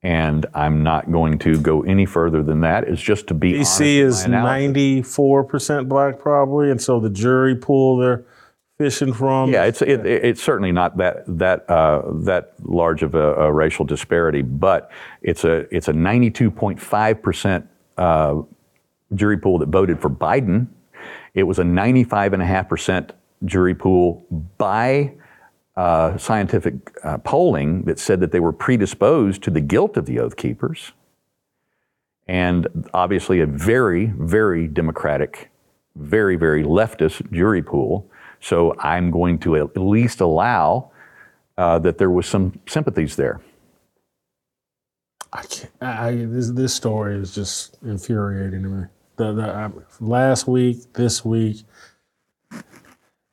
And 0.03 0.47
I'm 0.55 0.83
not 0.83 1.13
going 1.13 1.39
to 1.41 1.59
go 1.59 1.83
any 1.83 2.07
further 2.07 2.43
than 2.43 2.61
that. 2.63 2.85
It's 2.85 3.03
just 3.03 3.27
to 3.29 3.35
be 3.35 3.57
honest 3.57 3.81
DC 3.81 3.99
is 3.99 4.27
ninety 4.27 5.03
four 5.03 5.45
percent 5.45 5.91
black, 5.91 6.19
probably, 6.19 6.71
and 6.71 6.81
so 6.81 7.01
the 7.01 7.11
jury 7.11 7.55
pool 7.55 7.99
they're 7.99 8.25
fishing 8.81 9.13
from. 9.13 9.51
Yeah, 9.53 9.65
it's 9.65 9.83
it, 9.83 10.07
it- 10.07 10.25
it's 10.25 10.43
certainly 10.43 10.73
not 10.73 10.97
that 10.97 11.25
that 11.39 11.69
uh, 11.69 12.01
that 12.25 12.55
large 12.63 13.03
of 13.03 13.15
a, 13.15 13.35
a 13.35 13.53
racial 13.53 13.85
disparity, 13.85 14.41
but 14.41 14.91
it's 15.21 15.45
a 15.45 15.67
it's 15.75 15.89
a 15.89 15.93
92.5 15.93 17.23
percent 17.23 17.69
uh, 17.99 18.41
jury 19.15 19.37
pool 19.37 19.59
that 19.59 19.69
voted 19.69 20.01
for 20.01 20.09
Biden. 20.09 20.67
It 21.35 21.43
was 21.43 21.59
a 21.59 21.63
95.5 21.63 22.69
percent 22.71 23.13
jury 23.45 23.75
pool 23.75 24.25
by 24.57 25.13
uh, 25.77 26.17
scientific 26.17 26.75
uh, 27.05 27.19
polling 27.19 27.83
that 27.85 27.99
said 27.99 28.21
that 28.21 28.33
they 28.33 28.41
were 28.41 28.53
predisposed 28.53 29.43
to 29.43 29.51
the 29.51 29.61
guilt 29.61 29.99
of 29.99 30.07
the 30.07 30.19
Oath 30.19 30.37
Keepers, 30.37 30.93
and 32.27 32.67
obviously 32.95 33.41
a 33.41 33.47
very 33.47 34.07
very 34.17 34.67
democratic, 34.69 35.51
very 35.97 36.37
very 36.37 36.65
leftist 36.65 37.31
jury 37.31 37.63
pool. 37.63 38.07
So 38.41 38.75
I'm 38.79 39.11
going 39.11 39.39
to 39.41 39.57
at 39.57 39.77
least 39.77 40.21
allow 40.21 40.91
uh, 41.59 41.79
that 41.81 41.99
there 41.99 42.11
was 42.11 42.27
some 42.27 42.59
sympathies 42.67 43.17
there. 43.17 43.41
I 45.33 45.43
can't. 45.43 45.73
I, 45.81 46.13
this 46.13 46.51
this 46.51 46.75
story 46.75 47.17
is 47.17 47.35
just 47.35 47.77
infuriating 47.83 48.63
to 48.63 48.69
me. 48.69 48.85
The, 49.17 49.33
the 49.33 49.43
I, 49.43 49.71
last 50.01 50.49
week, 50.49 50.93
this 50.95 51.25
week, 51.25 51.63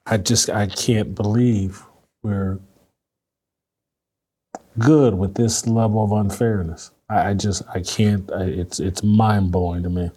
I 0.06 0.18
just 0.18 0.50
I 0.50 0.68
can't 0.68 1.16
believe 1.16 1.84
we're 2.22 2.60
good 4.78 5.16
with 5.16 5.34
this 5.36 5.66
level 5.66 6.04
of 6.04 6.12
unfairness. 6.12 6.92
I, 7.10 7.30
I 7.30 7.34
just 7.34 7.64
I 7.74 7.82
can't. 7.82 8.32
I, 8.32 8.44
it's 8.44 8.80
it's 8.80 9.02
mind 9.02 9.52
blowing 9.52 9.84
to 9.84 9.90
me. 9.90 10.12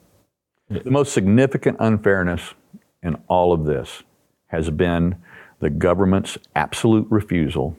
The 0.68 0.90
most 0.90 1.14
significant 1.14 1.78
unfairness 1.80 2.54
in 3.02 3.16
all 3.28 3.52
of 3.52 3.64
this 3.64 4.02
has 4.50 4.70
been 4.70 5.16
the 5.60 5.70
government's 5.70 6.38
absolute 6.54 7.06
refusal 7.10 7.76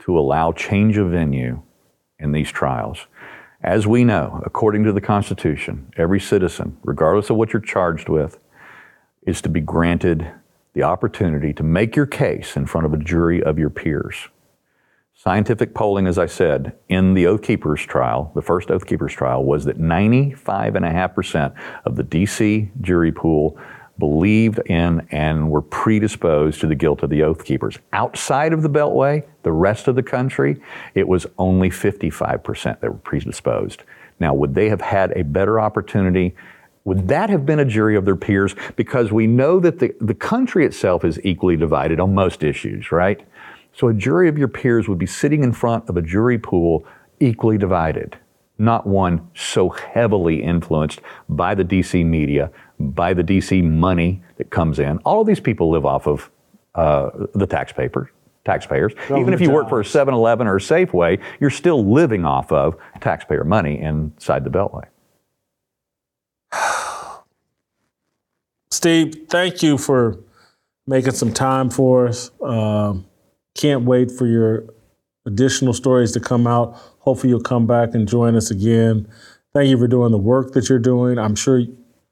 to 0.00 0.18
allow 0.18 0.52
change 0.52 0.96
of 0.96 1.10
venue 1.10 1.62
in 2.18 2.32
these 2.32 2.50
trials. 2.50 3.06
As 3.62 3.86
we 3.86 4.04
know, 4.04 4.42
according 4.44 4.84
to 4.84 4.92
the 4.92 5.00
Constitution, 5.00 5.92
every 5.96 6.20
citizen, 6.20 6.78
regardless 6.82 7.30
of 7.30 7.36
what 7.36 7.52
you're 7.52 7.62
charged 7.62 8.08
with, 8.08 8.38
is 9.24 9.40
to 9.42 9.48
be 9.48 9.60
granted 9.60 10.28
the 10.74 10.82
opportunity 10.82 11.52
to 11.52 11.62
make 11.62 11.94
your 11.94 12.06
case 12.06 12.56
in 12.56 12.66
front 12.66 12.86
of 12.86 12.92
a 12.92 12.96
jury 12.96 13.42
of 13.42 13.58
your 13.58 13.70
peers. 13.70 14.28
Scientific 15.14 15.74
polling, 15.74 16.06
as 16.06 16.18
I 16.18 16.26
said, 16.26 16.76
in 16.88 17.14
the 17.14 17.26
Oath 17.26 17.42
Keepers 17.42 17.84
trial, 17.84 18.32
the 18.34 18.42
first 18.42 18.70
Oath 18.70 18.86
Keepers 18.86 19.12
trial, 19.12 19.44
was 19.44 19.64
that 19.66 19.78
95.5% 19.78 21.54
of 21.84 21.96
the 21.96 22.02
DC 22.02 22.70
jury 22.80 23.12
pool 23.12 23.56
believed 23.98 24.58
in 24.66 25.06
and 25.10 25.50
were 25.50 25.62
predisposed 25.62 26.60
to 26.60 26.66
the 26.66 26.74
guilt 26.74 27.02
of 27.02 27.10
the 27.10 27.22
Oath 27.22 27.44
Keepers. 27.44 27.78
Outside 27.92 28.52
of 28.52 28.62
the 28.62 28.70
Beltway, 28.70 29.24
the 29.42 29.52
rest 29.52 29.88
of 29.88 29.94
the 29.94 30.02
country, 30.02 30.60
it 30.94 31.06
was 31.06 31.26
only 31.38 31.70
55% 31.70 32.80
that 32.80 32.90
were 32.90 32.98
predisposed. 32.98 33.82
Now, 34.18 34.34
would 34.34 34.54
they 34.54 34.68
have 34.68 34.80
had 34.80 35.12
a 35.12 35.24
better 35.24 35.60
opportunity? 35.60 36.34
Would 36.84 37.08
that 37.08 37.30
have 37.30 37.46
been 37.46 37.58
a 37.58 37.64
jury 37.64 37.96
of 37.96 38.04
their 38.04 38.16
peers? 38.16 38.54
Because 38.76 39.12
we 39.12 39.26
know 39.26 39.60
that 39.60 39.78
the, 39.78 39.94
the 40.00 40.14
country 40.14 40.64
itself 40.64 41.04
is 41.04 41.20
equally 41.24 41.56
divided 41.56 42.00
on 42.00 42.14
most 42.14 42.42
issues, 42.42 42.90
right? 42.92 43.20
So 43.72 43.88
a 43.88 43.94
jury 43.94 44.28
of 44.28 44.38
your 44.38 44.48
peers 44.48 44.88
would 44.88 44.98
be 44.98 45.06
sitting 45.06 45.42
in 45.42 45.52
front 45.52 45.88
of 45.88 45.96
a 45.96 46.02
jury 46.02 46.38
pool 46.38 46.84
equally 47.20 47.58
divided, 47.58 48.18
not 48.58 48.86
one 48.86 49.28
so 49.34 49.68
heavily 49.70 50.42
influenced 50.42 51.00
by 51.28 51.54
the 51.54 51.64
DC 51.64 52.04
media, 52.04 52.50
by 52.78 53.14
the 53.14 53.22
DC 53.22 53.62
money 53.64 54.22
that 54.36 54.50
comes 54.50 54.78
in. 54.78 54.98
All 54.98 55.20
of 55.20 55.26
these 55.26 55.40
people 55.40 55.70
live 55.70 55.86
off 55.86 56.06
of 56.06 56.30
uh, 56.74 57.10
the 57.34 57.46
taxpayer, 57.46 58.10
taxpayers. 58.44 58.92
Even 59.06 59.34
if 59.34 59.40
you 59.40 59.50
work 59.50 59.68
for 59.68 59.80
a 59.80 59.84
7 59.84 60.12
Eleven 60.12 60.46
or 60.46 60.56
a 60.56 60.60
Safeway, 60.60 61.20
you're 61.40 61.50
still 61.50 61.84
living 61.84 62.24
off 62.24 62.52
of 62.52 62.76
taxpayer 63.00 63.44
money 63.44 63.80
inside 63.80 64.44
the 64.44 64.50
Beltway. 64.50 64.84
Steve, 68.70 69.26
thank 69.28 69.62
you 69.62 69.78
for 69.78 70.18
making 70.86 71.12
some 71.12 71.32
time 71.32 71.70
for 71.70 72.08
us. 72.08 72.30
Um, 72.40 73.06
can't 73.54 73.84
wait 73.84 74.10
for 74.10 74.26
your 74.26 74.64
additional 75.26 75.72
stories 75.72 76.12
to 76.12 76.20
come 76.20 76.46
out. 76.46 76.80
Hopefully, 77.02 77.30
you'll 77.30 77.40
come 77.40 77.66
back 77.66 77.94
and 77.94 78.08
join 78.08 78.34
us 78.34 78.50
again. 78.50 79.08
Thank 79.52 79.68
you 79.68 79.78
for 79.78 79.86
doing 79.86 80.12
the 80.12 80.18
work 80.18 80.52
that 80.52 80.68
you're 80.68 80.78
doing. 80.78 81.18
I'm 81.18 81.34
sure 81.34 81.62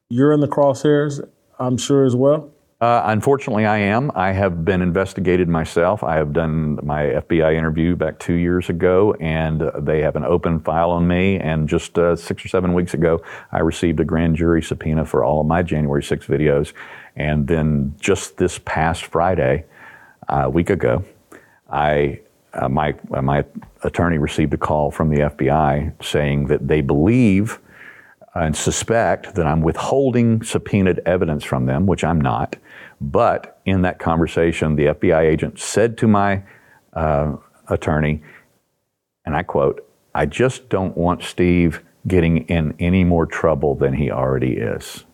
you're 0.09 0.33
in 0.33 0.41
the 0.41 0.49
crosshairs, 0.49 1.27
I'm 1.59 1.77
sure 1.77 2.05
as 2.05 2.15
well. 2.15 2.53
Uh, 2.81 3.03
unfortunately, 3.07 3.67
I 3.67 3.77
am. 3.77 4.11
I 4.15 4.33
have 4.33 4.65
been 4.65 4.81
investigated 4.81 5.49
myself. 5.49 6.03
I 6.03 6.17
have 6.17 6.33
done 6.33 6.79
my 6.83 7.03
FBI 7.05 7.55
interview 7.55 7.95
back 7.95 8.19
two 8.19 8.35
years 8.35 8.71
ago, 8.71 9.15
and 9.21 9.71
they 9.79 10.01
have 10.01 10.17
an 10.17 10.25
open 10.25 10.61
file 10.61 10.91
on 10.91 11.07
me. 11.07 11.39
And 11.39 11.69
just 11.69 11.99
uh, 11.99 12.17
six 12.17 12.43
or 12.43 12.49
seven 12.49 12.73
weeks 12.73 12.95
ago, 12.95 13.23
I 13.53 13.59
received 13.59 14.01
a 14.01 14.05
grand 14.05 14.37
jury 14.37 14.63
subpoena 14.63 15.05
for 15.05 15.23
all 15.23 15.43
of 15.43 15.47
my 15.47 15.63
January 15.63 16.03
6 16.03 16.27
videos. 16.27 16.73
And 17.17 17.47
then 17.47 17.95
just 18.01 18.39
this 18.39 18.59
past 18.65 19.05
Friday, 19.05 19.67
uh, 20.29 20.45
a 20.45 20.51
week 20.51 20.71
ago, 20.71 21.05
I 21.71 22.21
uh, 22.53 22.69
my 22.69 22.95
uh, 23.13 23.23
my 23.23 23.45
attorney 23.83 24.19
received 24.19 24.53
a 24.55 24.59
call 24.59 24.91
from 24.91 25.11
the 25.11 25.21
FBI 25.21 25.93
saying 26.03 26.47
that 26.49 26.67
they 26.67 26.81
believe 26.81 27.61
and 28.35 28.57
suspect 28.57 29.35
that 29.35 29.47
I'm 29.47 29.61
withholding 29.61 30.43
subpoenaed 30.43 31.01
evidence 31.05 31.43
from 31.43 31.67
them, 31.67 31.87
which 31.87 32.05
I'm 32.05 32.21
not. 32.21 32.57
But 33.01 33.61
in 33.65 33.83
that 33.83 33.99
conversation, 33.99 34.77
the 34.77 34.87
FBI 34.87 35.23
agent 35.23 35.59
said 35.59 35.99
to 35.99 36.07
my 36.07 36.43
uh, 36.93 37.37
attorney, 37.69 38.23
and 39.25 39.35
I 39.35 39.43
quote, 39.43 39.87
I 40.15 40.27
just 40.27 40.69
don't 40.69 40.97
want 40.97 41.23
Steve 41.23 41.83
getting 42.07 42.49
in 42.49 42.75
any 42.79 43.05
more 43.05 43.27
trouble 43.27 43.75
than 43.75 43.95
he 43.95 44.11
already 44.11 44.57
is. 44.57 45.05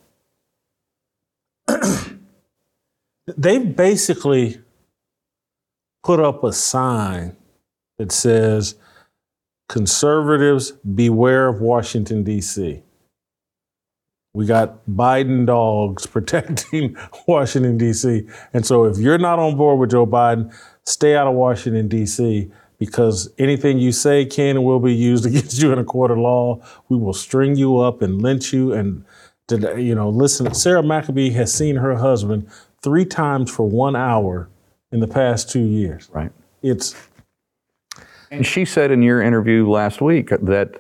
They've 3.37 3.75
basically 3.77 4.61
put 6.07 6.21
up 6.21 6.45
a 6.45 6.53
sign 6.53 7.37
that 7.99 8.13
says, 8.13 8.77
Conservatives, 9.69 10.71
beware 10.71 11.49
of 11.49 11.61
Washington, 11.61 12.23
D.C. 12.23 12.81
We 14.33 14.47
got 14.47 14.87
Biden 14.89 15.47
dogs 15.47 16.07
protecting 16.17 16.97
Washington, 17.27 17.77
D.C. 17.77 18.29
And 18.55 18.65
so 18.65 18.85
if 18.85 18.99
you're 18.99 19.19
not 19.19 19.41
on 19.41 19.57
board 19.57 19.81
with 19.81 19.91
Joe 19.91 20.07
Biden, 20.07 20.55
stay 20.85 21.17
out 21.17 21.27
of 21.27 21.35
Washington, 21.35 21.89
D.C. 21.89 22.53
because 22.79 23.29
anything 23.39 23.79
you 23.79 23.91
say 23.91 24.25
can 24.25 24.51
and 24.59 24.65
will 24.65 24.79
be 24.79 24.95
used 24.95 25.27
against 25.31 25.61
you 25.61 25.73
in 25.73 25.81
a 25.81 25.85
court 25.85 26.13
of 26.13 26.19
law. 26.19 26.63
We 26.89 26.97
will 26.97 27.15
string 27.15 27.57
you 27.57 27.79
up 27.79 28.01
and 28.01 28.23
lynch 28.23 28.53
you. 28.53 28.73
And, 28.73 29.05
you 29.51 29.97
know, 29.97 30.09
listen, 30.09 30.55
Sarah 30.55 30.85
McAbee 30.85 31.33
has 31.33 31.53
seen 31.53 31.75
her 31.75 31.97
husband 31.97 32.49
three 32.81 33.05
times 33.05 33.51
for 33.51 33.69
one 33.69 33.97
hour 33.97 34.49
in 34.93 35.01
the 35.01 35.09
past 35.09 35.51
two 35.51 35.65
years. 35.65 36.09
Right. 36.13 36.31
It's 36.63 36.95
And 38.31 38.47
she 38.47 38.65
said 38.65 38.91
in 38.91 39.03
your 39.03 39.23
interview 39.23 39.69
last 39.69 40.01
week 40.01 40.31
that 40.31 40.75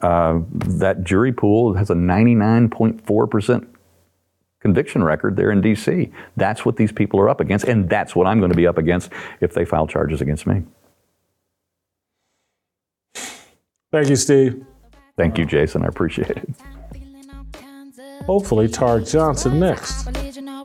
uh, 0.00 0.40
that 0.50 1.04
jury 1.04 1.32
pool 1.32 1.74
has 1.74 1.90
a 1.90 1.94
99.4% 1.94 3.66
conviction 4.60 5.02
record 5.02 5.36
there 5.36 5.50
in 5.50 5.60
D.C. 5.60 6.10
That's 6.36 6.64
what 6.64 6.76
these 6.76 6.92
people 6.92 7.18
are 7.20 7.28
up 7.28 7.40
against, 7.40 7.64
and 7.66 7.88
that's 7.88 8.14
what 8.14 8.26
I'm 8.26 8.38
going 8.38 8.52
to 8.52 8.56
be 8.56 8.66
up 8.66 8.78
against 8.78 9.10
if 9.40 9.52
they 9.52 9.64
file 9.64 9.86
charges 9.86 10.20
against 10.20 10.46
me. 10.46 10.62
thank 13.90 14.08
you, 14.08 14.16
Steve. 14.16 14.64
Thank 15.16 15.36
you, 15.36 15.44
Jason. 15.44 15.82
I 15.82 15.88
appreciate 15.88 16.30
it. 16.30 16.48
Hopefully, 18.24 18.68
Tarik 18.68 19.06
Johnson 19.06 19.58
next. 19.58 20.08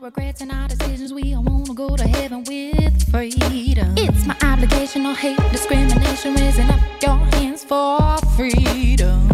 Religion 0.07 0.19
or 0.19 0.23
regrets 0.23 0.41
and 0.41 0.51
our 0.51 0.67
decisions. 0.67 1.13
We 1.13 1.33
all 1.33 1.43
wanna 1.43 1.73
go 1.73 1.95
to 1.95 2.07
heaven 2.07 2.43
with 2.43 3.11
freedom. 3.11 3.93
It's 3.97 4.25
my 4.25 4.35
obligation, 4.43 5.03
no 5.03 5.13
hate, 5.13 5.37
discrimination, 5.51 6.35
raising 6.35 6.69
up 6.69 6.79
your 7.01 7.17
hands 7.35 7.63
for 7.63 8.17
freedom. 8.35 9.27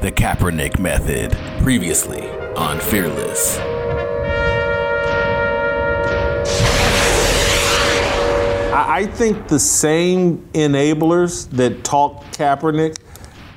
The 0.00 0.12
Kaepernick 0.12 0.78
Method. 0.78 1.36
Previously 1.62 2.28
on 2.56 2.80
Fearless. 2.80 3.58
I 8.72 8.84
I 8.96 9.06
think 9.06 9.48
the 9.48 9.58
same 9.58 10.38
enablers 10.52 11.48
that 11.50 11.84
talked 11.84 12.38
Kaepernick 12.38 12.96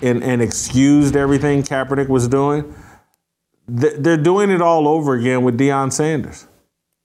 and, 0.02 0.24
and 0.24 0.42
excused 0.42 1.16
everything 1.16 1.64
Kaepernick 1.64 2.08
was 2.08 2.28
doing, 2.28 2.64
th- 2.64 2.87
they're 3.68 4.18
doing 4.18 4.49
it 4.49 4.61
all 4.61 4.88
over 4.88 5.15
again 5.15 5.43
with 5.43 5.57
Deion 5.59 5.91
Sanders. 5.91 6.47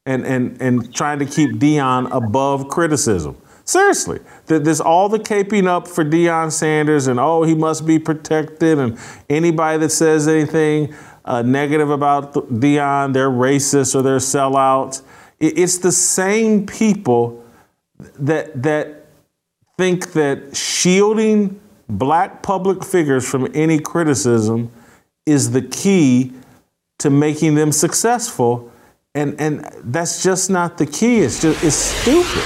and, 0.07 0.25
and, 0.27 0.61
and 0.61 0.95
trying 0.95 1.19
to 1.21 1.27
keep 1.27 1.53
Deion 1.53 2.11
above 2.13 2.69
criticism. 2.69 3.37
Seriously, 3.65 4.19
there's 4.47 4.81
all 4.81 5.09
the 5.09 5.21
caping 5.21 5.67
up 5.69 5.87
for 5.87 6.05
Deion 6.05 6.51
Sanders 6.51 7.07
and 7.07 7.21
oh, 7.21 7.45
he 7.45 7.55
must 7.55 7.87
be 7.87 7.99
protected, 7.99 8.79
and 8.79 8.99
anybody 9.31 9.79
that 9.79 9.91
says 9.91 10.27
anything 10.27 10.93
uh, 11.25 11.43
negative 11.43 11.89
about 11.91 12.35
Deion, 12.35 13.13
they're 13.13 13.31
racist 13.31 13.95
or 13.95 14.03
they're 14.03 14.17
sellouts. 14.17 15.03
It's 15.39 15.79
the 15.79 15.93
same 15.93 16.67
people 16.67 17.45
that 18.19 18.61
that 18.65 19.07
think 19.79 20.13
that 20.13 20.57
shielding 20.57 21.61
black 21.89 22.43
public 22.43 22.85
figures 22.85 23.29
from 23.29 23.49
any 23.55 23.79
criticism 23.79 24.73
is 25.25 25.53
the 25.53 25.63
key 25.63 26.33
to 27.03 27.11
making 27.11 27.55
them 27.55 27.73
successful. 27.73 28.73
And, 29.15 29.39
and 29.41 29.69
that's 29.85 30.23
just 30.23 30.49
not 30.49 30.79
the 30.79 30.87
key. 30.87 31.19
It's 31.19 31.43
just 31.43 31.63
it's 31.63 31.77
stupid. 31.77 32.43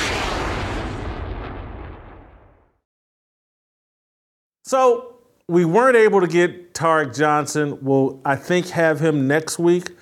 So 4.64 5.18
we 5.48 5.64
weren't 5.64 5.96
able 5.96 6.20
to 6.20 6.26
get 6.26 6.74
Tarik 6.74 7.14
Johnson. 7.14 7.78
We'll, 7.82 8.20
I 8.24 8.34
think, 8.34 8.70
have 8.70 8.98
him 8.98 9.28
next 9.28 9.60
week, 9.60 9.92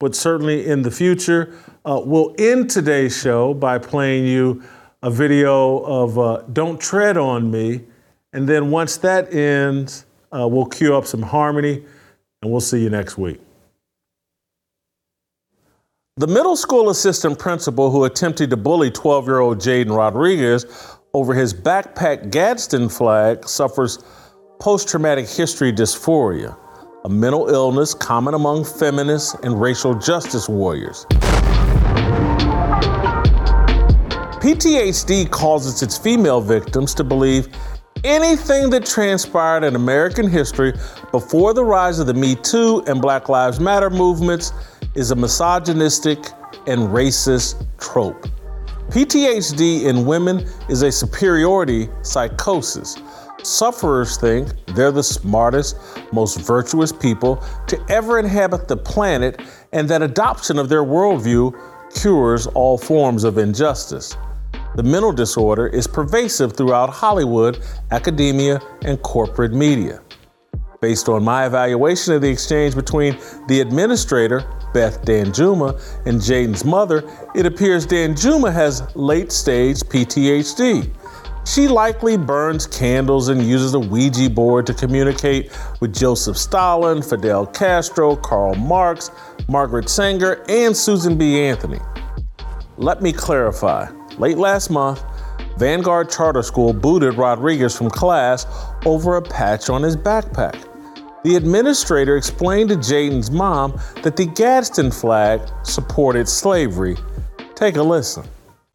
but 0.00 0.16
certainly 0.16 0.66
in 0.66 0.82
the 0.82 0.90
future. 0.90 1.54
Uh, 1.84 2.02
we'll 2.04 2.34
end 2.36 2.68
today's 2.68 3.16
show 3.16 3.54
by 3.54 3.78
playing 3.78 4.26
you 4.26 4.62
a 5.02 5.10
video 5.10 5.78
of 5.78 6.18
uh, 6.18 6.42
Don't 6.52 6.80
Tread 6.80 7.16
on 7.16 7.50
Me. 7.50 7.84
And 8.32 8.48
then 8.48 8.70
once 8.70 8.96
that 8.98 9.32
ends, 9.32 10.04
uh, 10.32 10.48
we'll 10.48 10.66
cue 10.66 10.96
up 10.96 11.06
some 11.06 11.22
harmony 11.22 11.84
and 12.42 12.50
we'll 12.50 12.60
see 12.60 12.82
you 12.82 12.90
next 12.90 13.16
week. 13.16 13.40
The 16.18 16.26
middle 16.26 16.56
school 16.56 16.90
assistant 16.90 17.38
principal 17.38 17.92
who 17.92 18.02
attempted 18.02 18.50
to 18.50 18.56
bully 18.56 18.90
12 18.90 19.26
year 19.28 19.38
old 19.38 19.58
Jaden 19.58 19.96
Rodriguez 19.96 20.66
over 21.14 21.32
his 21.32 21.54
backpack 21.54 22.32
Gadsden 22.32 22.88
flag 22.88 23.48
suffers 23.48 24.00
post 24.58 24.88
traumatic 24.88 25.28
history 25.28 25.72
dysphoria, 25.72 26.58
a 27.04 27.08
mental 27.08 27.48
illness 27.48 27.94
common 27.94 28.34
among 28.34 28.64
feminists 28.64 29.36
and 29.44 29.60
racial 29.60 29.94
justice 29.94 30.48
warriors. 30.48 31.06
PTSD 34.42 35.30
causes 35.30 35.84
its 35.84 35.96
female 35.96 36.40
victims 36.40 36.94
to 36.94 37.04
believe 37.04 37.46
anything 38.02 38.70
that 38.70 38.84
transpired 38.84 39.62
in 39.62 39.76
American 39.76 40.28
history 40.28 40.72
before 41.12 41.54
the 41.54 41.64
rise 41.64 42.00
of 42.00 42.08
the 42.08 42.14
Me 42.14 42.34
Too 42.34 42.82
and 42.88 43.00
Black 43.00 43.28
Lives 43.28 43.60
Matter 43.60 43.88
movements 43.88 44.52
is 44.98 45.12
a 45.12 45.14
misogynistic 45.14 46.18
and 46.66 46.88
racist 46.88 47.64
trope. 47.78 48.26
PTSD 48.88 49.84
in 49.84 50.04
women 50.04 50.44
is 50.68 50.82
a 50.82 50.90
superiority 50.90 51.88
psychosis. 52.02 52.96
Sufferers 53.44 54.16
think 54.16 54.48
they're 54.74 54.90
the 54.90 55.04
smartest, 55.04 55.76
most 56.12 56.40
virtuous 56.40 56.90
people 56.90 57.36
to 57.68 57.80
ever 57.88 58.18
inhabit 58.18 58.66
the 58.66 58.76
planet, 58.76 59.40
and 59.72 59.88
that 59.88 60.02
adoption 60.02 60.58
of 60.58 60.68
their 60.68 60.82
worldview 60.82 61.54
cures 61.94 62.48
all 62.48 62.76
forms 62.76 63.22
of 63.22 63.38
injustice. 63.38 64.16
The 64.74 64.82
mental 64.82 65.12
disorder 65.12 65.68
is 65.68 65.86
pervasive 65.86 66.56
throughout 66.56 66.90
Hollywood, 66.90 67.60
academia, 67.92 68.60
and 68.82 69.00
corporate 69.02 69.52
media. 69.52 70.02
Based 70.80 71.08
on 71.08 71.22
my 71.22 71.46
evaluation 71.46 72.14
of 72.14 72.22
the 72.22 72.28
exchange 72.28 72.74
between 72.74 73.16
the 73.46 73.60
administrator, 73.60 74.44
Beth 74.72 75.04
Danjuma, 75.04 75.80
and 76.06 76.20
Jaden's 76.20 76.64
mother, 76.64 77.02
it 77.34 77.46
appears 77.46 77.86
Danjuma 77.86 78.52
has 78.52 78.94
late 78.96 79.32
stage 79.32 79.78
PTSD. 79.80 80.90
She 81.46 81.66
likely 81.66 82.18
burns 82.18 82.66
candles 82.66 83.28
and 83.28 83.42
uses 83.42 83.72
a 83.72 83.80
Ouija 83.80 84.28
board 84.28 84.66
to 84.66 84.74
communicate 84.74 85.50
with 85.80 85.94
Joseph 85.94 86.36
Stalin, 86.36 87.00
Fidel 87.00 87.46
Castro, 87.46 88.16
Karl 88.16 88.54
Marx, 88.54 89.10
Margaret 89.48 89.88
Sanger, 89.88 90.44
and 90.50 90.76
Susan 90.76 91.16
B. 91.16 91.40
Anthony. 91.40 91.80
Let 92.76 93.00
me 93.00 93.14
clarify. 93.14 93.88
Late 94.18 94.36
last 94.36 94.68
month, 94.68 95.02
Vanguard 95.56 96.10
Charter 96.10 96.42
School 96.42 96.74
booted 96.74 97.14
Rodriguez 97.14 97.74
from 97.74 97.88
class 97.88 98.46
over 98.84 99.16
a 99.16 99.22
patch 99.22 99.70
on 99.70 99.82
his 99.82 99.96
backpack. 99.96 100.67
The 101.24 101.34
administrator 101.34 102.16
explained 102.16 102.68
to 102.68 102.76
Jaden's 102.76 103.30
mom 103.30 103.80
that 104.02 104.16
the 104.16 104.26
Gadsden 104.26 104.92
flag 104.92 105.40
supported 105.64 106.28
slavery. 106.28 106.96
Take 107.56 107.76
a 107.76 107.82
listen. 107.82 108.24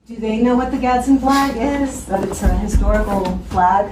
Do 0.06 0.18
they 0.18 0.42
know 0.42 0.58
what 0.58 0.70
the 0.70 0.78
Gadsden 0.78 1.20
flag 1.20 1.56
is? 1.56 2.06
That 2.06 2.22
it's 2.28 2.44
a 2.44 2.54
historical 2.58 3.38
flag? 3.50 3.90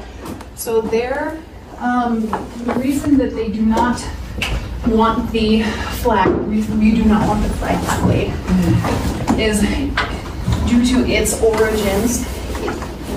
So 0.55 0.81
there, 0.81 1.41
um, 1.77 2.27
the 2.65 2.73
reason 2.77 3.17
that 3.19 3.31
they 3.31 3.49
do 3.49 3.61
not 3.61 4.05
want 4.85 5.31
the 5.31 5.63
flag, 6.01 6.27
the 6.27 6.43
reason 6.43 6.77
we 6.77 6.91
do 6.91 7.05
not 7.05 7.25
want 7.29 7.41
the 7.43 7.49
flag 7.55 7.79
displayed, 7.85 8.31
mm-hmm. 8.31 9.39
is 9.39 9.61
due 10.69 10.85
to 10.85 11.09
its 11.09 11.41
origins 11.41 12.27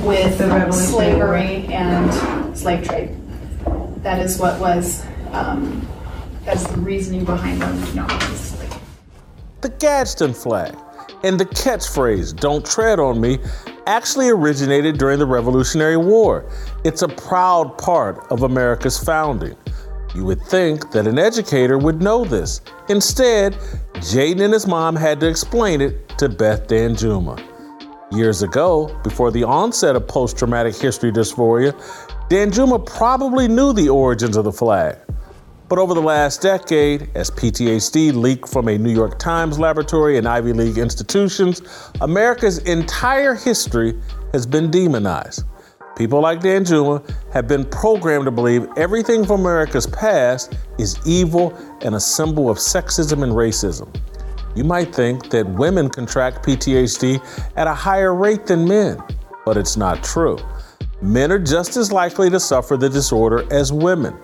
with 0.04 0.38
slavery 0.72 1.66
and 1.72 2.56
slave 2.56 2.86
trade. 2.86 3.16
That 4.04 4.20
is 4.20 4.38
what 4.38 4.60
was, 4.60 5.04
um, 5.34 5.86
that's 6.44 6.66
the 6.68 6.78
reasoning 6.80 7.24
behind 7.24 7.60
them 7.60 7.94
not 7.94 8.08
The 9.60 9.68
Gadsden 9.78 10.34
flag 10.34 10.74
and 11.24 11.40
the 11.40 11.46
catchphrase, 11.46 12.36
don't 12.36 12.64
tread 12.64 13.00
on 13.00 13.18
me, 13.18 13.38
actually 13.86 14.28
originated 14.28 14.98
during 14.98 15.18
the 15.18 15.26
Revolutionary 15.26 15.96
War. 15.96 16.44
It's 16.84 17.00
a 17.00 17.08
proud 17.08 17.78
part 17.78 18.30
of 18.30 18.42
America's 18.42 19.02
founding. 19.02 19.56
You 20.14 20.26
would 20.26 20.42
think 20.42 20.92
that 20.92 21.06
an 21.06 21.18
educator 21.18 21.78
would 21.78 22.02
know 22.02 22.24
this. 22.24 22.60
Instead, 22.90 23.54
Jaden 23.94 24.44
and 24.44 24.52
his 24.52 24.66
mom 24.66 24.94
had 24.94 25.18
to 25.20 25.28
explain 25.28 25.80
it 25.80 26.16
to 26.18 26.28
Beth 26.28 26.68
Danjuma. 26.68 27.42
Years 28.12 28.42
ago, 28.42 28.94
before 29.02 29.32
the 29.32 29.44
onset 29.44 29.96
of 29.96 30.06
post 30.06 30.38
traumatic 30.38 30.76
history 30.76 31.10
dysphoria, 31.10 31.72
Danjuma 32.28 32.84
probably 32.84 33.48
knew 33.48 33.72
the 33.72 33.88
origins 33.88 34.36
of 34.36 34.44
the 34.44 34.52
flag. 34.52 34.98
But 35.68 35.78
over 35.78 35.94
the 35.94 36.02
last 36.02 36.42
decade, 36.42 37.10
as 37.14 37.30
PTSD 37.30 38.12
leaked 38.12 38.48
from 38.48 38.68
a 38.68 38.76
New 38.76 38.92
York 38.92 39.18
Times 39.18 39.58
laboratory 39.58 40.18
and 40.18 40.28
Ivy 40.28 40.52
League 40.52 40.76
institutions, 40.76 41.62
America's 42.02 42.58
entire 42.58 43.34
history 43.34 43.98
has 44.32 44.44
been 44.44 44.70
demonized. 44.70 45.44
People 45.96 46.20
like 46.20 46.40
Danjuma 46.40 47.08
have 47.32 47.48
been 47.48 47.64
programmed 47.64 48.26
to 48.26 48.30
believe 48.30 48.66
everything 48.76 49.24
from 49.24 49.40
America's 49.40 49.86
past 49.86 50.54
is 50.78 50.98
evil 51.06 51.56
and 51.82 51.94
a 51.94 52.00
symbol 52.00 52.50
of 52.50 52.58
sexism 52.58 53.22
and 53.22 53.32
racism. 53.32 53.88
You 54.54 54.64
might 54.64 54.94
think 54.94 55.30
that 55.30 55.48
women 55.48 55.88
contract 55.88 56.44
PTSD 56.44 57.22
at 57.56 57.66
a 57.66 57.74
higher 57.74 58.14
rate 58.14 58.46
than 58.46 58.68
men, 58.68 59.02
but 59.46 59.56
it's 59.56 59.76
not 59.76 60.04
true. 60.04 60.38
Men 61.00 61.30
are 61.32 61.38
just 61.38 61.76
as 61.76 61.92
likely 61.92 62.28
to 62.30 62.40
suffer 62.40 62.76
the 62.76 62.88
disorder 62.88 63.46
as 63.52 63.72
women. 63.72 64.18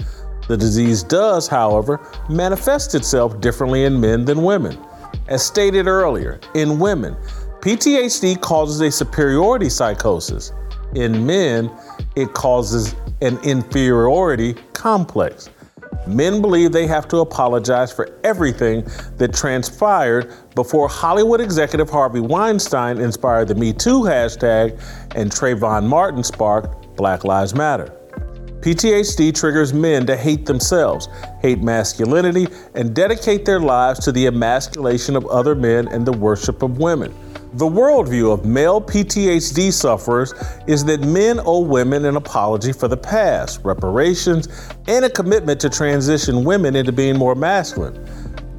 The 0.50 0.56
disease 0.56 1.04
does, 1.04 1.46
however, 1.46 2.00
manifest 2.28 2.96
itself 2.96 3.40
differently 3.40 3.84
in 3.84 4.00
men 4.00 4.24
than 4.24 4.42
women. 4.42 4.76
As 5.28 5.46
stated 5.46 5.86
earlier, 5.86 6.40
in 6.54 6.80
women, 6.80 7.14
PTSD 7.60 8.40
causes 8.40 8.80
a 8.80 8.90
superiority 8.90 9.68
psychosis. 9.68 10.50
In 10.96 11.24
men, 11.24 11.70
it 12.16 12.32
causes 12.32 12.96
an 13.22 13.38
inferiority 13.44 14.54
complex. 14.72 15.50
Men 16.08 16.40
believe 16.40 16.72
they 16.72 16.88
have 16.88 17.06
to 17.10 17.18
apologize 17.18 17.92
for 17.92 18.18
everything 18.24 18.84
that 19.18 19.32
transpired 19.32 20.32
before 20.56 20.88
Hollywood 20.88 21.40
executive 21.40 21.88
Harvey 21.88 22.18
Weinstein 22.18 22.98
inspired 22.98 23.46
the 23.46 23.54
Me 23.54 23.72
Too 23.72 24.00
hashtag 24.00 24.72
and 25.14 25.30
Trayvon 25.30 25.86
Martin 25.86 26.24
sparked 26.24 26.96
Black 26.96 27.22
Lives 27.22 27.54
Matter. 27.54 27.99
PTSD 28.60 29.34
triggers 29.34 29.72
men 29.72 30.04
to 30.06 30.14
hate 30.14 30.44
themselves, 30.44 31.08
hate 31.40 31.62
masculinity, 31.62 32.46
and 32.74 32.94
dedicate 32.94 33.46
their 33.46 33.60
lives 33.60 34.00
to 34.00 34.12
the 34.12 34.26
emasculation 34.26 35.16
of 35.16 35.24
other 35.26 35.54
men 35.54 35.88
and 35.88 36.06
the 36.06 36.12
worship 36.12 36.62
of 36.62 36.78
women. 36.78 37.14
The 37.54 37.64
worldview 37.64 38.32
of 38.32 38.44
male 38.44 38.80
PTSD 38.80 39.72
sufferers 39.72 40.34
is 40.66 40.84
that 40.84 41.00
men 41.00 41.40
owe 41.44 41.60
women 41.60 42.04
an 42.04 42.16
apology 42.16 42.72
for 42.72 42.86
the 42.86 42.96
past, 42.96 43.60
reparations, 43.64 44.48
and 44.86 45.04
a 45.04 45.10
commitment 45.10 45.60
to 45.62 45.70
transition 45.70 46.44
women 46.44 46.76
into 46.76 46.92
being 46.92 47.16
more 47.16 47.34
masculine. 47.34 47.94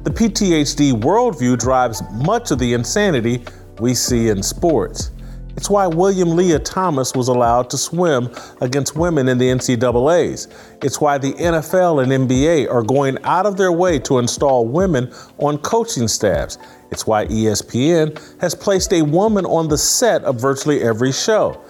The 0.02 0.10
PTSD 0.10 1.00
worldview 1.00 1.58
drives 1.58 2.02
much 2.12 2.50
of 2.50 2.58
the 2.58 2.74
insanity 2.74 3.44
we 3.78 3.94
see 3.94 4.28
in 4.28 4.42
sports. 4.42 5.12
It's 5.56 5.68
why 5.68 5.86
William 5.86 6.30
Lia 6.34 6.58
Thomas 6.58 7.14
was 7.14 7.28
allowed 7.28 7.68
to 7.70 7.78
swim 7.78 8.30
against 8.60 8.96
women 8.96 9.28
in 9.28 9.38
the 9.38 9.50
NCAAs. 9.50 10.52
It's 10.82 11.00
why 11.00 11.18
the 11.18 11.32
NFL 11.34 12.02
and 12.02 12.28
NBA 12.28 12.70
are 12.70 12.82
going 12.82 13.18
out 13.24 13.44
of 13.44 13.58
their 13.58 13.72
way 13.72 13.98
to 14.00 14.18
install 14.18 14.66
women 14.66 15.12
on 15.38 15.58
coaching 15.58 16.08
staffs. 16.08 16.56
It's 16.90 17.06
why 17.06 17.26
ESPN 17.26 18.40
has 18.40 18.54
placed 18.54 18.92
a 18.92 19.02
woman 19.02 19.44
on 19.44 19.68
the 19.68 19.78
set 19.78 20.24
of 20.24 20.40
virtually 20.40 20.82
every 20.82 21.12
show. 21.12 21.62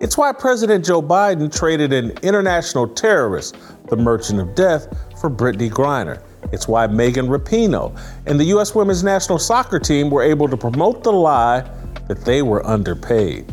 It's 0.00 0.16
why 0.16 0.32
President 0.32 0.84
Joe 0.84 1.02
Biden 1.02 1.54
traded 1.54 1.92
an 1.92 2.12
international 2.22 2.88
terrorist, 2.88 3.56
the 3.88 3.96
Merchant 3.96 4.40
of 4.40 4.54
Death, 4.54 4.88
for 5.20 5.30
Brittney 5.30 5.70
Griner. 5.70 6.22
It's 6.52 6.66
why 6.66 6.86
Megan 6.86 7.26
Rapinoe 7.26 7.98
and 8.26 8.40
the 8.40 8.44
U.S. 8.44 8.74
women's 8.74 9.04
national 9.04 9.38
soccer 9.38 9.78
team 9.78 10.10
were 10.10 10.22
able 10.22 10.48
to 10.48 10.56
promote 10.56 11.04
the 11.04 11.12
lie 11.12 11.68
that 12.10 12.24
they 12.24 12.42
were 12.42 12.66
underpaid. 12.66 13.46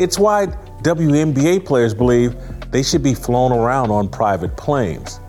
It's 0.00 0.18
why 0.18 0.46
WNBA 0.82 1.64
players 1.64 1.94
believe 1.94 2.34
they 2.72 2.82
should 2.82 3.04
be 3.04 3.14
flown 3.14 3.52
around 3.52 3.92
on 3.92 4.08
private 4.08 4.56
planes. 4.56 5.20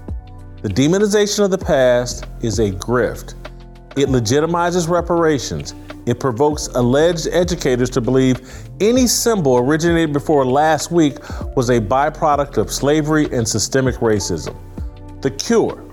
The 0.64 0.70
demonization 0.70 1.46
of 1.46 1.52
the 1.52 1.60
past 1.60 2.26
is 2.42 2.58
a 2.58 2.72
grift. 2.72 3.36
It 3.96 4.10
legitimizes 4.10 4.90
reparations. 4.90 5.76
It 6.08 6.20
provokes 6.20 6.66
alleged 6.70 7.28
educators 7.32 7.92
to 7.92 8.02
believe 8.02 8.42
any 8.82 9.06
symbol 9.06 9.60
originated 9.60 10.12
before 10.12 10.44
last 10.44 10.92
week 10.92 11.18
was 11.56 11.70
a 11.70 11.80
byproduct 11.80 12.58
of 12.58 12.72
slavery 12.72 13.32
and 13.32 13.48
systemic 13.48 13.98
racism. 13.98 14.58
The 15.22 15.30
cure 15.30 15.86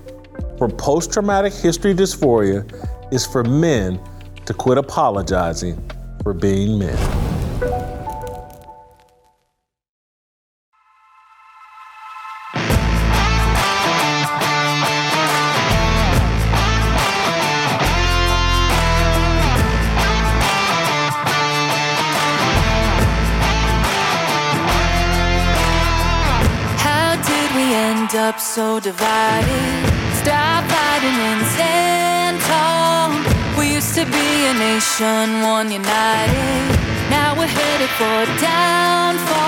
for 0.57 0.67
post 0.67 1.13
traumatic 1.13 1.53
history 1.53 1.93
dysphoria 1.93 2.65
is 3.13 3.23
for 3.23 3.43
men 3.43 3.99
to 4.47 4.53
quit 4.55 4.79
apologizing 4.79 5.79
for 6.25 6.33
being 6.33 6.79
men. 6.79 7.94
One 35.55 35.71
united. 35.71 36.79
Now 37.09 37.33
we're 37.37 37.47
headed 37.47 37.89
for 37.91 38.41
downfall. 38.41 39.44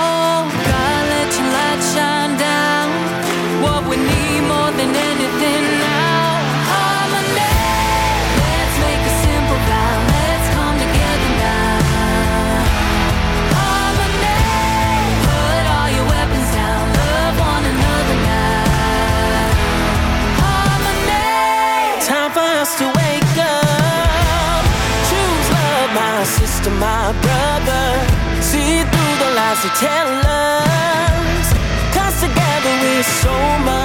Lies 29.58 29.62
they 29.62 29.86
tell 29.86 30.08
us. 30.26 31.52
Cause 31.94 32.20
together 32.20 32.72
we're 32.82 33.02
so 33.02 33.58
much 33.64 33.77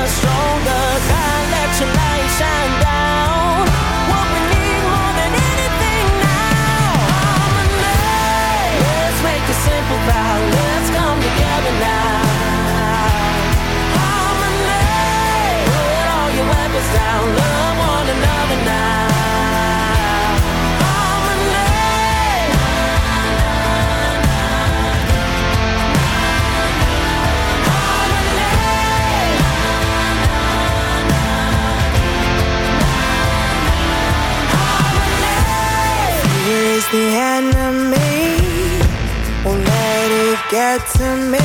get 40.53 40.85
to 40.87 41.17
me. 41.33 41.39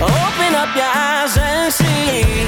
Open 0.00 0.54
up 0.62 0.74
your 0.74 0.88
eyes 0.88 1.36
and 1.36 1.70
see 1.70 2.41